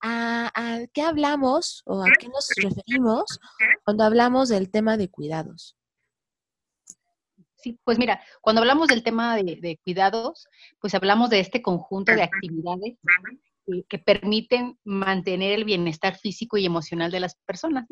a, 0.00 0.80
qué 0.92 1.02
hablamos 1.02 1.82
o 1.86 2.02
a 2.02 2.08
qué 2.18 2.28
nos 2.28 2.48
referimos 2.56 3.38
cuando 3.84 4.04
hablamos 4.04 4.48
del 4.48 4.70
tema 4.70 4.96
de 4.96 5.08
cuidados. 5.08 5.76
Sí, 7.56 7.78
pues 7.84 7.98
mira, 7.98 8.20
cuando 8.40 8.60
hablamos 8.60 8.88
del 8.88 9.04
tema 9.04 9.36
de, 9.36 9.58
de 9.60 9.78
cuidados, 9.84 10.48
pues 10.80 10.94
hablamos 10.94 11.30
de 11.30 11.40
este 11.40 11.62
conjunto 11.62 12.12
de 12.12 12.24
actividades 12.24 12.98
que 13.88 13.98
permiten 13.98 14.78
mantener 14.84 15.52
el 15.52 15.64
bienestar 15.64 16.16
físico 16.16 16.56
y 16.56 16.66
emocional 16.66 17.10
de 17.10 17.20
las 17.20 17.36
personas. 17.46 17.86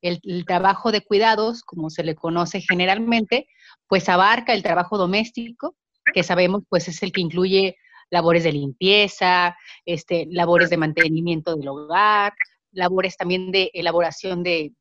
El, 0.00 0.44
trabajo 0.46 0.92
de 0.92 1.02
cuidados, 1.02 1.62
como 1.62 1.90
se 1.90 2.04
le 2.04 2.14
conoce 2.14 2.60
generalmente, 2.60 3.48
pues 3.88 4.08
abarca 4.08 4.52
el 4.52 4.62
trabajo 4.62 4.98
doméstico, 4.98 5.76
que 6.14 6.22
sabemos 6.22 6.62
pues 6.68 6.88
es 6.88 7.02
el 7.02 7.12
que 7.12 7.20
incluye 7.20 7.76
labores 8.10 8.44
de 8.44 8.52
limpieza, 8.52 9.56
este, 9.84 10.26
labores 10.30 10.70
de 10.70 10.76
mantenimiento 10.76 11.56
del 11.56 11.68
hogar, 11.68 12.32
labores 12.70 13.16
también 13.16 13.50
de 13.50 13.70
elaboración 13.74 14.42
de 14.42 14.74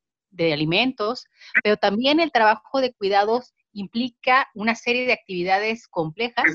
alimentos, 0.53 1.25
pero 1.63 1.77
también 1.77 2.19
el 2.19 2.31
trabajo 2.31 2.81
de 2.81 2.93
cuidados 2.93 3.53
implica 3.73 4.47
una 4.53 4.75
serie 4.75 5.05
de 5.05 5.13
actividades 5.13 5.87
complejas 5.87 6.45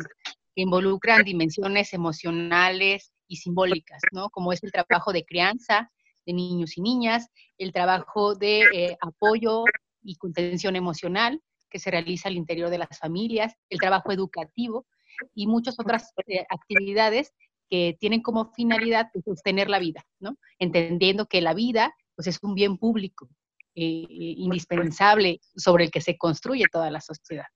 que 0.54 0.62
involucran 0.62 1.22
dimensiones 1.22 1.92
emocionales, 1.92 3.12
y 3.30 3.36
simbólicas, 3.36 4.02
¿no? 4.12 4.28
Como 4.28 4.52
es 4.52 4.62
el 4.64 4.72
trabajo 4.72 5.12
de 5.12 5.24
crianza 5.24 5.90
de 6.26 6.32
niños 6.34 6.76
y 6.76 6.82
niñas, 6.82 7.28
el 7.56 7.72
trabajo 7.72 8.34
de 8.34 8.62
eh, 8.74 8.96
apoyo 9.00 9.64
y 10.02 10.16
contención 10.16 10.76
emocional 10.76 11.40
que 11.70 11.78
se 11.78 11.90
realiza 11.90 12.28
al 12.28 12.36
interior 12.36 12.68
de 12.68 12.78
las 12.78 12.98
familias, 12.98 13.54
el 13.68 13.78
trabajo 13.78 14.12
educativo 14.12 14.86
y 15.34 15.46
muchas 15.46 15.78
otras 15.78 16.12
eh, 16.26 16.44
actividades 16.50 17.32
que 17.70 17.96
tienen 18.00 18.20
como 18.20 18.52
finalidad 18.52 19.08
pues, 19.12 19.24
sostener 19.24 19.70
la 19.70 19.78
vida, 19.78 20.04
¿no? 20.18 20.36
Entendiendo 20.58 21.26
que 21.26 21.40
la 21.40 21.54
vida 21.54 21.94
pues, 22.16 22.26
es 22.26 22.38
un 22.42 22.54
bien 22.54 22.76
público 22.76 23.28
eh, 23.76 24.04
indispensable 24.08 25.40
sobre 25.54 25.84
el 25.84 25.90
que 25.92 26.00
se 26.00 26.18
construye 26.18 26.64
toda 26.70 26.90
la 26.90 27.00
sociedad. 27.00 27.46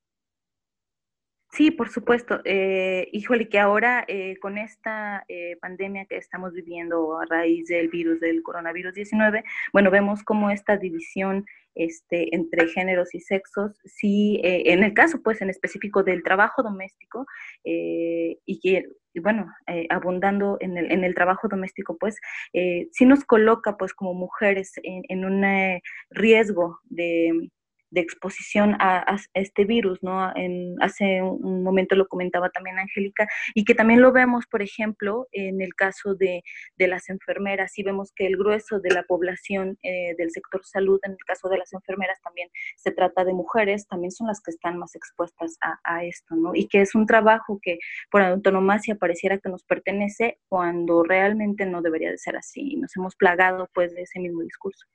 Sí, 1.55 1.71
por 1.71 1.89
supuesto. 1.89 2.41
Eh, 2.45 3.09
híjole, 3.13 3.49
que 3.49 3.61
ahora 3.61 4.05
eh, 4.09 4.37
con 4.41 4.59
esta 4.59 5.25
eh, 5.29 5.57
pandemia 5.61 6.05
que 6.07 6.17
estamos 6.17 6.53
viviendo 6.53 7.17
a 7.17 7.27
raíz 7.27 7.69
del 7.69 7.89
virus 7.91 8.19
del 8.19 8.43
coronavirus 8.43 8.93
19, 8.95 9.45
bueno, 9.73 9.93
vemos 9.93 10.25
cómo 10.25 10.51
esta 10.51 10.77
división 10.77 11.47
este, 11.77 12.35
entre 12.35 12.67
géneros 12.67 13.15
y 13.15 13.21
sexos, 13.21 13.79
sí, 13.85 14.41
eh, 14.43 14.73
en 14.73 14.83
el 14.83 14.95
caso, 14.95 15.23
pues, 15.23 15.43
en 15.43 15.51
específico 15.51 16.03
del 16.03 16.25
trabajo 16.25 16.65
doméstico, 16.65 17.25
y 17.65 18.61
que, 18.61 18.89
y 19.13 19.21
bueno, 19.21 19.47
abundando 19.91 20.57
en 20.61 20.77
el, 20.77 20.91
en 20.91 21.05
el, 21.05 21.15
trabajo 21.15 21.47
doméstico, 21.49 21.97
pues, 21.99 22.19
sí 22.93 23.07
nos 23.07 23.25
coloca, 23.25 23.77
pues, 23.77 23.95
como 23.95 24.15
mujeres 24.15 24.73
en, 24.83 25.03
en 25.09 25.25
un 25.25 25.81
riesgo 26.11 26.81
de 26.85 27.51
de 27.95 28.01
exposición 28.01 28.77
a, 28.81 29.17
este 29.35 29.65
virus, 29.65 30.03
¿no? 30.03 30.35
En, 30.35 30.75
hace 30.83 31.23
un 31.23 31.63
momento 31.63 31.95
lo 31.95 32.09
comentaba 32.09 32.51
también 32.51 32.79
Angélica, 32.79 33.29
y 33.55 33.65
que 33.65 33.75
también 33.75 34.03
lo 34.03 34.11
vemos, 34.11 34.47
por 34.47 34.63
ejemplo, 34.63 35.29
en 35.31 35.63
el 35.63 35.75
caso 35.75 36.15
de, 36.15 36.43
las 36.77 37.09
enfermeras, 37.09 37.79
y 37.79 37.83
vemos 37.83 38.13
que 38.15 38.27
el 38.27 38.37
grueso 38.37 38.81
de 38.81 38.91
la 38.91 39.05
población 39.05 39.79
eh, 39.83 40.15
del 40.19 40.31
sector 40.33 40.61
salud, 40.65 40.99
en 41.05 41.13
el 41.13 41.25
caso 41.25 41.49
de 41.49 41.57
las 41.57 41.73
enfermeras 41.73 42.21
también 42.21 42.51
se 42.77 42.91
trata 42.91 43.25
de 43.25 43.33
mujeres, 43.33 43.87
también 43.87 44.11
son 44.11 44.27
las 44.27 44.41
que 44.43 44.51
están 44.51 44.77
más 44.77 44.95
expuestas 44.95 45.57
a, 45.85 46.05
esto, 46.05 46.35
¿no? 46.35 46.55
Y 46.55 46.67
que 46.67 46.81
es 46.81 46.95
un 46.95 47.07
trabajo 47.07 47.61
que 47.63 47.79
por 48.11 48.23
autonomacia 48.23 48.97
pareciera 48.97 49.39
que 49.39 49.49
nos 49.49 49.63
pertenece 49.63 50.39
cuando 50.49 51.05
realmente 51.05 51.65
no 51.65 51.81
debería 51.81 52.11
de 52.11 52.19
ser 52.19 52.37
así, 52.37 52.77
nos 52.77 52.95
hemos 52.97 53.15
plagado 53.15 53.71
pues 53.73 53.95
de 53.95 54.03
ese 54.03 54.19
mismo 54.19 54.43
discurso. 54.43 54.87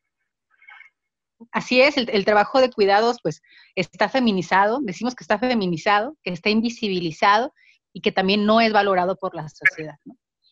Así 1.51 1.81
es, 1.81 1.95
el, 1.97 2.25
trabajo 2.25 2.59
de 2.59 2.69
cuidados 2.69 3.17
pues 3.23 3.41
está 3.75 4.09
feminizado, 4.09 4.79
decimos 4.81 5.15
que 5.15 5.23
está 5.23 5.39
feminizado, 5.39 6.17
que 6.23 6.31
está 6.31 6.49
invisibilizado 6.49 7.53
y 7.93 8.01
que 8.01 8.11
también 8.11 8.45
no 8.45 8.59
es 8.61 8.73
valorado 8.73 9.15
por 9.15 9.35
la 9.35 9.47
sociedad. 9.47 9.95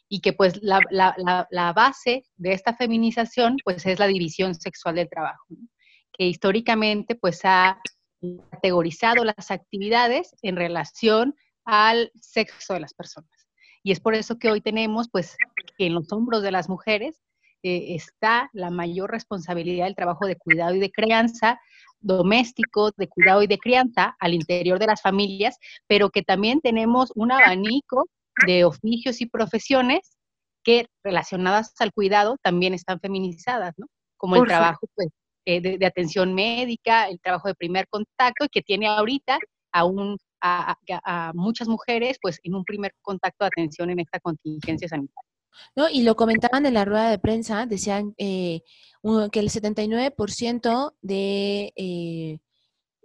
Y 0.09 0.21
que 0.21 0.31
pues 0.31 0.59
la, 0.61 1.73
base 1.75 2.23
de 2.37 2.53
esta 2.53 2.73
feminización 2.73 3.57
pues 3.65 3.85
es 3.85 3.99
la 3.99 4.07
división 4.07 4.55
sexual 4.55 4.95
del 4.95 5.09
trabajo, 5.09 5.45
que 6.13 6.25
históricamente 6.25 7.15
pues 7.15 7.41
ha 7.43 7.79
categorizado 8.51 9.25
las 9.25 9.51
actividades 9.51 10.35
en 10.41 10.55
relación 10.55 11.35
al 11.65 12.11
sexo 12.21 12.73
de 12.73 12.79
las 12.79 12.93
personas. 12.93 13.29
Y 13.83 13.91
es 13.91 13.99
por 13.99 14.15
eso 14.15 14.39
que 14.39 14.49
hoy 14.49 14.61
tenemos 14.61 15.09
pues 15.09 15.35
en 15.77 15.93
los 15.93 16.11
hombros 16.13 16.41
de 16.41 16.51
las 16.51 16.69
mujeres 16.69 17.21
eh, 17.63 17.95
está 17.95 18.49
la 18.53 18.69
mayor 18.69 19.11
responsabilidad 19.11 19.85
del 19.85 19.95
trabajo 19.95 20.25
de 20.25 20.35
cuidado 20.35 20.75
y 20.75 20.79
de 20.79 20.91
crianza 20.91 21.59
doméstico, 21.99 22.91
de 22.95 23.07
cuidado 23.07 23.43
y 23.43 23.47
de 23.47 23.57
crianza 23.57 24.15
al 24.19 24.33
interior 24.33 24.79
de 24.79 24.87
las 24.87 25.01
familias, 25.01 25.57
pero 25.87 26.09
que 26.09 26.23
también 26.23 26.61
tenemos 26.61 27.11
un 27.15 27.31
abanico 27.31 28.05
de 28.45 28.65
oficios 28.65 29.21
y 29.21 29.25
profesiones 29.25 30.17
que 30.63 30.87
relacionadas 31.03 31.73
al 31.79 31.91
cuidado 31.91 32.37
también 32.41 32.73
están 32.73 32.99
feminizadas, 32.99 33.73
¿no? 33.77 33.87
Como 34.17 34.35
el 34.35 34.45
trabajo 34.45 34.87
pues, 34.95 35.09
eh, 35.45 35.61
de, 35.61 35.85
atención 35.85 36.33
médica, 36.33 37.07
el 37.07 37.19
trabajo 37.19 37.47
de 37.47 37.55
primer 37.55 37.87
contacto, 37.87 38.47
que 38.51 38.61
tiene 38.61 38.87
ahorita 38.87 39.39
a, 39.71 39.85
a, 40.41 41.31
muchas 41.33 41.67
mujeres 41.67 42.17
pues 42.21 42.39
en 42.43 42.55
un 42.55 42.63
primer 42.63 42.93
contacto 43.01 43.43
de 43.43 43.47
atención 43.47 43.89
en 43.89 43.99
esta 43.99 44.19
contingencia 44.19 44.87
sanitaria. 44.87 45.29
¿No? 45.75 45.89
Y 45.89 46.03
lo 46.03 46.15
comentaban 46.15 46.65
en 46.65 46.73
la 46.73 46.85
rueda 46.85 47.09
de 47.09 47.19
prensa, 47.19 47.65
decían 47.65 48.13
eh, 48.17 48.61
que 49.31 49.39
el 49.39 49.49
79% 49.49 50.93
de 51.01 51.73
eh, 51.75 52.39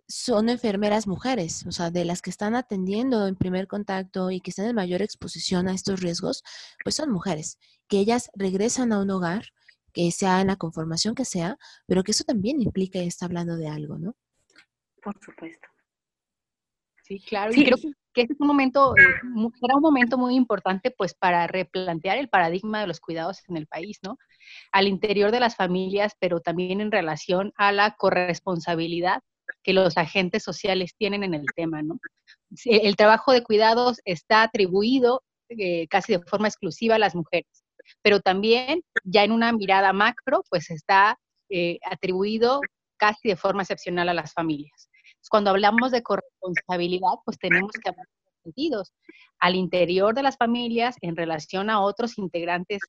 son 0.08 0.48
enfermeras 0.50 1.06
mujeres, 1.06 1.64
o 1.66 1.72
sea, 1.72 1.90
de 1.90 2.04
las 2.04 2.20
que 2.20 2.30
están 2.30 2.54
atendiendo 2.54 3.26
en 3.26 3.36
primer 3.36 3.66
contacto 3.66 4.30
y 4.30 4.40
que 4.40 4.50
están 4.50 4.66
en 4.66 4.74
mayor 4.74 5.00
exposición 5.00 5.68
a 5.68 5.74
estos 5.74 6.00
riesgos, 6.00 6.42
pues 6.84 6.96
son 6.96 7.10
mujeres, 7.10 7.58
que 7.88 7.98
ellas 7.98 8.30
regresan 8.34 8.92
a 8.92 9.00
un 9.00 9.10
hogar, 9.10 9.46
que 9.92 10.10
sea 10.12 10.40
en 10.40 10.48
la 10.48 10.56
conformación 10.56 11.14
que 11.14 11.24
sea, 11.24 11.58
pero 11.86 12.02
que 12.02 12.12
eso 12.12 12.24
también 12.24 12.60
implica 12.60 12.98
y 12.98 13.06
está 13.06 13.26
hablando 13.26 13.56
de 13.56 13.68
algo, 13.68 13.98
¿no? 13.98 14.16
Por 15.02 15.18
supuesto. 15.22 15.68
Sí, 17.04 17.20
claro. 17.20 17.52
Y 17.54 17.64
creo 17.64 17.76
que 17.76 17.92
este 18.20 18.34
es 18.34 18.40
un 18.40 18.46
momento, 18.46 18.94
eh, 18.96 19.02
será 19.58 19.76
un 19.76 19.82
momento 19.82 20.18
muy 20.18 20.34
importante 20.34 20.90
pues 20.90 21.14
para 21.14 21.46
replantear 21.46 22.18
el 22.18 22.28
paradigma 22.28 22.80
de 22.80 22.86
los 22.86 23.00
cuidados 23.00 23.40
en 23.48 23.56
el 23.56 23.66
país, 23.66 23.98
¿no? 24.02 24.18
Al 24.70 24.86
interior 24.86 25.30
de 25.30 25.40
las 25.40 25.56
familias, 25.56 26.12
pero 26.20 26.40
también 26.40 26.80
en 26.80 26.92
relación 26.92 27.52
a 27.56 27.72
la 27.72 27.94
corresponsabilidad 27.96 29.22
que 29.62 29.72
los 29.72 29.96
agentes 29.96 30.42
sociales 30.42 30.94
tienen 30.96 31.24
en 31.24 31.34
el 31.34 31.46
tema, 31.56 31.82
¿no? 31.82 31.98
El 32.64 32.96
trabajo 32.96 33.32
de 33.32 33.42
cuidados 33.42 34.00
está 34.04 34.42
atribuido 34.42 35.22
eh, 35.48 35.86
casi 35.88 36.12
de 36.12 36.22
forma 36.22 36.48
exclusiva 36.48 36.96
a 36.96 36.98
las 36.98 37.14
mujeres, 37.14 37.64
pero 38.02 38.20
también 38.20 38.82
ya 39.04 39.24
en 39.24 39.32
una 39.32 39.52
mirada 39.52 39.92
macro, 39.92 40.44
pues 40.50 40.70
está 40.70 41.18
eh, 41.48 41.78
atribuido 41.90 42.60
casi 42.96 43.28
de 43.28 43.36
forma 43.36 43.62
excepcional 43.62 44.08
a 44.08 44.14
las 44.14 44.32
familias. 44.32 44.88
Cuando 45.28 45.50
hablamos 45.50 45.90
de 45.90 46.02
corresponsabilidad, 46.02 47.12
pues 47.24 47.38
tenemos 47.38 47.72
que 47.72 47.90
hablar 47.90 48.06
de 48.06 48.42
sentidos. 48.44 48.92
Al 49.38 49.54
interior 49.54 50.14
de 50.14 50.22
las 50.22 50.36
familias, 50.36 50.96
en 51.00 51.16
relación 51.16 51.70
a 51.70 51.80
otros 51.80 52.18
integrantes 52.18 52.80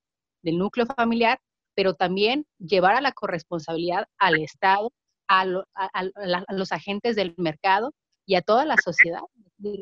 del 0.42 0.58
núcleo 0.58 0.86
familiar, 0.86 1.40
pero 1.76 1.96
también 1.96 2.46
llevar 2.60 2.96
a 2.96 3.02
la 3.02 3.12
corresponsabilidad 3.12 4.06
al 4.18 4.42
Estado, 4.42 4.92
a, 5.28 5.46
los 5.46 6.72
agentes 6.72 7.16
del 7.16 7.34
mercado 7.38 7.94
y 8.26 8.36
a 8.36 8.42
toda 8.42 8.66
la 8.66 8.76
sociedad. 8.78 9.22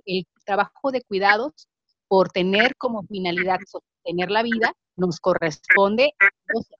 El 0.05 0.25
trabajo 0.45 0.91
de 0.91 1.01
cuidados, 1.01 1.67
por 2.07 2.29
tener 2.29 2.75
como 2.77 3.03
finalidad 3.03 3.57
sostener 3.67 4.31
la 4.31 4.43
vida, 4.43 4.73
nos 4.95 5.19
corresponde 5.19 6.13
a 6.19 6.29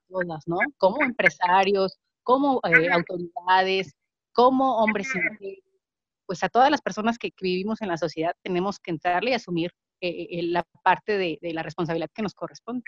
todas, 0.08 0.46
¿no? 0.46 0.58
Como 0.76 1.02
empresarios, 1.02 1.98
como 2.22 2.60
eh, 2.64 2.90
autoridades, 2.90 3.94
como 4.32 4.78
hombres 4.78 5.08
y 5.40 5.62
pues 6.26 6.42
a 6.44 6.48
todas 6.48 6.70
las 6.70 6.80
personas 6.80 7.18
que, 7.18 7.30
vivimos 7.40 7.82
en 7.82 7.88
la 7.88 7.96
sociedad 7.96 8.34
tenemos 8.42 8.78
que 8.78 8.90
entrarle 8.90 9.32
y 9.32 9.34
asumir 9.34 9.70
eh, 10.00 10.28
eh, 10.30 10.42
la 10.44 10.64
parte 10.82 11.18
de, 11.18 11.38
la 11.42 11.62
responsabilidad 11.62 12.10
que 12.14 12.22
nos 12.22 12.34
corresponde. 12.34 12.84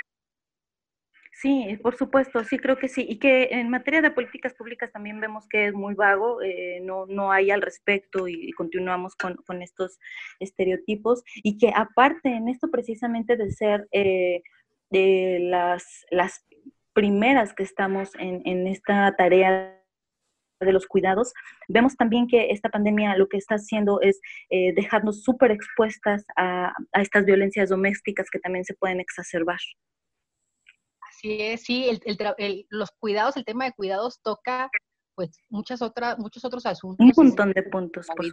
Sí, 1.33 1.79
por 1.83 1.97
supuesto, 1.97 2.45
sí 2.45 2.59
creo 2.59 2.79
que 2.79 2.89
sí. 2.89 3.05
Y 3.09 3.19
que 3.19 3.49
en 3.51 3.69
materia 3.69 4.01
de 4.01 4.13
políticas 4.13 4.55
públicas 4.55 4.93
también 4.93 5.21
vemos 5.21 5.47
que 5.49 5.67
es 5.67 5.75
muy 5.75 5.95
vago, 5.95 6.41
eh, 6.43 6.81
no, 6.81 7.07
no 7.07 7.33
hay 7.33 7.51
al 7.51 7.61
respecto 7.61 8.29
y, 8.29 8.53
continuamos 8.53 9.17
con, 9.17 9.35
con, 9.47 9.61
estos 9.61 9.99
estereotipos. 10.39 11.23
Y 11.35 11.59
que 11.59 11.73
aparte 11.75 12.31
en 12.31 12.49
esto 12.49 12.71
precisamente 12.71 13.37
de 13.37 13.51
ser 13.51 13.89
de 13.91 15.39
las, 15.41 16.07
las 16.11 16.47
primeras 16.95 17.53
que 17.53 17.65
estamos 17.65 18.15
en, 18.15 18.41
en 18.47 18.69
esta 18.69 19.15
tarea 19.17 19.84
de 20.61 20.73
los 20.73 20.87
cuidados, 20.87 21.33
vemos 21.69 21.97
también 21.97 22.27
que 22.27 22.51
esta 22.51 22.69
pandemia 22.69 23.17
lo 23.17 23.29
que 23.29 23.37
está 23.37 23.57
haciendo 23.57 24.01
es 24.01 24.21
eh, 24.51 24.73
dejarnos 24.75 25.23
súper 25.23 25.51
expuestas 25.51 26.25
a, 26.37 26.73
estas 26.95 27.25
violencias 27.25 27.71
domésticas 27.71 28.29
que 28.31 28.39
también 28.39 28.65
se 28.65 28.75
pueden 28.75 29.01
exacerbar. 29.01 29.59
Así 31.09 31.41
es, 31.41 31.63
sí, 31.63 31.89
el, 31.89 32.67
los 32.71 32.91
cuidados, 32.99 33.37
el 33.37 33.45
tema 33.45 33.65
de 33.65 33.73
cuidados 33.73 34.21
toca 34.23 34.71
pues 35.15 35.31
muchas 35.49 35.81
otras, 35.81 36.19
muchos 36.19 36.45
otros 36.45 36.67
asuntos. 36.67 37.05
Un 37.05 37.13
montón 37.17 37.53
de 37.53 37.63
puntos, 37.63 38.07
por 38.17 38.27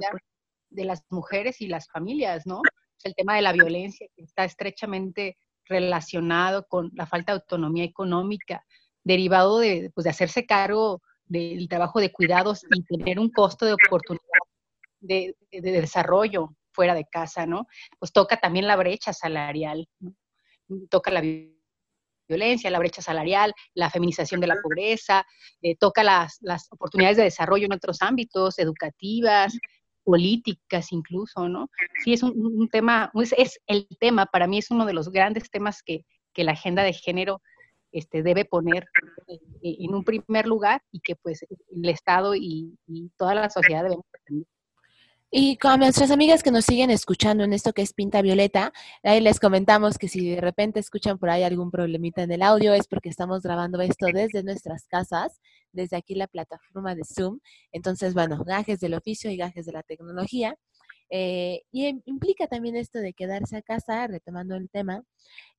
De 0.70 0.86
las 0.86 1.04
mujeres 1.10 1.62
y 1.62 1.68
las 1.68 1.88
familias, 1.90 2.46
¿no? 2.48 2.62
El 3.04 3.14
tema 3.16 3.36
de 3.36 3.42
la 3.44 3.54
violencia 3.54 4.08
que 4.16 4.24
está 4.24 4.46
estrechamente 4.46 5.38
relacionado 5.66 6.66
con 6.68 6.92
la 6.94 7.06
falta 7.06 7.34
de 7.34 7.40
autonomía 7.40 7.84
económica, 7.84 8.66
derivado 9.04 9.60
de, 9.60 9.92
pues, 9.94 10.04
de 10.04 10.10
hacerse 10.10 10.46
cargo 10.46 11.02
del 11.32 11.70
trabajo 11.70 12.02
de 12.02 12.12
cuidados 12.12 12.66
y 12.70 12.84
tener 12.84 13.18
un 13.18 13.30
costo 13.30 13.66
de 13.66 13.74
oportunidad 13.74 14.22
de, 15.00 15.36
desarrollo 15.50 16.50
fuera 16.74 16.94
de 16.94 17.06
casa, 17.06 17.46
¿no? 17.46 17.68
Pues 18.00 18.12
toca 18.12 18.38
también 18.38 18.68
la 18.68 18.76
brecha 18.76 19.14
salarial, 19.14 19.88
toca 20.90 21.10
la 21.10 21.22
violencia, 22.28 22.70
la 22.70 22.80
brecha 22.80 23.02
salarial, 23.02 23.54
la 23.74 23.90
feminización 23.90 24.42
de 24.42 24.48
la 24.48 24.58
pobreza, 24.62 25.26
eh, 25.62 25.78
toca 25.78 26.04
las, 26.04 26.40
oportunidades 26.70 27.18
de 27.18 27.24
desarrollo 27.24 27.66
en 27.66 27.74
otros 27.74 28.02
ámbitos, 28.02 28.60
educativas, 28.60 29.58
políticas 30.04 30.92
incluso, 30.92 31.48
¿no? 31.48 31.70
Sí, 32.04 32.12
es 32.12 32.24
un, 32.24 32.68
tema, 32.70 33.10
es, 33.38 33.60
el 33.68 33.88
tema, 34.00 34.26
para 34.26 34.48
mí 34.48 34.58
es 34.58 34.70
uno 34.70 34.86
de 34.86 34.94
los 34.94 35.10
grandes 35.10 35.50
temas 35.50 35.82
que, 35.82 36.06
que 36.34 36.44
la 36.44 36.54
agenda 36.54 36.84
de 36.84 36.94
género 36.94 37.42
este, 37.92 38.24
debe 38.24 38.46
poner 38.46 38.88
en 39.62 39.94
un 39.94 40.04
primer 40.04 40.48
lugar 40.48 40.82
y 40.92 41.00
que 41.00 41.16
pues 41.16 41.46
el 41.50 41.90
Estado 41.90 42.36
y, 42.36 42.78
toda 43.18 43.36
la 43.36 43.50
sociedad 43.50 43.84
deben 43.84 44.00
atender. 44.14 44.48
Y 45.34 45.56
con 45.56 45.80
nuestras 45.80 46.12
amigas 46.12 46.44
que 46.44 46.52
nos 46.52 46.66
siguen 46.66 46.92
escuchando 46.92 47.46
en 47.46 47.54
esto 47.54 47.72
que 47.72 47.82
es 47.82 47.94
Pinta 47.94 48.22
Violeta, 48.22 48.74
ahí 49.02 49.22
les 49.22 49.40
comentamos 49.40 49.98
que 49.98 50.10
si 50.10 50.32
de 50.32 50.42
repente 50.42 50.82
escuchan 50.82 51.18
por 51.18 51.30
ahí 51.30 51.44
algún 51.44 51.72
problemita 51.72 52.22
en 52.22 52.34
el 52.34 52.42
audio 52.42 52.74
es 52.74 52.86
porque 52.86 53.08
estamos 53.08 53.42
grabando 53.42 53.80
esto 53.80 54.08
desde 54.14 54.44
nuestras 54.44 54.88
casas, 54.88 55.40
desde 55.72 55.96
aquí 55.96 56.16
la 56.16 56.28
plataforma 56.28 56.96
de 56.96 57.04
Zoom. 57.06 57.40
Entonces, 57.72 58.14
bueno, 58.14 58.44
gajes 58.44 58.82
del 58.82 58.94
oficio 58.94 59.32
y 59.32 59.38
gajes 59.38 59.66
de 59.66 59.72
la 59.72 59.84
tecnología. 59.84 60.58
Eh, 61.12 61.64
y 61.72 62.02
implica 62.06 62.48
también 62.48 62.78
esto 62.78 63.00
de 63.00 63.14
quedarse 63.14 63.58
a 63.58 63.62
casa, 63.62 64.08
retomando 64.08 64.56
el 64.56 64.70
tema, 64.70 65.04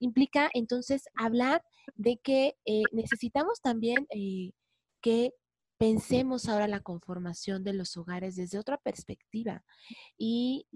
implica 0.00 0.50
entonces 0.54 1.04
hablar 1.14 1.62
de 1.94 2.16
que 2.16 2.56
eh, 2.64 2.82
necesitamos 2.92 3.60
también 3.60 4.06
eh, 4.10 4.52
que 5.02 5.34
pensemos 5.78 6.48
ahora 6.48 6.68
la 6.68 6.80
conformación 6.80 7.64
de 7.64 7.74
los 7.74 7.96
hogares 7.98 8.36
desde 8.36 8.58
otra 8.58 8.78
perspectiva 8.78 9.62
y 10.16 10.66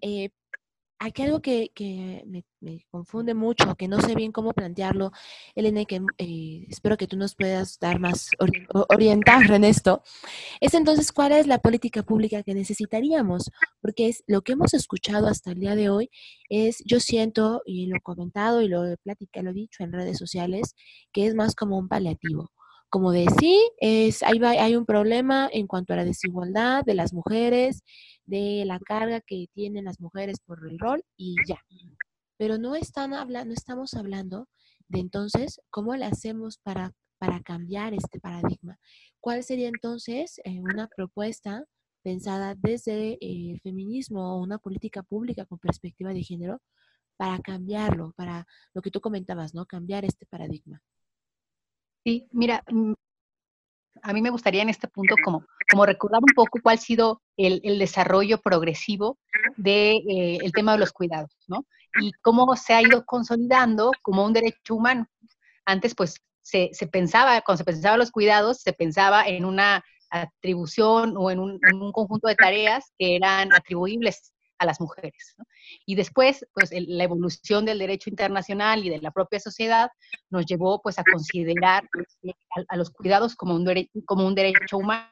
Aquí 0.99 1.23
algo 1.23 1.43
que, 1.43 1.71
me, 2.27 2.45
confunde 2.91 3.35
mucho, 3.35 3.75
que 3.77 3.87
no 3.87 4.01
sé 4.01 4.15
bien 4.15 4.33
cómo 4.33 4.53
plantearlo, 4.55 5.13
Elena, 5.55 5.85
que 5.85 6.01
eh, 6.19 6.67
espero 6.69 6.97
que 6.97 7.07
tú 7.07 7.19
nos 7.19 7.35
puedas 7.35 7.79
dar 7.79 8.01
más, 8.01 8.31
orientar 8.89 9.51
en 9.51 9.65
esto, 9.65 10.03
es 10.61 10.73
entonces 10.73 11.13
cuál 11.13 11.33
es 11.33 11.47
la 11.47 11.59
política 11.59 12.03
pública 12.03 12.43
que 12.43 12.55
necesitaríamos, 12.55 13.51
porque 13.83 14.09
es 14.09 14.25
lo 14.27 14.41
que 14.41 14.53
hemos 14.53 14.73
escuchado 14.73 15.29
hasta 15.29 15.53
el 15.53 15.61
día 15.61 15.77
de 15.77 15.91
hoy, 15.91 16.11
es, 16.49 16.83
yo 16.87 16.99
siento, 16.99 17.63
y 17.67 17.87
lo 17.87 17.97
he 17.97 18.01
comentado 18.01 18.63
y 18.63 18.69
lo 18.69 18.87
he 18.87 18.97
platicado, 18.97 19.45
lo 19.45 19.51
he 19.51 19.55
dicho 19.55 19.85
en 19.85 19.93
redes 19.93 20.17
sociales, 20.19 20.75
que 21.13 21.27
es 21.27 21.35
más 21.35 21.55
como 21.55 21.77
un 21.79 21.89
paliativo 21.89 22.51
como 22.89 23.13
de 23.13 23.27
es, 23.79 24.23
hay 24.23 24.77
un 24.77 24.87
problema 24.87 25.49
en 25.53 25.67
cuanto 25.67 25.93
a 25.93 25.97
la 25.97 26.05
desigualdad 26.05 26.85
de 26.85 26.95
las 26.95 27.13
mujeres, 27.13 27.83
de 28.25 28.65
la 28.67 28.79
carga 28.81 29.21
que 29.21 29.47
tienen 29.55 29.85
las 29.85 30.01
mujeres 30.01 30.39
por 30.41 30.67
el 30.69 30.79
rol 30.79 31.03
y 31.17 31.37
ya. 31.47 31.59
Pero 32.37 32.59
no, 32.59 32.75
están 32.75 33.15
hablando, 33.15 33.49
no 33.49 33.55
estamos 33.55 33.95
hablando 33.95 34.49
de 34.89 35.01
entonces 35.01 35.61
cómo 35.71 35.97
le 35.97 36.05
hacemos 36.05 36.59
para, 36.59 36.93
para 37.19 37.41
cambiar 37.41 37.95
este 37.95 38.21
paradigma. 38.21 38.79
¿Cuál 39.21 39.43
sería 39.43 39.69
entonces 39.69 40.41
eh, 40.45 40.61
una 40.61 40.89
propuesta 40.89 41.65
pensada 42.03 42.55
desde 42.57 43.15
eh, 43.15 43.19
el 43.53 43.61
feminismo 43.63 44.35
o 44.35 44.43
una 44.43 44.59
política 44.59 45.03
pública 45.03 45.45
con 45.45 45.59
perspectiva 45.59 46.13
de 46.13 46.23
género 46.23 46.61
para 47.17 47.39
cambiarlo, 47.41 48.13
para 48.17 48.47
lo 48.75 48.83
que 48.83 48.91
tú 48.91 49.01
comentabas, 49.01 49.55
¿no? 49.55 49.67
Cambiar 49.67 50.05
este 50.05 50.27
paradigma. 50.27 50.83
Sí, 52.07 52.29
mira, 52.31 52.63
mm, 52.71 52.93
a 54.03 54.13
mí 54.13 54.23
me 54.23 54.31
gustaría 54.31 54.63
en 54.63 54.69
este 54.69 54.87
punto 54.87 55.17
como, 55.25 55.45
como 55.69 55.85
recordar 55.85 56.21
un 56.23 56.35
poco 56.37 56.61
cuál 56.63 56.77
ha 56.77 56.81
sido 56.81 57.21
el, 57.37 57.81
desarrollo 57.81 58.39
progresivo 58.41 59.19
del 59.57 60.05
de, 60.05 60.37
eh, 60.37 60.51
tema 60.55 60.75
de 60.75 60.79
los 60.79 60.93
cuidados, 60.93 61.37
¿no? 61.49 61.67
Y 62.01 62.13
cómo 62.23 62.55
se 62.55 62.75
ha 62.75 62.83
ido 62.83 63.05
consolidando 63.05 63.91
como 64.03 64.25
un 64.25 64.33
derecho 64.33 64.77
humano. 64.77 65.09
Antes, 65.65 65.97
pues, 65.97 66.23
se, 66.43 66.71
pensaba, 66.93 67.41
cuando 67.41 67.59
se 67.59 67.65
pensaba 67.65 67.97
los 67.97 68.13
cuidados, 68.13 68.61
se 68.61 68.73
pensaba 68.73 69.27
en 69.27 69.45
una 69.45 69.85
atribución 70.09 71.17
o 71.17 71.33
en 71.33 71.41
un, 71.41 71.59
conjunto 71.91 72.29
de 72.29 72.37
tareas 72.37 72.93
que 72.97 73.17
eran 73.17 73.53
atribuibles 73.53 74.33
a 74.59 74.67
las 74.67 74.81
mujeres. 74.81 75.37
Y 75.85 75.95
después, 75.95 76.47
pues 76.55 76.71
la 76.73 77.05
evolución 77.05 77.65
del 77.65 77.79
derecho 77.79 78.11
internacional 78.11 78.85
y 78.85 78.91
de 78.91 79.01
la 79.01 79.11
propia 79.11 79.41
sociedad 79.41 79.91
nos 80.31 80.47
llevó 80.47 80.81
pues 80.83 80.99
a 80.99 81.05
considerar 81.05 81.89
a, 82.69 82.77
los 82.77 82.91
cuidados 82.91 83.35
como 83.35 83.55
un, 83.55 83.67
como 84.05 84.27
un 84.27 84.35
derecho 84.35 84.79
humano. 84.79 85.11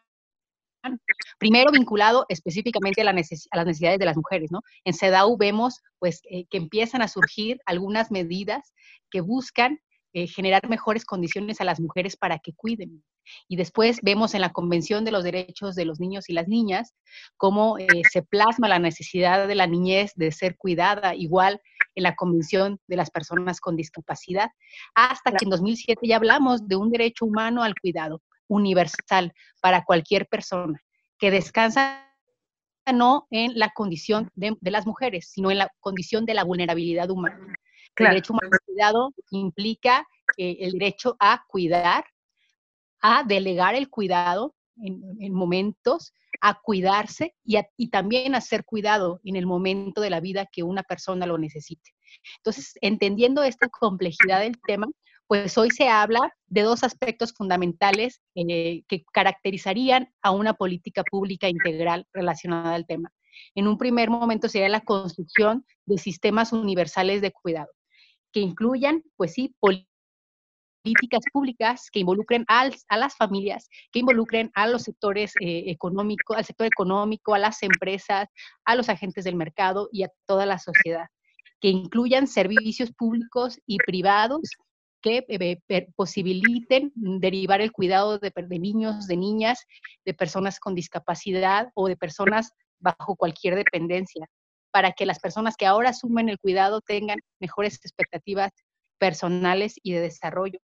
Primero 1.39 1.73
vinculado 1.73 2.27
específicamente 2.29 3.01
a, 3.01 3.05
la 3.05 3.13
a, 3.13 3.15
las 3.57 3.67
necesidades 3.67 3.99
de 3.99 4.05
las 4.05 4.17
mujeres, 4.17 4.51
¿no? 4.53 4.61
En 4.85 4.93
CEDAW 4.93 5.37
vemos 5.39 5.81
pues 5.99 6.21
eh, 6.29 6.45
que 6.51 6.59
empiezan 6.59 7.01
a 7.01 7.09
surgir 7.09 7.59
algunas 7.65 8.11
medidas 8.11 8.75
que 9.11 9.23
buscan 9.23 9.81
eh, 10.17 10.29
generar 10.29 10.69
mejores 10.69 11.05
condiciones 11.05 11.61
a 11.61 11.65
las 11.65 11.81
mujeres 11.81 12.17
para 12.17 12.39
que 12.39 12.53
cuiden. 12.53 13.03
Y 13.49 13.57
después 13.57 13.99
vemos 14.01 14.35
en 14.35 14.43
la 14.43 14.53
Convención 14.53 15.05
de 15.05 15.11
los 15.11 15.25
Derechos 15.25 15.75
de 15.75 15.85
los 15.85 15.99
Niños 15.99 16.29
y 16.29 16.35
las 16.35 16.47
Niñas 16.47 16.95
cómo 17.37 17.79
eh, 17.79 17.87
se 18.13 18.23
plasma 18.23 18.69
la 18.69 18.79
necesidad 18.79 19.49
de 19.49 19.57
la 19.57 19.67
niñez 19.67 20.13
de 20.15 20.31
ser 20.31 20.57
cuidada, 20.57 21.17
igual 21.17 21.61
en 21.97 22.05
la 22.05 22.15
Convención 22.15 22.79
de 22.87 22.97
las 22.97 23.11
Personas 23.11 23.61
con 23.61 23.75
Discapacidad, 23.75 24.51
hasta 24.95 25.33
que 25.33 25.47
en 25.47 25.51
2007 25.51 26.07
ya 26.07 26.17
hablamos 26.17 26.69
de 26.69 26.77
un 26.77 26.91
derecho 26.91 27.25
humano 27.25 27.65
al 27.65 27.75
cuidado 27.75 28.23
universal 28.47 29.33
para 29.61 29.83
cualquier 29.83 30.29
persona, 30.29 30.81
que 31.19 31.33
descansa 31.33 32.07
no 32.93 33.27
en 33.31 33.59
la 33.59 33.71
condición 33.71 34.31
de, 34.35 34.57
las 34.63 34.87
mujeres, 34.87 35.31
sino 35.31 35.51
en 35.51 35.59
la 35.59 35.71
condición 35.81 36.25
de 36.25 36.35
la 36.35 36.45
vulnerabilidad 36.45 37.11
humana. 37.11 37.55
El 37.97 38.07
derecho 38.07 38.33
humano 38.33 38.51
al 38.53 38.61
cuidado 38.67 39.15
implica 39.31 40.07
eh, 40.37 40.57
el 40.61 40.73
derecho 40.73 41.17
a 41.21 41.45
cuidar, 41.47 42.05
a 43.01 43.23
delegar 43.25 43.75
el 43.75 43.89
cuidado 43.89 44.55
en, 44.77 45.33
momentos, 45.33 46.13
a 46.41 46.61
cuidarse 46.61 47.35
y, 47.45 47.57
y, 47.77 47.91
también 47.91 48.35
a 48.35 48.41
ser 48.41 48.65
cuidado 48.65 49.21
en 49.23 49.37
el 49.37 49.47
momento 49.47 50.01
de 50.01 50.11
la 50.11 50.21
vida 50.21 50.49
que 50.51 50.65
una 50.65 50.83
persona 50.83 51.27
lo 51.27 51.39
necesite. 51.39 51.93
Entonces, 52.39 52.75
entendiendo 52.81 53.43
esta 53.45 53.69
complejidad 53.69 54.41
del 54.41 54.61
tema, 54.67 54.89
pues 55.27 55.57
hoy 55.57 55.71
se 55.71 55.89
habla 55.89 56.35
de 56.47 56.63
dos 56.63 56.85
aspectos 56.85 57.33
fundamentales 57.33 58.21
eh, 58.35 58.83
que 58.89 59.05
caracterizarían 59.13 60.13
a 60.23 60.31
una 60.31 60.55
política 60.55 61.03
pública 61.03 61.49
integral 61.49 62.07
relacionada 62.13 62.75
al 62.75 62.87
tema. 62.87 63.11
En 63.55 63.67
un 63.67 63.79
primer 63.79 64.11
momento 64.11 64.49
sería 64.49 64.69
la 64.69 64.83
construcción 64.83 65.65
de 65.87 65.99
sistemas 65.99 66.53
universales 66.53 67.21
de 67.21 67.33
cuidado, 67.33 67.71
que 68.33 68.41
incluyan, 68.41 69.03
pues 69.17 69.33
sí, 69.33 69.55
políticas 69.61 71.25
públicas 71.33 71.89
que 71.91 72.01
involucren 72.01 72.45
a 72.47 72.97
las 72.97 73.17
familias, 73.17 73.69
que 73.91 74.01
involucren 74.01 74.51
a 74.55 74.67
los 74.67 74.83
sectores 74.83 75.33
eh, 75.41 75.65
económicos, 75.67 76.37
al 76.37 76.45
sector 76.45 76.67
económico, 76.67 77.35
a 77.35 77.39
las 77.39 77.63
empresas, 77.63 78.29
a 78.65 78.75
los 78.75 78.89
agentes 78.89 79.25
del 79.25 79.37
mercado 79.37 79.89
y 79.91 80.05
a 80.05 80.11
toda 80.27 80.47
la 80.47 80.59
sociedad, 80.59 81.07
que 81.61 81.69
incluyan 81.69 82.27
servicios 82.27 82.93
públicos 82.93 83.59
y 83.67 83.79
privados 83.79 84.43
que 85.05 85.23
eh, 85.29 85.87
posibiliten 85.97 86.91
derivar 86.95 87.61
el 87.61 87.73
cuidado 87.73 88.19
de, 88.19 88.33
niños, 88.59 89.07
de 89.07 89.19
niñas, 89.19 89.67
de 90.07 90.15
personas 90.15 90.59
con 90.59 90.75
discapacidad 90.75 91.69
o 91.75 91.89
de 91.89 91.97
personas 91.97 92.53
bajo 92.79 93.15
cualquier 93.15 93.55
dependencia, 93.55 94.27
para 94.71 94.93
que 94.93 95.05
las 95.05 95.21
personas 95.21 95.57
que 95.59 95.67
ahora 95.67 95.91
asumen 95.91 96.31
el 96.31 96.39
cuidado 96.39 96.81
tengan 96.81 97.19
mejores 97.39 97.75
expectativas 97.85 98.51
personales 98.99 99.75
y 99.83 99.93
de 99.93 100.01
desarrollo. 100.01 100.59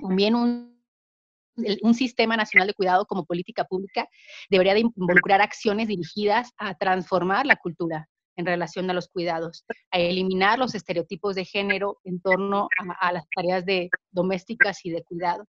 También 0.00 0.34
un, 0.34 0.74
sistema 1.94 2.36
nacional 2.36 2.68
de 2.68 2.74
cuidado 2.74 3.04
como 3.06 3.24
política 3.26 3.64
pública 3.64 4.08
debería 4.48 4.74
de 4.74 4.80
involucrar 4.80 5.42
acciones 5.42 5.88
dirigidas 5.88 6.50
a 6.56 6.74
transformar 6.74 7.44
la 7.44 7.56
cultura 7.56 8.08
en 8.36 8.46
relación 8.46 8.88
a 8.90 8.94
los 8.94 9.08
cuidados, 9.08 9.64
a 9.90 9.98
eliminar 9.98 10.58
los 10.58 10.74
estereotipos 10.74 11.34
de 11.34 11.44
género 11.44 11.98
en 12.04 12.20
torno 12.20 12.68
a, 13.00 13.12
las 13.12 13.24
tareas 13.34 13.64
de 13.64 13.90
domésticas 14.10 14.84
y 14.84 14.90
de 14.90 15.02
cuidado. 15.02 15.44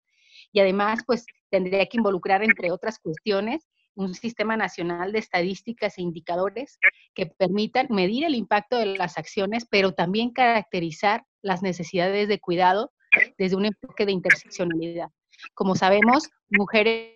Y 0.51 0.59
además, 0.59 0.99
pues 1.05 1.25
tendría 1.49 1.85
que 1.87 1.97
involucrar, 1.97 2.43
entre 2.43 2.71
otras 2.71 2.99
cuestiones, 2.99 3.67
un 3.95 4.13
sistema 4.13 4.57
nacional 4.57 5.11
de 5.11 5.19
estadísticas 5.19 5.97
e 5.97 6.01
indicadores 6.01 6.77
que 7.13 7.27
permitan 7.27 7.87
medir 7.89 8.25
el 8.25 8.35
impacto 8.35 8.77
de 8.77 8.97
las 8.97 9.17
acciones, 9.17 9.65
pero 9.69 9.93
también 9.93 10.31
caracterizar 10.31 11.23
las 11.41 11.61
necesidades 11.61 12.27
de 12.27 12.39
cuidado 12.39 12.91
desde 13.37 13.55
un 13.55 13.65
enfoque 13.65 14.05
de 14.05 14.11
interseccionalidad. 14.11 15.09
Como 15.53 15.75
sabemos, 15.75 16.29
mujeres 16.49 17.15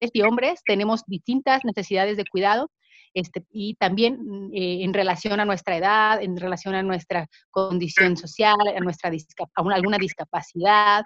y 0.00 0.22
hombres 0.22 0.60
tenemos 0.64 1.04
distintas 1.06 1.64
necesidades 1.64 2.16
de 2.16 2.24
cuidado 2.30 2.70
este, 3.18 3.44
y 3.50 3.74
también 3.74 4.50
eh, 4.52 4.84
en 4.84 4.94
relación 4.94 5.40
a 5.40 5.44
nuestra 5.44 5.76
edad, 5.76 6.22
en 6.22 6.36
relación 6.36 6.74
a 6.74 6.82
nuestra 6.82 7.26
condición 7.50 8.16
social, 8.16 8.56
a 8.76 8.80
nuestra 8.80 9.10
a 9.10 9.74
alguna 9.74 9.98
discapacidad. 9.98 11.02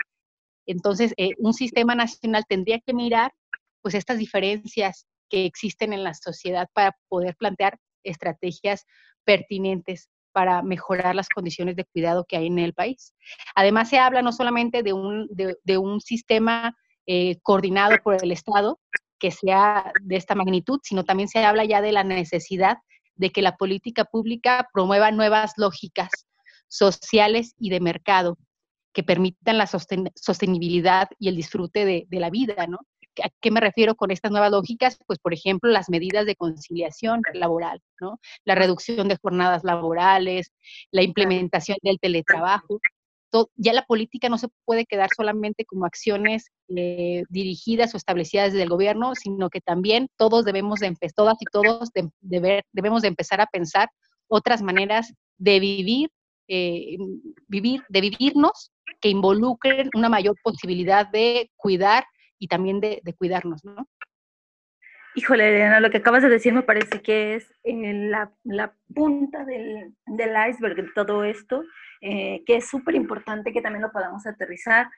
Entonces, 0.67 1.15
eh, 1.17 1.31
un 1.39 1.55
sistema 1.55 1.95
nacional 1.95 2.45
tendría 2.49 2.81
que 2.81 2.93
mirar 2.93 3.33
pues 3.81 3.95
estas 3.95 4.19
diferencias 4.19 5.07
que 5.31 5.47
existen 5.47 5.93
en 5.93 6.05
la 6.05 6.15
sociedad 6.15 6.69
para 6.75 6.95
poder 7.09 7.35
plantear 7.37 7.79
estrategias 8.05 8.85
pertinentes 9.25 10.11
para 10.33 10.63
mejorar 10.63 11.15
las 11.15 11.29
condiciones 11.29 11.77
de 11.77 11.87
cuidado 11.87 12.25
que 12.27 12.37
hay 12.37 12.47
en 12.47 12.59
el 12.59 12.75
país. 12.75 13.15
Además, 13.55 13.89
se 13.89 13.99
habla 13.99 14.23
no 14.23 14.33
solamente 14.33 14.83
de 14.83 14.93
un, 14.93 15.29
de, 15.31 15.79
un 15.79 16.01
sistema 16.01 16.77
eh, 17.07 17.39
coordinado 17.43 17.97
por 18.03 18.23
el 18.23 18.33
Estado, 18.33 18.79
que 19.23 19.31
sea 19.31 19.93
de 20.03 20.17
esta 20.17 20.35
magnitud, 20.35 20.81
sino 20.83 21.05
también 21.05 21.29
se 21.29 21.45
habla 21.45 21.65
ya 21.65 21.81
de 21.81 21.93
la 21.93 22.03
necesidad 22.03 22.79
de 23.15 23.31
que 23.31 23.41
la 23.41 23.57
política 23.57 24.05
pública 24.05 24.69
promueva 24.75 25.13
nuevas 25.13 25.53
lógicas 25.57 26.11
sociales 26.67 27.55
y 27.57 27.71
de 27.71 27.79
mercado 27.79 28.37
que 28.93 29.05
permitan 29.05 29.59
la 29.59 29.69
sostenibilidad 29.69 31.09
y 31.21 31.29
el 31.29 31.37
disfrute 31.37 31.85
de, 31.85 32.07
la 32.19 32.31
vida, 32.31 32.67
¿no? 32.67 32.79
¿A 33.23 33.29
qué 33.41 33.53
me 33.53 33.61
refiero 33.61 33.95
con 33.95 34.11
estas 34.11 34.33
nuevas 34.33 34.51
lógicas? 34.51 34.99
Pues, 35.07 35.21
por 35.21 35.33
ejemplo, 35.33 35.71
las 35.71 35.89
medidas 35.89 36.27
de 36.27 36.35
conciliación 36.35 37.21
laboral, 37.33 37.81
¿no? 38.01 38.19
La 38.45 38.57
reducción 38.57 39.07
de 39.07 39.19
jornadas 39.23 39.63
laborales, 39.63 40.51
la 40.91 41.03
implementación 41.03 41.77
del 41.83 42.01
teletrabajo. 42.01 42.81
Ya 43.57 43.73
la 43.73 43.85
política 43.85 44.29
no 44.29 44.39
se 44.39 44.49
puede 44.65 44.85
quedar 44.85 45.11
solamente 45.17 45.65
como 45.65 45.87
acciones 45.87 46.51
eh, 46.69 47.25
dirigidas 47.29 47.95
o 47.95 47.97
establecidas 47.97 48.53
desde 48.53 48.65
el 48.65 48.69
gobierno, 48.69 49.15
sino 49.15 49.49
que 49.51 49.61
también 49.61 50.09
todos 50.17 50.45
debemos 50.45 50.81
de 50.81 50.95
todas 51.15 51.37
y 51.41 51.45
todos 51.51 51.91
debemos 52.21 53.03
de 53.03 53.09
empezar 53.09 53.41
a 53.41 53.47
pensar 53.47 53.89
otras 54.29 54.63
maneras 54.63 55.13
de 55.39 55.61
vivir, 55.61 56.11
eh, 56.49 56.97
vivir, 57.49 57.83
de 57.89 58.01
vivirnos 58.01 58.71
que 59.01 59.09
involucren 59.09 59.91
una 59.95 60.09
mayor 60.09 60.37
posibilidad 60.43 61.07
de 61.11 61.51
cuidar 61.57 62.05
y 62.39 62.49
también 62.49 62.81
de, 62.81 63.01
cuidarnos, 63.19 63.65
¿no? 63.65 63.87
Híjole, 65.15 65.49
Elena, 65.49 65.81
lo 65.81 65.91
que 65.91 65.99
acabas 65.99 66.23
de 66.23 66.31
decir 66.31 66.55
me 66.55 66.63
parece 66.63 67.03
que 67.03 67.35
es 67.35 67.53
eh, 67.65 68.09
la, 68.45 68.75
punta 68.95 69.45
del, 69.45 69.95
iceberg 70.49 70.77
de 70.77 70.89
todo 70.95 71.25
esto, 71.25 71.65
eh, 72.01 72.43
que 72.47 72.57
es 72.57 72.69
súper 72.69 72.95
importante 72.95 73.53
que 73.53 73.61
también 73.61 73.83
lo 73.83 73.93
podamos 73.93 74.27
aterrizar. 74.27 74.89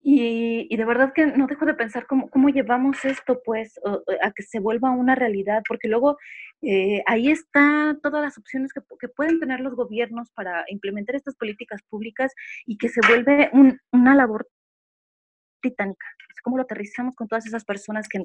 Y, 0.00 0.76
de 0.76 0.84
verdad 0.84 1.12
que 1.14 1.26
no 1.26 1.46
dejo 1.46 1.64
de 1.64 1.74
pensar 1.74 2.06
cómo, 2.06 2.28
cómo 2.28 2.50
llevamos 2.50 3.04
esto, 3.04 3.40
pues, 3.44 3.80
a 4.22 4.30
que 4.32 4.42
se 4.42 4.60
vuelva 4.60 4.90
una 4.90 5.14
realidad, 5.14 5.62
porque 5.66 5.88
luego 5.88 6.18
eh, 6.62 7.02
ahí 7.06 7.30
están 7.30 8.00
todas 8.00 8.22
las 8.22 8.38
opciones 8.38 8.72
que, 8.72 8.80
que, 9.00 9.08
pueden 9.08 9.40
tener 9.40 9.60
los 9.60 9.74
gobiernos 9.74 10.30
para 10.32 10.64
implementar 10.68 11.16
estas 11.16 11.36
políticas 11.36 11.82
públicas 11.88 12.32
y 12.66 12.76
que 12.76 12.90
se 12.90 13.00
vuelve 13.08 13.50
una 13.92 14.14
labor 14.14 14.46
titánica 15.64 16.06
cómo 16.44 16.58
lo 16.58 16.62
aterrizamos 16.62 17.16
con 17.16 17.26
todas 17.26 17.46
esas 17.46 17.64
personas 17.64 18.06
que, 18.08 18.20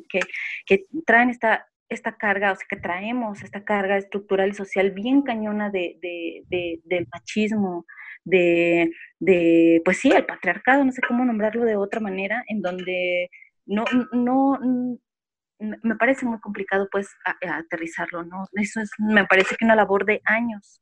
que, 0.68 0.86
traen 1.08 1.32
esta, 1.32 1.66
esta 1.88 2.16
carga, 2.16 2.52
o 2.52 2.56
sea, 2.56 2.68
que 2.70 2.76
traemos 2.76 3.42
esta 3.42 3.64
carga 3.64 3.98
estructural 3.98 4.50
y 4.50 4.54
social 4.54 4.92
bien 4.92 5.24
cañona 5.24 5.72
de, 5.72 5.98
de, 6.02 6.82
del 6.84 7.08
machismo, 7.12 7.86
de, 8.24 8.92
de, 9.20 9.82
pues 9.84 9.98
sí, 9.98 10.12
el 10.12 10.26
patriarcado, 10.26 10.86
no 10.86 10.92
sé 10.92 11.02
cómo 11.08 11.26
nombrarlo 11.26 11.66
de 11.66 11.78
otra 11.78 12.02
manera, 12.02 12.44
en 12.48 12.62
donde 12.62 13.32
no, 13.66 13.86
no, 14.12 14.60
me 15.60 15.96
parece 15.96 16.26
muy 16.26 16.40
complicado 16.40 16.88
pues 16.92 17.10
aterrizarlo, 17.42 18.24
¿no? 18.24 18.46
Eso 18.54 18.82
es, 18.82 18.92
me 19.00 19.26
parece 19.26 19.56
que 19.56 19.66
una 19.66 19.76
labor 19.76 20.06
de 20.06 20.22
años, 20.26 20.82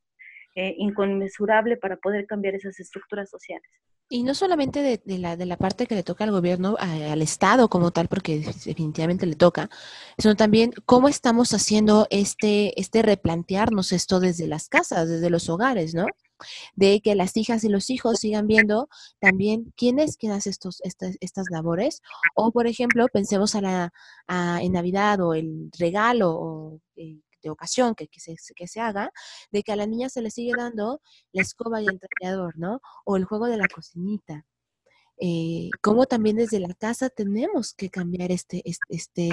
eh, 0.56 0.74
inconmensurable 0.76 1.76
para 1.76 1.96
poder 1.96 2.26
cambiar 2.26 2.56
esas 2.56 2.80
estructuras 2.80 3.30
sociales. 3.30 3.70
Y 4.10 4.22
no 4.22 4.34
solamente 4.34 4.80
de, 5.04 5.18
la, 5.18 5.36
de 5.36 5.44
la 5.44 5.58
parte 5.58 5.86
que 5.86 5.94
le 5.94 6.02
toca 6.02 6.24
al 6.24 6.30
gobierno, 6.30 6.76
al 6.78 7.20
Estado 7.20 7.68
como 7.68 7.90
tal, 7.90 8.08
porque 8.08 8.38
definitivamente 8.64 9.26
le 9.26 9.36
toca, 9.36 9.68
sino 10.16 10.34
también 10.34 10.72
cómo 10.86 11.08
estamos 11.08 11.52
haciendo 11.52 12.06
este, 12.08 12.80
este 12.80 13.02
replantearnos 13.02 13.92
esto 13.92 14.18
desde 14.18 14.46
las 14.46 14.68
casas, 14.70 15.10
desde 15.10 15.28
los 15.28 15.50
hogares, 15.50 15.94
¿no? 15.94 16.06
De 16.74 17.02
que 17.02 17.14
las 17.14 17.36
hijas 17.36 17.64
y 17.64 17.68
los 17.68 17.90
hijos 17.90 18.20
sigan 18.20 18.46
viendo 18.46 18.88
también 19.20 19.74
quién 19.76 19.98
es 19.98 20.16
quien 20.16 20.32
hace 20.32 20.50
estos, 20.50 20.80
estas, 20.84 21.16
estas 21.20 21.46
labores. 21.50 22.00
O, 22.34 22.50
por 22.50 22.66
ejemplo, 22.66 23.08
pensemos 23.12 23.54
a 23.54 23.60
la, 23.60 23.92
a, 24.26 24.62
en 24.62 24.72
Navidad 24.72 25.20
o 25.20 25.34
el 25.34 25.70
regalo 25.78 26.30
o, 26.30 26.80
eh, 27.42 27.50
ocasión 27.50 27.94
que, 27.94 28.08
que, 28.08 28.20
se, 28.20 28.36
que 28.54 28.66
se 28.66 28.80
haga, 28.80 29.12
de 29.50 29.62
que 29.62 29.72
a 29.72 29.76
la 29.76 29.86
niña 29.86 30.08
se 30.08 30.22
le 30.22 30.30
sigue 30.30 30.52
dando 30.56 31.00
la 31.32 31.42
escoba 31.42 31.82
y 31.82 31.86
el 31.86 32.00
trapeador, 32.00 32.58
¿no? 32.58 32.80
O 33.04 33.16
el 33.16 33.24
juego 33.24 33.46
de 33.46 33.56
la 33.56 33.68
cocinita. 33.68 34.44
Eh, 35.20 35.70
como 35.82 36.06
también 36.06 36.36
desde 36.36 36.60
la 36.60 36.72
casa 36.74 37.08
tenemos 37.10 37.74
que 37.74 37.90
cambiar 37.90 38.30
este, 38.30 38.62
este, 38.64 39.30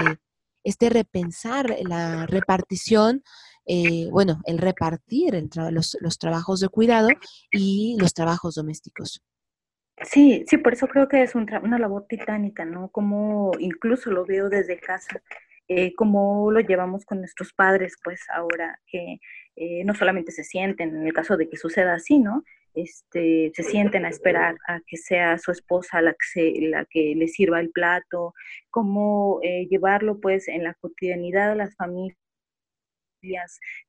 este 0.63 0.89
repensar 0.89 1.75
la 1.87 2.25
repartición, 2.25 3.23
eh, 3.67 4.07
bueno, 4.09 4.41
el 4.45 4.57
repartir 4.57 5.47
los, 5.71 5.97
los 6.01 6.17
trabajos 6.17 6.59
de 6.59 6.69
cuidado 6.69 7.09
y 7.51 7.97
los 7.99 8.13
trabajos 8.13 8.55
domésticos. 8.55 9.21
Sí, 10.03 10.43
sí, 10.47 10.57
por 10.57 10.73
eso 10.73 10.87
creo 10.87 11.07
que 11.07 11.23
es 11.23 11.35
una 11.35 11.79
labor 11.79 12.05
titánica, 12.07 12.65
¿no? 12.65 12.89
Como 12.89 13.51
incluso 13.59 14.11
lo 14.11 14.25
veo 14.25 14.49
desde 14.49 14.77
casa, 14.77 15.21
eh, 15.67 15.93
como 15.95 16.51
lo 16.51 16.59
llevamos 16.59 17.05
con 17.05 17.19
nuestros 17.19 17.53
padres, 17.53 17.95
pues 18.03 18.21
ahora 18.33 18.79
que 18.87 19.17
eh, 19.55 19.83
no 19.83 19.95
solamente 19.95 20.31
se 20.31 20.43
sienten, 20.43 20.95
en 20.95 21.07
el 21.07 21.13
caso 21.13 21.37
de 21.37 21.49
que 21.49 21.57
suceda 21.57 21.95
así, 21.95 22.19
¿no? 22.19 22.43
Este, 22.75 23.51
se 23.55 23.63
sienten 23.63 24.05
a 24.05 24.09
esperar 24.09 24.57
a 24.67 24.81
que 24.85 24.97
sea 24.97 25.37
su 25.37 25.51
esposa 25.51 26.01
la 26.01 26.11
que, 26.11 26.25
se, 26.33 26.61
la 26.61 26.85
que 26.89 27.15
le 27.15 27.27
sirva 27.29 27.61
el 27.61 27.71
plato, 27.71 28.33
cómo 28.69 29.39
eh, 29.43 29.65
llevarlo 29.69 30.19
pues 30.19 30.49
en 30.49 30.63
la 30.63 30.73
cotidianidad 30.75 31.49
de 31.49 31.55
las 31.55 31.75
familias, 31.77 32.17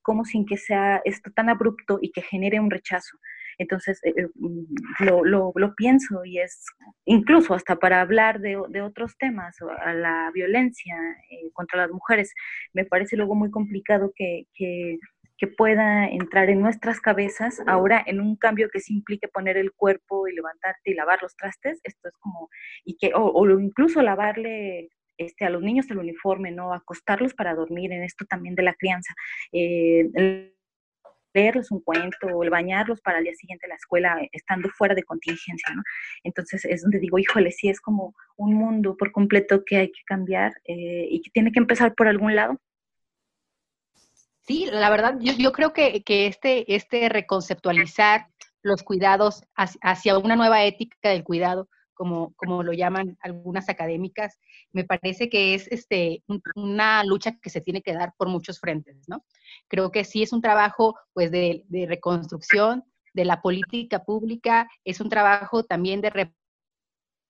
como 0.02 0.24
sin 0.24 0.46
que 0.46 0.56
sea 0.56 1.02
esto 1.04 1.30
tan 1.32 1.48
abrupto 1.48 1.98
y 2.00 2.12
que 2.12 2.22
genere 2.22 2.60
un 2.60 2.70
rechazo. 2.70 3.18
Entonces, 3.58 4.00
eh, 4.04 4.12
eh, 4.16 4.28
mm, 4.34 5.04
lo, 5.04 5.52
lo, 5.54 5.74
pienso 5.74 6.24
y 6.24 6.38
es 6.38 6.64
incluso 7.04 7.54
hasta 7.54 7.76
para 7.76 8.00
hablar 8.00 8.40
de, 8.40 8.60
de 8.68 8.82
otros 8.82 9.16
temas, 9.18 9.56
a 9.84 9.94
la 9.94 10.30
violencia 10.32 10.96
eh, 11.30 11.50
contra 11.52 11.80
las 11.82 11.90
mujeres, 11.90 12.34
me 12.72 12.84
parece 12.84 13.16
luego 13.16 13.34
muy 13.34 13.50
complicado 13.50 14.12
que, 14.14 14.44
que, 14.54 14.98
que, 15.38 15.46
pueda 15.46 16.06
entrar 16.08 16.50
en 16.50 16.60
nuestras 16.60 17.00
cabezas 17.00 17.60
ahora 17.66 18.02
en 18.06 18.20
un 18.20 18.36
cambio 18.36 18.68
que 18.70 18.80
se 18.80 18.92
implique 18.92 19.28
poner 19.28 19.56
el 19.56 19.72
cuerpo 19.72 20.28
y 20.28 20.34
levantarte 20.34 20.90
y 20.90 20.94
lavar 20.94 21.20
los 21.22 21.36
trastes, 21.36 21.80
esto 21.84 22.08
es 22.08 22.14
como, 22.18 22.48
y 22.84 22.96
que, 22.96 23.12
o, 23.14 23.24
o 23.24 23.60
incluso 23.60 24.02
lavarle 24.02 24.90
este, 25.18 25.44
a 25.46 25.50
los 25.50 25.62
niños 25.62 25.90
el 25.90 25.98
uniforme, 25.98 26.50
¿no? 26.50 26.72
Acostarlos 26.74 27.34
para 27.34 27.54
dormir, 27.54 27.92
en 27.92 28.02
esto 28.02 28.26
también 28.26 28.54
de 28.54 28.62
la 28.62 28.74
crianza. 28.74 29.14
Leerles 31.36 31.70
un 31.70 31.80
cuento 31.80 32.26
o 32.26 32.42
el 32.42 32.50
bañarlos 32.50 33.00
para 33.00 33.18
el 33.18 33.24
día 33.24 33.34
siguiente 33.34 33.68
la 33.68 33.74
escuela 33.76 34.18
eh, 34.22 34.28
estando 34.32 34.68
fuera 34.70 34.94
de 34.94 35.02
contingencia, 35.02 35.74
¿no? 35.74 35.82
Entonces 36.24 36.64
es 36.64 36.82
donde 36.82 36.98
digo, 36.98 37.18
híjole, 37.18 37.50
sí 37.52 37.68
es 37.68 37.80
como 37.80 38.14
un 38.36 38.54
mundo 38.54 38.96
por 38.96 39.12
completo 39.12 39.62
que 39.64 39.76
hay 39.76 39.88
que 39.88 40.02
cambiar 40.06 40.52
eh, 40.64 41.06
y 41.10 41.20
que 41.20 41.30
tiene 41.30 41.52
que 41.52 41.60
empezar 41.60 41.94
por 41.94 42.08
algún 42.08 42.34
lado. 42.34 42.58
Sí, 44.46 44.68
la 44.70 44.90
verdad, 44.90 45.16
yo, 45.20 45.32
yo 45.36 45.52
creo 45.52 45.72
que, 45.72 46.02
que, 46.04 46.26
este, 46.26 46.74
este 46.74 47.08
reconceptualizar 47.08 48.28
los 48.62 48.82
cuidados 48.82 49.44
hacia 49.54 50.18
una 50.18 50.36
nueva 50.36 50.64
ética 50.64 51.10
del 51.10 51.24
cuidado 51.24 51.68
como, 51.96 52.32
como 52.36 52.62
lo 52.62 52.72
llaman 52.72 53.16
algunas 53.20 53.68
académicas, 53.68 54.38
me 54.72 54.84
parece 54.84 55.28
que 55.28 55.54
es 55.54 55.66
este, 55.72 56.22
una 56.54 57.02
lucha 57.02 57.38
que 57.40 57.50
se 57.50 57.60
tiene 57.60 57.82
que 57.82 57.94
dar 57.94 58.12
por 58.16 58.28
muchos 58.28 58.60
frentes, 58.60 59.08
¿no? 59.08 59.24
Creo 59.66 59.90
que 59.90 60.04
sí 60.04 60.22
es 60.22 60.32
un 60.32 60.42
trabajo, 60.42 60.94
pues, 61.12 61.32
de, 61.32 61.64
de 61.68 61.86
reconstrucción 61.86 62.84
de 63.14 63.24
la 63.24 63.40
política 63.40 64.04
pública, 64.04 64.68
es 64.84 65.00
un 65.00 65.08
trabajo 65.08 65.64
también 65.64 66.02
de 66.02 66.10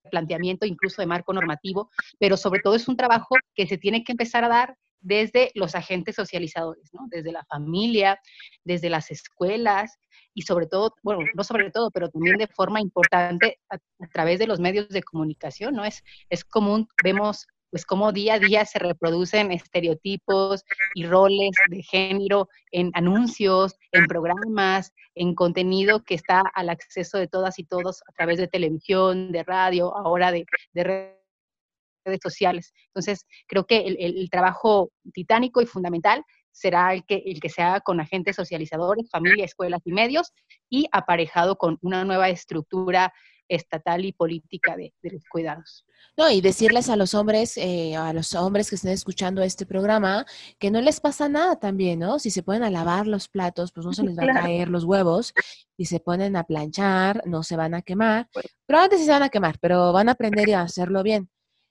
replanteamiento 0.07 0.67
incluso 0.67 1.03
de 1.03 1.07
marco 1.07 1.33
normativo, 1.33 1.91
pero 2.19 2.37
sobre 2.37 2.61
todo 2.61 2.75
es 2.75 2.89
un 2.89 2.97
trabajo 2.97 3.37
que 3.55 3.67
se 3.67 3.79
tiene 3.79 4.03
que 4.05 4.13
empezar 4.13 4.45
a 4.45 4.49
dar 4.49 4.77
desde 5.01 5.51
los 5.55 5.75
agentes 5.75 6.17
socializadores, 6.17 6.93
¿no? 6.93 7.07
desde 7.09 7.31
la 7.31 7.45
familia, 7.45 8.19
desde 8.65 8.91
las 8.91 9.11
escuelas, 9.11 9.99
y 10.35 10.43
sobre 10.43 10.67
todo, 10.67 10.95
bueno, 11.03 11.25
no 11.35 11.45
sobre 11.45 11.71
todo, 11.71 11.91
pero 11.91 12.11
también 12.11 12.37
de 12.37 12.47
forma 12.47 12.81
importante 12.81 13.59
a, 13.71 13.79
través 14.13 14.39
de 14.39 14.47
los 14.47 14.61
medios 14.61 14.89
de 14.91 15.03
comunicación, 15.03 15.75
¿no? 15.75 15.85
Es, 15.85 16.03
es 16.29 16.45
común, 16.45 16.89
vemos 17.03 17.47
pues 17.71 17.85
cómo 17.85 18.13
día 18.13 18.35
a 18.35 18.39
día 18.39 18.65
se 18.65 18.79
reproducen 18.79 19.53
estereotipos 19.53 20.65
y 20.95 21.07
roles 21.07 21.51
de 21.69 21.83
género 21.83 22.49
en 22.71 22.91
anuncios, 22.95 23.77
en 23.93 24.07
programas, 24.07 24.93
en 25.15 25.35
contenido 25.35 26.05
que 26.05 26.15
está 26.15 26.43
al 26.55 26.69
acceso 26.69 27.19
de 27.19 27.29
todas 27.29 27.59
y 27.59 27.65
todos 27.65 28.03
a 28.09 28.13
través 28.13 28.39
de 28.39 28.49
televisión, 28.49 29.33
de 29.33 29.43
radio, 29.43 29.97
ahora 29.97 30.33
de, 30.33 30.45
de 30.73 30.85
redes 30.85 32.21
sociales. 32.23 32.73
Entonces, 32.89 33.27
creo 33.47 33.67
que 33.67 33.79
el, 33.79 33.97
el, 33.99 34.31
trabajo 34.31 34.91
titánico 35.13 35.61
y 35.61 35.67
fundamental 35.67 36.25
será 36.53 36.95
el 36.95 37.05
que, 37.05 37.23
el 37.27 37.41
que 37.41 37.51
se 37.51 37.63
haga 37.63 37.81
con 37.81 38.01
agentes 38.01 38.37
socializadores, 38.37 39.11
familia, 39.11 39.45
escuelas 39.45 39.83
y 39.85 39.93
medios, 39.93 40.33
y 40.71 40.87
aparejado 40.93 41.57
con 41.57 41.79
una 41.83 42.05
nueva 42.05 42.29
estructura 42.31 43.13
estatal 43.49 44.05
y 44.05 44.13
política 44.13 44.77
de, 44.77 44.93
los 45.03 45.25
cuidados. 45.29 45.85
No, 46.17 46.31
y 46.31 46.41
decirles 46.41 46.89
a 46.89 46.97
los 46.97 47.15
hombres, 47.15 47.57
eh, 47.57 47.95
a 47.97 48.13
los 48.13 48.35
hombres 48.35 48.69
que 48.71 48.77
estén 48.77 48.93
escuchando 48.93 49.43
este 49.43 49.67
programa, 49.67 50.25
que 50.59 50.71
no 50.71 50.81
les 50.81 51.01
pasa 51.01 51.29
nada 51.29 51.57
también, 51.57 51.99
¿no? 51.99 52.19
Si 52.19 52.31
se 52.31 52.43
ponen 52.43 52.63
a 52.63 52.71
lavar 52.71 53.07
los 53.07 53.29
platos, 53.29 53.73
pues 53.73 53.85
no 53.87 53.93
se 53.93 54.03
les 54.07 54.17
van 54.17 54.31
a 54.31 54.43
caer 54.43 54.69
los 54.69 54.85
huevos. 54.85 55.35
Si 55.77 55.85
se 55.85 56.01
ponen 56.01 56.37
a 56.37 56.45
planchar, 56.45 57.23
no 57.27 57.43
se 57.43 57.57
van 57.57 57.75
a 57.75 57.83
quemar. 57.83 58.29
Pues 58.33 58.47
Probablemente 58.67 58.99
sí 58.99 59.05
se 59.05 59.13
van 59.13 59.23
a 59.23 59.29
quemar, 59.29 59.59
pero 59.61 59.93
van 59.93 60.09
a 60.09 60.13
aprender 60.13 60.55
a 60.55 60.63
hacerlo 60.63 61.03
bien. 61.03 61.29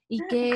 Y 0.08 0.20
que 0.28 0.54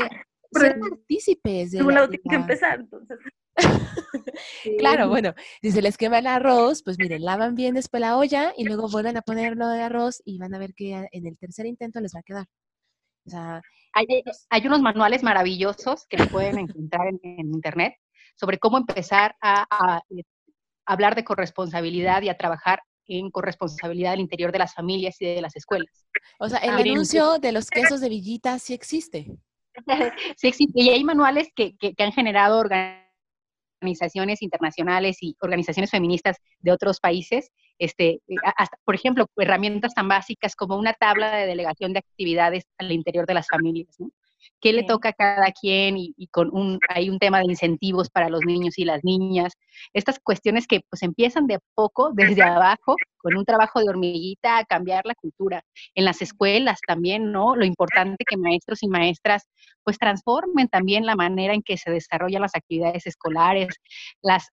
sean 0.52 0.80
partícipes 0.80 1.72
de. 1.72 1.82
La, 1.82 2.08
que 2.08 2.20
empezar, 2.34 2.80
entonces. 2.80 3.18
Claro, 4.78 5.08
bueno, 5.08 5.34
si 5.62 5.70
se 5.70 5.82
les 5.82 5.96
quema 5.96 6.18
el 6.18 6.26
arroz, 6.26 6.82
pues 6.82 6.98
miren, 6.98 7.24
lavan 7.24 7.54
bien 7.54 7.74
después 7.74 8.00
la 8.00 8.16
olla 8.16 8.52
y 8.56 8.64
luego 8.64 8.88
vuelven 8.88 9.16
a 9.16 9.22
ponerlo 9.22 9.68
de 9.68 9.82
arroz 9.82 10.22
y 10.24 10.38
van 10.38 10.54
a 10.54 10.58
ver 10.58 10.74
que 10.74 11.08
en 11.12 11.26
el 11.26 11.38
tercer 11.38 11.66
intento 11.66 12.00
les 12.00 12.14
va 12.14 12.20
a 12.20 12.24
quedar. 12.24 12.46
O 13.26 13.30
sea, 13.30 13.60
hay, 13.92 14.06
hay 14.48 14.66
unos 14.66 14.80
manuales 14.80 15.22
maravillosos 15.22 16.06
que 16.08 16.24
pueden 16.26 16.58
encontrar 16.58 17.08
en, 17.08 17.38
internet 17.38 17.94
sobre 18.36 18.58
cómo 18.58 18.78
empezar 18.78 19.36
a, 19.40 19.66
a, 19.70 20.02
eh, 20.10 20.22
hablar 20.86 21.14
de 21.14 21.24
corresponsabilidad 21.24 22.22
y 22.22 22.28
a 22.28 22.36
trabajar 22.36 22.82
en 23.06 23.30
corresponsabilidad 23.30 24.12
al 24.12 24.20
interior 24.20 24.52
de 24.52 24.60
las 24.60 24.74
familias 24.74 25.20
y 25.20 25.26
de 25.26 25.42
las 25.42 25.56
escuelas. 25.56 26.06
O 26.38 26.48
sea, 26.48 26.58
el 26.60 26.70
anuncio 26.70 27.38
de 27.38 27.52
los 27.52 27.68
quesos 27.68 28.00
de 28.00 28.08
Villita 28.08 28.58
sí 28.58 28.72
existe. 28.72 29.26
sí 30.36 30.48
existe. 30.48 30.80
Y 30.80 30.90
hay 30.90 31.04
manuales 31.04 31.48
que, 31.54 31.76
que, 31.76 31.94
que 31.94 32.02
han 32.02 32.12
generado 32.12 32.58
organizaciones 32.58 33.09
organizaciones 33.80 34.42
internacionales 34.42 35.18
y 35.22 35.36
organizaciones 35.40 35.90
feministas 35.90 36.36
de 36.60 36.72
otros 36.72 37.00
países, 37.00 37.50
este, 37.78 38.20
hasta, 38.56 38.76
por 38.84 38.94
ejemplo, 38.94 39.26
herramientas 39.36 39.94
tan 39.94 40.08
básicas 40.08 40.54
como 40.54 40.76
una 40.76 40.92
tabla 40.92 41.34
de 41.36 41.46
delegación 41.46 41.92
de 41.92 42.00
actividades 42.00 42.64
al 42.78 42.92
interior 42.92 43.26
de 43.26 43.34
las 43.34 43.46
familias, 43.48 43.96
¿no? 43.98 44.10
Qué 44.60 44.72
le 44.72 44.84
toca 44.84 45.10
a 45.10 45.12
cada 45.12 45.52
quien 45.52 45.96
y, 45.96 46.28
con 46.30 46.50
un, 46.52 46.78
hay 46.88 47.10
un 47.10 47.18
tema 47.18 47.38
de 47.38 47.46
incentivos 47.46 48.10
para 48.10 48.28
los 48.28 48.40
niños 48.44 48.78
y 48.78 48.84
las 48.84 49.04
niñas. 49.04 49.54
Estas 49.92 50.18
cuestiones 50.18 50.66
que 50.66 50.80
pues 50.88 51.02
empiezan 51.02 51.46
de 51.46 51.56
a 51.56 51.60
poco, 51.74 52.10
desde 52.12 52.42
abajo, 52.42 52.96
con 53.18 53.36
un 53.36 53.44
trabajo 53.44 53.80
de 53.80 53.88
hormiguita 53.88 54.58
a 54.58 54.64
cambiar 54.64 55.04
la 55.06 55.14
cultura. 55.14 55.62
En 55.94 56.04
las 56.04 56.22
escuelas 56.22 56.80
también, 56.86 57.32
¿no? 57.32 57.56
Lo 57.56 57.64
importante 57.64 58.24
que 58.28 58.36
maestros 58.36 58.82
y 58.82 58.88
maestras 58.88 59.48
pues 59.82 59.98
transformen 59.98 60.68
también 60.68 61.06
la 61.06 61.16
manera 61.16 61.54
en 61.54 61.62
que 61.62 61.76
se 61.76 61.90
desarrollan 61.90 62.42
las 62.42 62.54
actividades 62.54 63.06
escolares, 63.06 63.68
las, 64.22 64.48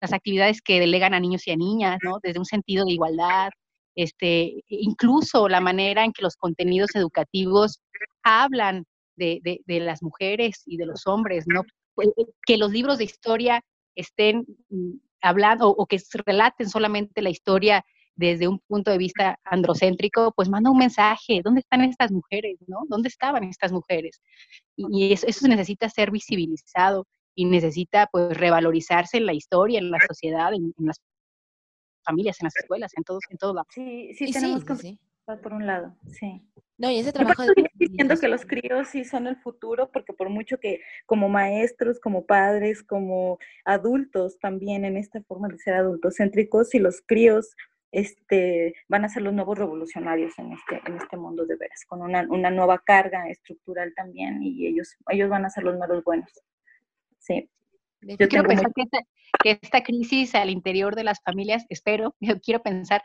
las 0.00 0.12
actividades 0.12 0.62
que 0.62 0.80
delegan 0.80 1.14
a 1.14 1.20
niños 1.20 1.46
y 1.46 1.50
a 1.50 1.56
niñas, 1.56 1.98
¿no? 2.02 2.18
Desde 2.22 2.38
un 2.38 2.46
sentido 2.46 2.84
de 2.84 2.92
igualdad, 2.92 3.50
este, 3.94 4.64
incluso 4.68 5.48
la 5.48 5.60
manera 5.60 6.04
en 6.04 6.12
que 6.12 6.22
los 6.22 6.36
contenidos 6.36 6.90
educativos 6.94 7.80
hablan 8.22 8.84
de, 9.16 9.60
de, 9.66 9.80
las 9.80 10.02
mujeres 10.02 10.62
y 10.64 10.78
de 10.78 10.86
los 10.86 11.06
hombres, 11.06 11.44
¿no? 11.46 11.62
Pues, 11.94 12.08
eh, 12.16 12.24
que 12.46 12.56
los 12.56 12.70
libros 12.70 12.98
de 12.98 13.04
historia 13.04 13.62
estén 13.94 14.46
mm, 14.70 14.92
hablando 15.20 15.68
o, 15.68 15.86
que 15.86 15.98
relaten 16.26 16.68
solamente 16.68 17.20
la 17.22 17.30
historia 17.30 17.84
desde 18.14 18.48
un 18.48 18.58
punto 18.60 18.90
de 18.90 18.98
vista 18.98 19.38
androcéntrico, 19.44 20.32
pues 20.34 20.48
manda 20.48 20.70
un 20.70 20.78
mensaje, 20.78 21.40
¿dónde 21.44 21.60
están 21.60 21.82
estas 21.82 22.10
mujeres? 22.10 22.56
¿no? 22.66 22.78
¿Dónde 22.88 23.08
estaban 23.08 23.44
estas 23.44 23.72
mujeres? 23.72 24.20
Y, 24.76 25.12
eso, 25.12 25.26
eso, 25.26 25.48
necesita 25.48 25.88
ser 25.88 26.10
visibilizado 26.10 27.06
y 27.34 27.44
necesita 27.44 28.08
pues 28.10 28.36
revalorizarse 28.36 29.18
en 29.18 29.26
la 29.26 29.34
historia, 29.34 29.78
en 29.78 29.90
la 29.90 29.98
sociedad, 30.06 30.52
en, 30.52 30.74
en 30.78 30.86
las 30.86 31.00
familias, 32.04 32.40
en 32.40 32.46
las 32.46 32.56
escuelas, 32.56 32.92
en 32.96 33.04
todos, 33.04 33.22
en 33.30 33.38
todo 33.38 33.54
lado. 33.54 33.66
Sí, 33.70 34.12
sí, 34.14 34.32
tenemos 34.32 34.64
que 34.64 34.74
sí. 34.76 35.00
por 35.42 35.52
un 35.52 35.66
lado, 35.66 35.96
sí. 36.06 36.42
No, 36.78 36.90
y 36.90 36.98
ese 36.98 37.12
trabajo 37.12 37.42
de... 37.42 37.70
diciendo 37.74 38.16
que 38.16 38.28
los 38.28 38.46
críos 38.46 38.88
sí 38.88 39.04
son 39.04 39.26
el 39.26 39.36
futuro, 39.36 39.90
porque 39.92 40.14
por 40.14 40.30
mucho 40.30 40.58
que 40.58 40.80
como 41.04 41.28
maestros, 41.28 42.00
como 42.00 42.24
padres, 42.24 42.82
como 42.82 43.38
adultos 43.64 44.38
también 44.38 44.86
en 44.86 44.96
esta 44.96 45.22
forma 45.22 45.48
de 45.48 45.58
ser 45.58 45.74
adultocéntricos, 45.74 46.74
y 46.74 46.78
los 46.78 47.02
críos 47.06 47.54
este, 47.92 48.74
van 48.88 49.04
a 49.04 49.08
ser 49.10 49.22
los 49.22 49.34
nuevos 49.34 49.58
revolucionarios 49.58 50.38
en 50.38 50.52
este, 50.52 50.80
en 50.86 50.96
este 50.96 51.18
mundo 51.18 51.44
de 51.44 51.56
veras, 51.56 51.84
con 51.86 52.00
una, 52.00 52.26
una 52.30 52.50
nueva 52.50 52.78
carga 52.78 53.28
estructural 53.28 53.92
también, 53.94 54.42
y 54.42 54.66
ellos, 54.66 54.96
ellos 55.10 55.28
van 55.28 55.44
a 55.44 55.50
ser 55.50 55.64
los 55.64 55.76
nuevos 55.76 56.02
buenos. 56.02 56.30
Sí. 57.18 57.50
Yo 58.02 58.28
quiero 58.28 58.48
pensar 58.48 58.72
que 58.74 58.82
esta, 58.82 58.98
que 59.42 59.58
esta 59.62 59.82
crisis 59.82 60.34
al 60.34 60.50
interior 60.50 60.96
de 60.96 61.04
las 61.04 61.20
familias, 61.22 61.64
espero, 61.68 62.14
yo 62.20 62.40
quiero 62.40 62.62
pensar 62.62 63.02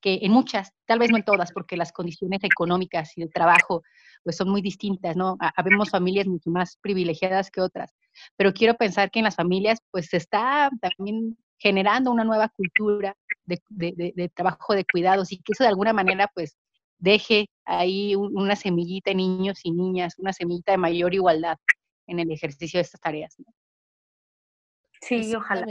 que 0.00 0.20
en 0.22 0.32
muchas, 0.32 0.72
tal 0.86 0.98
vez 0.98 1.10
no 1.10 1.16
en 1.16 1.24
todas, 1.24 1.52
porque 1.52 1.76
las 1.76 1.92
condiciones 1.92 2.42
económicas 2.42 3.16
y 3.16 3.22
de 3.22 3.28
trabajo 3.28 3.82
pues 4.24 4.36
son 4.36 4.48
muy 4.48 4.62
distintas, 4.62 5.16
¿no? 5.16 5.36
Habemos 5.54 5.90
familias 5.90 6.26
mucho 6.26 6.50
más 6.50 6.78
privilegiadas 6.80 7.50
que 7.50 7.60
otras, 7.60 7.94
pero 8.36 8.52
quiero 8.52 8.74
pensar 8.74 9.10
que 9.10 9.20
en 9.20 9.24
las 9.24 9.36
familias 9.36 9.78
pues 9.90 10.06
se 10.06 10.16
está 10.16 10.70
también 10.80 11.36
generando 11.58 12.10
una 12.10 12.24
nueva 12.24 12.48
cultura 12.48 13.16
de, 13.44 13.62
de, 13.68 14.12
de, 14.14 14.28
trabajo 14.30 14.74
de 14.74 14.84
cuidados 14.84 15.30
y 15.32 15.38
que 15.38 15.52
eso 15.52 15.62
de 15.62 15.68
alguna 15.68 15.92
manera 15.92 16.28
pues 16.34 16.56
deje 16.98 17.48
ahí 17.64 18.14
una 18.16 18.56
semillita 18.56 19.10
en 19.10 19.18
niños 19.18 19.60
y 19.62 19.70
niñas, 19.70 20.18
una 20.18 20.32
semillita 20.32 20.72
de 20.72 20.78
mayor 20.78 21.14
igualdad 21.14 21.58
en 22.06 22.18
el 22.18 22.30
ejercicio 22.30 22.78
de 22.78 22.82
estas 22.82 23.00
tareas. 23.00 23.36
¿no? 23.38 23.46
Sí, 25.00 25.34
ojalá. 25.34 25.66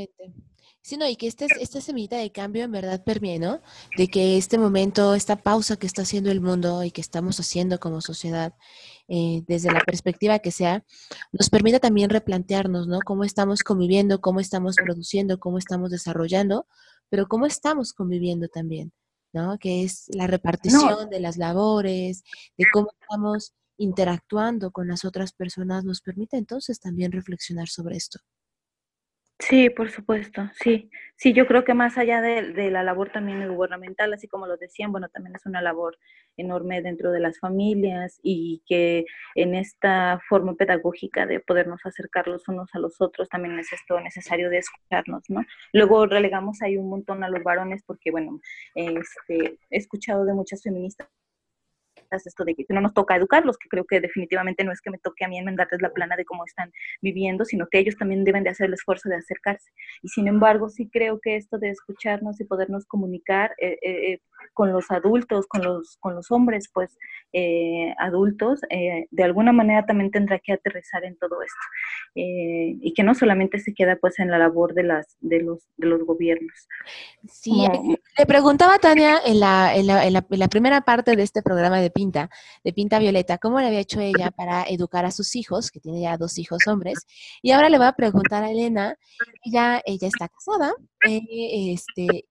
Sí, 0.86 0.98
no, 0.98 1.10
y 1.10 1.16
que 1.16 1.26
este, 1.26 1.48
esta 1.62 1.82
semillita 1.82 2.18
de 2.18 2.32
cambio 2.32 2.64
en 2.64 2.72
verdad 2.72 3.04
permite, 3.04 3.40
¿no? 3.40 3.60
De 3.98 4.08
que 4.08 4.38
este 4.38 4.60
momento, 4.60 5.16
esta 5.16 5.36
pausa 5.36 5.78
que 5.78 5.88
está 5.88 6.04
haciendo 6.04 6.30
el 6.30 6.42
mundo 6.42 6.84
y 6.84 6.92
que 6.92 7.02
estamos 7.02 7.40
haciendo 7.40 7.80
como 7.80 8.02
sociedad, 8.02 8.54
eh, 9.08 9.44
desde 9.48 9.72
la 9.72 9.80
perspectiva 9.80 10.38
que 10.38 10.52
sea, 10.52 10.86
nos 11.32 11.50
permita 11.50 11.80
también 11.80 12.12
replantearnos, 12.12 12.88
¿no? 12.88 13.00
Cómo 13.04 13.24
estamos 13.24 13.64
conviviendo, 13.64 14.22
cómo 14.22 14.40
estamos 14.40 14.76
produciendo, 14.76 15.40
cómo 15.40 15.58
estamos 15.58 15.90
desarrollando, 15.90 16.68
pero 17.10 17.28
cómo 17.28 17.48
estamos 17.48 17.92
conviviendo 17.92 18.48
también, 18.48 18.94
¿no? 19.34 19.58
Que 19.58 19.84
es 19.84 20.06
la 20.10 20.28
repartición 20.28 21.10
de 21.10 21.20
las 21.20 21.38
labores, 21.38 22.24
de 22.60 22.66
cómo 22.72 22.90
estamos 23.02 23.56
interactuando 23.78 24.70
con 24.70 24.88
las 24.88 25.04
otras 25.04 25.34
personas, 25.34 25.84
nos 25.84 26.02
permite 26.02 26.38
entonces 26.38 26.80
también 26.80 27.12
reflexionar 27.12 27.70
sobre 27.70 27.98
esto. 27.98 28.20
Sí, 29.40 29.70
por 29.70 29.90
supuesto, 29.92 30.50
sí. 30.62 30.90
Sí, 31.18 31.34
yo 31.34 31.46
creo 31.46 31.64
que 31.66 31.74
más 31.74 31.98
allá 31.98 32.22
de, 32.22 32.54
de, 32.54 32.72
la 32.72 32.84
labor 32.84 33.12
también 33.12 33.48
gubernamental, 33.54 34.14
así 34.14 34.28
como 34.28 34.48
lo 34.48 34.58
decían, 34.58 34.92
bueno, 34.92 35.10
también 35.10 35.36
es 35.36 35.46
una 35.46 35.62
labor 35.62 35.98
enorme 36.38 36.82
dentro 36.82 37.12
de 37.12 37.20
las 37.20 37.40
familias 37.40 38.20
y 38.24 38.64
que 38.66 39.06
en 39.36 39.56
esta 39.56 40.20
forma 40.30 40.56
pedagógica 40.56 41.26
de 41.26 41.40
podernos 41.42 41.86
acercar 41.86 42.28
los 42.28 42.48
unos 42.48 42.70
a 42.74 42.80
los 42.80 43.02
otros 43.02 43.30
también 43.30 43.60
es 43.60 43.72
esto 43.74 44.00
necesario 44.00 44.50
de 44.50 44.60
escucharnos, 44.60 45.24
¿no? 45.30 45.42
Luego 45.74 46.06
relegamos 46.06 46.62
ahí 46.62 46.78
un 46.78 46.90
montón 46.90 47.24
a 47.24 47.30
los 47.30 47.44
varones 47.44 47.84
porque, 47.86 48.12
bueno, 48.12 48.40
este, 48.76 49.60
he 49.70 49.78
escuchado 49.78 50.26
de 50.26 50.34
muchas 50.34 50.64
feministas 50.64 51.10
esto 52.26 52.44
de 52.46 52.56
que 52.56 52.66
no 52.70 52.82
nos 52.82 52.94
toca 52.94 53.16
educarlos, 53.16 53.58
que 53.58 53.70
creo 53.70 53.86
que 53.86 54.00
definitivamente 54.00 54.64
no 54.64 54.72
es 54.72 54.82
que 54.82 54.92
me 54.92 54.98
toque 54.98 55.26
a 55.26 55.28
mí 55.28 55.38
enmendarles 55.38 55.82
la 55.82 55.92
plana 55.92 56.16
de 56.16 56.26
cómo 56.26 56.46
están 56.46 56.72
viviendo, 57.02 57.46
sino 57.46 57.68
que 57.68 57.80
ellos 57.80 57.96
también 57.98 58.24
deben 58.24 58.44
de 58.44 58.50
hacer 58.50 58.68
el 58.68 58.74
esfuerzo 58.74 59.10
de 59.10 59.16
acercarse. 59.16 59.72
Y 60.02 60.10
sin 60.10 60.28
embargo, 60.28 60.70
sí 60.70 60.90
creo 60.92 61.20
que 61.22 61.36
esto 61.36 61.58
de 61.58 61.70
escucharnos 61.70 62.40
y 62.40 62.46
podernos 62.46 62.86
comunicar 62.86 63.52
eh, 63.60 63.78
eh, 63.82 64.14
eh 64.14 64.20
con 64.54 64.72
los 64.72 64.90
adultos, 64.92 65.48
con 65.48 65.64
los, 65.64 65.98
con 66.00 66.16
los 66.16 66.32
hombres, 66.32 66.70
pues 66.74 66.98
eh, 67.34 67.94
adultos, 68.00 68.62
eh, 68.70 69.08
de 69.12 69.24
alguna 69.24 69.52
manera 69.52 69.86
también 69.86 70.12
tendrá 70.12 70.40
que 70.40 70.54
aterrizar 70.54 71.04
en 71.04 71.18
todo 71.18 71.42
esto. 71.42 71.60
Eh, 72.16 72.78
y 72.82 72.94
que 72.94 73.04
no 73.04 73.14
solamente 73.14 73.60
se 73.60 73.74
queda 73.74 73.98
pues 73.98 74.20
en 74.20 74.32
la 74.32 74.38
labor 74.38 74.74
de, 74.74 74.84
las, 74.84 75.18
de, 75.20 75.42
los, 75.42 75.68
de 75.78 75.88
los 75.88 76.04
gobiernos. 76.06 76.68
Sí, 77.28 77.68
le 78.18 78.26
preguntaba 78.26 78.80
Tania 78.80 79.20
en 79.26 79.40
la, 79.40 79.76
en, 79.76 79.88
la, 79.88 80.06
en, 80.06 80.14
la, 80.14 80.48
primera 80.48 80.82
parte 80.82 81.16
de 81.16 81.24
este 81.24 81.42
programa 81.42 81.82
de 81.82 81.90
De 82.64 82.74
Pinta 82.74 83.00
Violeta, 83.00 83.38
cómo 83.38 83.60
le 83.60 83.68
había 83.68 83.80
hecho 83.80 84.00
ella 84.00 84.32
para 84.32 84.64
educar 84.64 85.06
a 85.06 85.12
sus 85.12 85.36
hijos, 85.36 85.72
que 85.72 85.80
tiene 85.80 86.02
ya 86.02 86.18
dos 86.18 86.38
hijos 86.38 86.68
hombres, 86.68 87.06
y 87.42 87.52
ahora 87.52 87.70
le 87.70 87.78
voy 87.78 87.88
a 87.88 87.94
preguntar 87.94 88.44
a 88.44 88.52
Elena, 88.52 88.98
ella, 89.44 89.82
ella 89.86 90.08
está 90.08 90.30
casada, 90.30 90.74
este, 91.02 92.26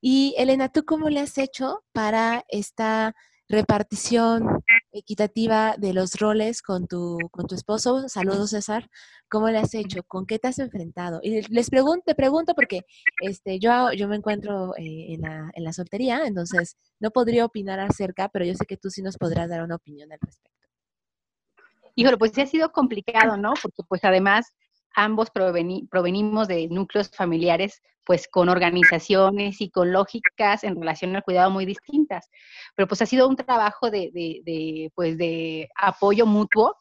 y 0.00 0.34
Elena, 0.38 0.68
¿tú 0.68 0.84
cómo 0.84 1.08
le 1.08 1.20
has 1.20 1.38
hecho 1.38 1.84
para 1.92 2.44
esta 2.48 3.14
repartición 3.48 4.62
equitativa 4.92 5.74
de 5.78 5.92
los 5.92 6.14
roles 6.14 6.62
con 6.62 6.86
tu, 6.86 7.18
con 7.30 7.46
tu 7.46 7.54
esposo? 7.54 8.08
Saludos, 8.08 8.50
César. 8.50 8.88
¿Cómo 9.28 9.48
le 9.48 9.58
has 9.58 9.74
hecho? 9.74 10.02
¿Con 10.04 10.26
qué 10.26 10.38
te 10.38 10.48
has 10.48 10.58
enfrentado? 10.58 11.20
Y 11.22 11.42
les 11.52 11.70
pregunto, 11.70 12.02
te 12.06 12.14
pregunto 12.14 12.54
porque 12.54 12.82
este, 13.20 13.58
yo, 13.58 13.92
yo 13.92 14.08
me 14.08 14.16
encuentro 14.16 14.74
eh, 14.76 15.14
en, 15.14 15.22
la, 15.22 15.50
en 15.54 15.64
la 15.64 15.72
soltería, 15.72 16.22
entonces 16.26 16.76
no 17.00 17.10
podría 17.10 17.44
opinar 17.44 17.80
acerca, 17.80 18.28
pero 18.28 18.44
yo 18.44 18.54
sé 18.54 18.66
que 18.66 18.76
tú 18.76 18.90
sí 18.90 19.02
nos 19.02 19.16
podrás 19.16 19.48
dar 19.48 19.62
una 19.62 19.76
opinión 19.76 20.12
al 20.12 20.18
respecto. 20.20 20.68
Híjole, 21.94 22.16
pues 22.16 22.32
sí 22.32 22.40
ha 22.40 22.46
sido 22.46 22.70
complicado, 22.70 23.36
¿no? 23.36 23.54
Porque 23.60 23.82
pues 23.88 24.04
además 24.04 24.54
ambos 24.94 25.30
provenimos 25.30 26.48
de 26.48 26.68
núcleos 26.68 27.10
familiares, 27.10 27.82
pues 28.04 28.26
con 28.26 28.48
organizaciones 28.48 29.60
y 29.60 29.70
con 29.70 29.92
lógicas 29.92 30.64
en 30.64 30.76
relación 30.76 31.14
al 31.14 31.22
cuidado 31.22 31.50
muy 31.50 31.66
distintas. 31.66 32.30
Pero 32.74 32.88
pues 32.88 33.02
ha 33.02 33.06
sido 33.06 33.28
un 33.28 33.36
trabajo 33.36 33.90
de, 33.90 34.90
pues 34.94 35.18
de 35.18 35.68
apoyo 35.76 36.24
mutuo. 36.24 36.74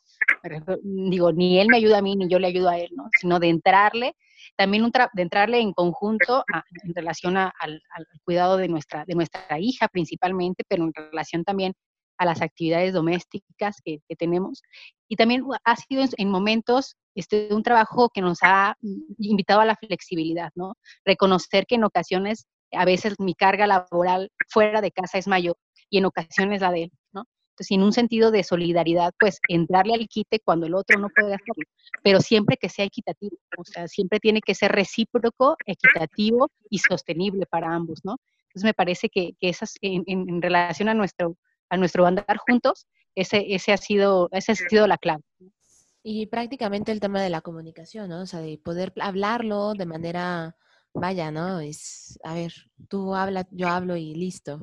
Digo, 0.84 1.32
ni 1.34 1.60
él 1.60 1.68
me 1.68 1.78
ayuda 1.78 1.98
a 1.98 2.02
mí, 2.02 2.16
ni 2.16 2.30
yo 2.30 2.40
le 2.40 2.48
ayudo 2.48 2.70
a 2.70 2.80
él, 2.80 2.90
¿no? 2.96 3.10
Sino 3.20 3.40
de 3.40 3.50
entrarle, 3.50 4.16
también 4.56 4.90
de 5.14 5.22
entrarle 5.22 5.60
en 5.60 5.74
conjunto 5.74 6.44
en 6.84 6.96
relación 6.96 7.36
al, 7.38 7.52
al, 7.60 8.08
cuidado 8.24 8.58
de 8.58 8.70
nuestra, 8.70 9.04
de 9.06 9.16
nuestra 9.16 9.60
hija 9.60 9.88
principalmente, 9.90 10.64
pero 10.68 10.86
en 10.86 10.94
relación 10.94 11.44
también 11.44 11.74
a 12.18 12.26
las 12.26 12.42
actividades 12.42 12.94
domésticas 12.94 13.82
que, 13.84 14.02
tenemos. 14.18 14.62
Y 15.08 15.16
también 15.16 15.44
ha 15.64 15.76
sido 15.76 16.04
en, 16.18 16.30
momentos 16.30 16.96
este, 17.18 17.54
un 17.54 17.64
trabajo 17.64 18.10
que 18.10 18.22
nos 18.22 18.40
ha 18.42 18.76
invitado 19.20 19.62
a 19.62 19.66
la 19.66 19.76
flexibilidad, 19.76 20.52
¿no? 20.56 20.76
Reconocer 21.06 21.66
que 21.66 21.76
en 21.76 21.84
ocasiones, 21.84 22.48
a 22.72 22.86
veces 22.86 23.16
mi 23.20 23.34
carga 23.34 23.68
laboral 23.68 24.32
fuera 24.50 24.82
de 24.82 24.92
casa 24.92 25.18
es 25.18 25.28
mayor 25.28 25.58
y 25.90 25.98
en 25.98 26.06
ocasiones 26.06 26.62
la 26.62 26.72
de 26.72 26.84
él, 26.84 26.92
¿no? 27.14 27.26
Entonces, 27.52 27.72
en 27.72 27.84
un 27.84 27.92
sentido 27.92 28.30
de 28.30 28.44
solidaridad, 28.44 29.14
pues 29.20 29.40
entrarle 29.50 29.96
al 29.96 30.08
quite 30.08 30.40
cuando 30.40 30.68
el 30.68 30.76
otro 30.76 31.00
no 31.00 31.10
puede 31.10 31.34
hacerlo, 31.34 31.64
pero 32.04 32.22
siempre 32.22 32.58
que 32.58 32.70
sea 32.70 32.86
equitativo, 32.86 33.38
o 33.58 33.64
sea, 33.66 33.88
siempre 33.88 34.20
tiene 34.20 34.42
que 34.42 34.54
ser 34.54 34.72
recíproco, 34.72 35.58
equitativo 35.66 36.52
y 36.70 36.80
sostenible 36.80 37.46
para 37.48 37.74
ambos, 37.74 38.02
¿no? 38.04 38.18
Entonces, 38.50 38.64
me 38.64 38.74
parece 38.74 39.10
que, 39.10 39.34
que 39.40 39.50
esas, 39.50 39.74
en, 39.82 40.04
en 40.08 40.42
relación 40.42 40.90
a 40.90 40.94
nuestro 40.94 41.36
a 41.70 41.78
nuestro 41.78 42.06
andar 42.06 42.38
juntos, 42.38 42.88
ese, 43.16 43.46
ese, 43.50 43.74
ha 43.74 43.78
sido, 43.78 44.30
ese 44.32 44.52
ha 44.52 44.56
sido 44.56 44.88
la 44.88 44.98
clave. 44.98 45.24
Y 46.10 46.28
prácticamente 46.28 46.94
el 46.94 47.02
tema 47.02 47.22
de 47.22 47.30
la 47.30 47.42
comunicación, 47.42 48.08
¿no? 48.08 48.22
O 48.22 48.26
sea, 48.26 48.40
de 48.40 48.58
poder 48.58 48.94
hablarlo 49.02 49.74
de 49.74 49.86
manera, 49.86 50.56
vaya, 50.94 51.32
¿no? 51.32 51.60
Es, 51.60 52.18
a 52.24 52.34
ver, 52.34 52.54
tú 52.88 53.14
hablas, 53.14 53.46
yo 53.52 53.68
hablo 53.68 53.98
y 53.98 54.16
listo. 54.16 54.62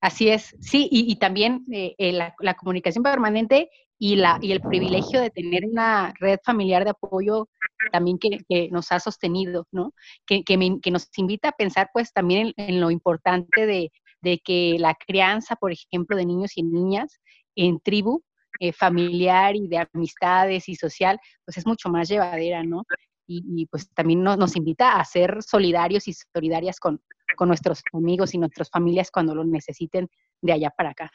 Así 0.00 0.28
es, 0.28 0.54
sí, 0.60 0.88
y, 0.88 1.16
también 1.16 1.64
eh, 1.72 1.96
eh, 1.98 2.12
la, 2.12 2.54
comunicación 2.54 3.02
permanente 3.02 3.70
y, 3.98 4.14
la, 4.14 4.38
y 4.40 4.52
el 4.52 4.60
privilegio 4.60 5.20
de 5.20 5.30
tener 5.30 5.64
una 5.66 6.14
red 6.20 6.38
familiar 6.44 6.84
de 6.84 6.90
apoyo 6.90 7.48
también 7.90 8.16
que, 8.18 8.68
nos 8.70 8.92
ha 8.92 9.00
sostenido, 9.00 9.66
¿no? 9.72 9.94
Que, 10.26 10.44
que, 10.44 10.56
nos 10.92 11.08
invita 11.16 11.48
a 11.48 11.56
pensar 11.58 11.90
pues 11.92 12.12
también 12.12 12.52
en 12.56 12.80
lo 12.80 12.92
importante 12.92 13.66
de, 13.66 13.90
de 14.20 14.38
que 14.38 14.76
la 14.78 14.94
crianza, 14.94 15.56
por 15.56 15.72
ejemplo, 15.72 16.16
de 16.16 16.24
niños 16.24 16.52
y 16.56 16.62
niñas 16.62 17.18
en 17.56 17.80
tribu, 17.80 18.22
eh, 18.60 18.72
familiar 18.72 19.56
y 19.56 19.68
de 19.68 19.86
amistades 19.92 20.68
y 20.68 20.74
social, 20.74 21.18
pues 21.44 21.58
es 21.58 21.66
mucho 21.66 21.88
más 21.88 22.08
llevadera, 22.08 22.62
¿no? 22.62 22.84
Y, 23.26 23.66
pues 23.70 23.88
también 23.94 24.22
nos, 24.22 24.54
invita 24.54 25.00
a 25.00 25.04
ser 25.06 25.42
solidarios 25.42 26.06
y 26.08 26.12
solidarias 26.12 26.78
con, 26.78 27.00
con 27.36 27.48
nuestros 27.48 27.82
amigos 27.94 28.34
y 28.34 28.38
nuestras 28.38 28.68
familias 28.68 29.10
cuando 29.10 29.34
lo 29.34 29.44
necesiten 29.44 30.10
de 30.42 30.52
allá 30.52 30.70
para 30.70 30.90
acá. 30.90 31.10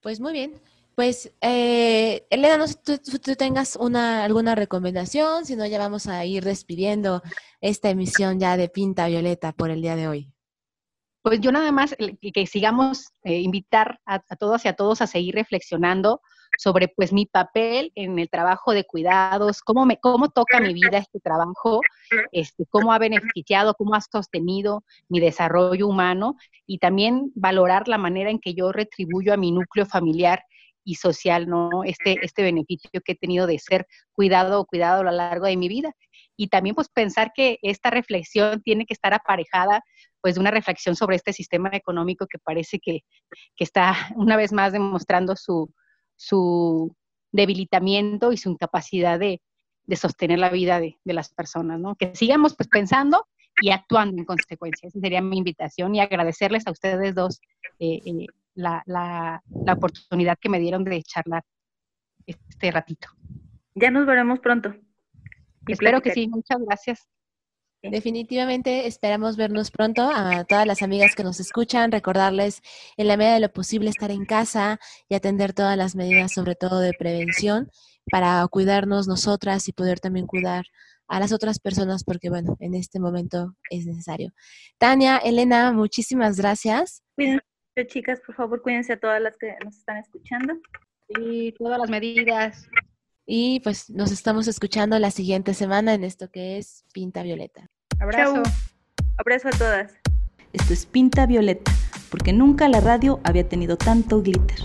Pues 0.00 0.20
muy 0.20 0.32
bien. 0.32 0.54
Pues, 0.94 1.32
eh, 1.40 2.24
Elena, 2.30 2.56
no 2.56 2.68
sé 2.68 2.74
si 2.74 2.98
tú, 2.98 3.18
tú, 3.18 3.34
tengas 3.34 3.74
una, 3.76 4.24
alguna 4.24 4.54
recomendación, 4.54 5.44
si 5.44 5.56
no, 5.56 5.66
ya 5.66 5.78
vamos 5.78 6.06
a 6.06 6.24
ir 6.24 6.44
despidiendo 6.44 7.20
esta 7.60 7.90
emisión 7.90 8.38
ya 8.38 8.56
de 8.56 8.68
Pinta 8.68 9.08
Violeta 9.08 9.52
por 9.52 9.70
el 9.70 9.82
día 9.82 9.96
de 9.96 10.06
hoy. 10.06 10.32
Pues 11.22 11.40
yo 11.40 11.50
nada 11.50 11.72
más 11.72 11.96
que 11.96 12.46
sigamos 12.46 13.06
eh, 13.24 13.40
invitar 13.40 13.98
a, 14.04 14.20
todos 14.36 14.64
y 14.66 14.68
a 14.68 14.74
todos 14.74 15.00
a 15.00 15.06
seguir 15.06 15.34
reflexionando 15.34 16.20
sobre 16.58 16.88
pues 16.88 17.12
mi 17.12 17.26
papel 17.26 17.92
en 17.94 18.18
el 18.18 18.28
trabajo 18.28 18.72
de 18.72 18.84
cuidados, 18.84 19.60
cómo 19.60 19.86
me 19.86 19.98
cómo 19.98 20.28
toca 20.30 20.60
mi 20.60 20.72
vida 20.72 20.98
este 20.98 21.20
trabajo, 21.20 21.80
este 22.32 22.64
cómo 22.70 22.92
ha 22.92 22.98
beneficiado, 22.98 23.74
cómo 23.74 23.94
ha 23.94 24.00
sostenido 24.00 24.84
mi 25.08 25.20
desarrollo 25.20 25.86
humano 25.86 26.36
y 26.66 26.78
también 26.78 27.32
valorar 27.34 27.88
la 27.88 27.98
manera 27.98 28.30
en 28.30 28.38
que 28.38 28.54
yo 28.54 28.72
retribuyo 28.72 29.32
a 29.32 29.36
mi 29.36 29.52
núcleo 29.52 29.86
familiar 29.86 30.44
y 30.84 30.96
social, 30.96 31.48
¿no? 31.48 31.82
Este, 31.84 32.18
este 32.22 32.42
beneficio 32.42 33.00
que 33.04 33.12
he 33.12 33.16
tenido 33.16 33.46
de 33.46 33.58
ser 33.58 33.86
cuidado 34.12 34.60
o 34.60 34.66
cuidado 34.66 35.00
a 35.00 35.04
lo 35.04 35.10
largo 35.10 35.46
de 35.46 35.56
mi 35.56 35.68
vida. 35.68 35.92
Y 36.36 36.48
también 36.48 36.74
pues 36.74 36.88
pensar 36.88 37.32
que 37.34 37.58
esta 37.62 37.90
reflexión 37.90 38.60
tiene 38.62 38.86
que 38.86 38.92
estar 38.92 39.14
aparejada 39.14 39.82
pues 40.20 40.34
de 40.34 40.40
una 40.40 40.50
reflexión 40.50 40.96
sobre 40.96 41.16
este 41.16 41.32
sistema 41.32 41.70
económico 41.72 42.26
que 42.26 42.38
parece 42.38 42.78
que, 42.80 43.00
está 43.58 43.94
una 44.16 44.36
vez 44.36 44.52
más 44.52 44.72
demostrando 44.72 45.36
su, 45.36 45.72
su 46.16 46.94
debilitamiento 47.32 48.32
y 48.32 48.36
su 48.36 48.50
incapacidad 48.50 49.18
de, 49.18 49.40
sostener 49.96 50.38
la 50.38 50.50
vida 50.50 50.80
de, 50.80 50.96
las 51.04 51.32
personas, 51.32 51.80
¿no? 51.80 51.94
Que 51.96 52.14
sigamos 52.14 52.54
pues 52.54 52.68
pensando 52.68 53.26
y 53.60 53.70
actuando 53.70 54.18
en 54.18 54.24
consecuencia. 54.24 54.88
Esa 54.88 55.00
sería 55.00 55.20
mi 55.20 55.38
invitación 55.38 55.94
y 55.94 56.00
agradecerles 56.00 56.66
a 56.66 56.70
ustedes 56.70 57.14
dos 57.14 57.40
eh, 57.78 58.00
eh, 58.04 58.26
la, 58.54 58.82
la, 58.86 59.42
oportunidad 59.72 60.38
que 60.38 60.48
me 60.48 60.58
dieron 60.58 60.84
de 60.84 61.02
charlar 61.02 61.44
este 62.26 62.70
ratito. 62.70 63.08
Ya 63.74 63.90
nos 63.90 64.06
veremos 64.06 64.38
pronto. 64.38 64.74
Espero 65.66 66.00
que 66.00 66.12
sí, 66.12 66.28
muchas 66.28 66.58
gracias. 66.60 67.08
Definitivamente 67.90 68.86
esperamos 68.86 69.36
vernos 69.36 69.70
pronto 69.70 70.10
a 70.12 70.44
todas 70.44 70.66
las 70.66 70.82
amigas 70.82 71.14
que 71.14 71.22
nos 71.22 71.38
escuchan, 71.38 71.92
recordarles 71.92 72.62
en 72.96 73.08
la 73.08 73.16
medida 73.16 73.34
de 73.34 73.40
lo 73.40 73.52
posible 73.52 73.90
estar 73.90 74.10
en 74.10 74.24
casa 74.24 74.80
y 75.08 75.14
atender 75.14 75.52
todas 75.52 75.76
las 75.76 75.94
medidas, 75.94 76.32
sobre 76.32 76.54
todo 76.54 76.80
de 76.80 76.92
prevención, 76.98 77.70
para 78.10 78.46
cuidarnos 78.48 79.06
nosotras 79.06 79.68
y 79.68 79.72
poder 79.72 80.00
también 80.00 80.26
cuidar 80.26 80.64
a 81.08 81.20
las 81.20 81.32
otras 81.32 81.58
personas, 81.58 82.04
porque 82.04 82.30
bueno, 82.30 82.56
en 82.60 82.74
este 82.74 83.00
momento 83.00 83.54
es 83.70 83.86
necesario. 83.86 84.32
Tania, 84.78 85.18
Elena, 85.18 85.70
muchísimas 85.72 86.38
gracias. 86.38 87.02
Cuídense, 87.16 87.42
chicas, 87.86 88.20
por 88.24 88.34
favor, 88.34 88.62
cuídense 88.62 88.94
a 88.94 89.00
todas 89.00 89.20
las 89.20 89.36
que 89.36 89.54
nos 89.62 89.76
están 89.76 89.98
escuchando. 89.98 90.54
Y 91.08 91.52
todas 91.52 91.78
las 91.78 91.90
medidas. 91.90 92.66
Y 93.26 93.60
pues 93.60 93.88
nos 93.90 94.12
estamos 94.12 94.48
escuchando 94.48 94.98
la 94.98 95.10
siguiente 95.10 95.54
semana 95.54 95.94
en 95.94 96.04
esto 96.04 96.30
que 96.30 96.58
es 96.58 96.84
Pinta 96.92 97.22
Violeta. 97.22 97.66
Abrazo. 97.98 98.42
Abrazo 99.16 99.48
a 99.48 99.52
todas. 99.52 99.92
Esto 100.52 100.72
es 100.72 100.86
Pinta 100.86 101.26
Violeta, 101.26 101.72
porque 102.10 102.32
nunca 102.32 102.68
la 102.68 102.80
radio 102.80 103.20
había 103.24 103.48
tenido 103.48 103.76
tanto 103.76 104.22
glitter. 104.22 104.58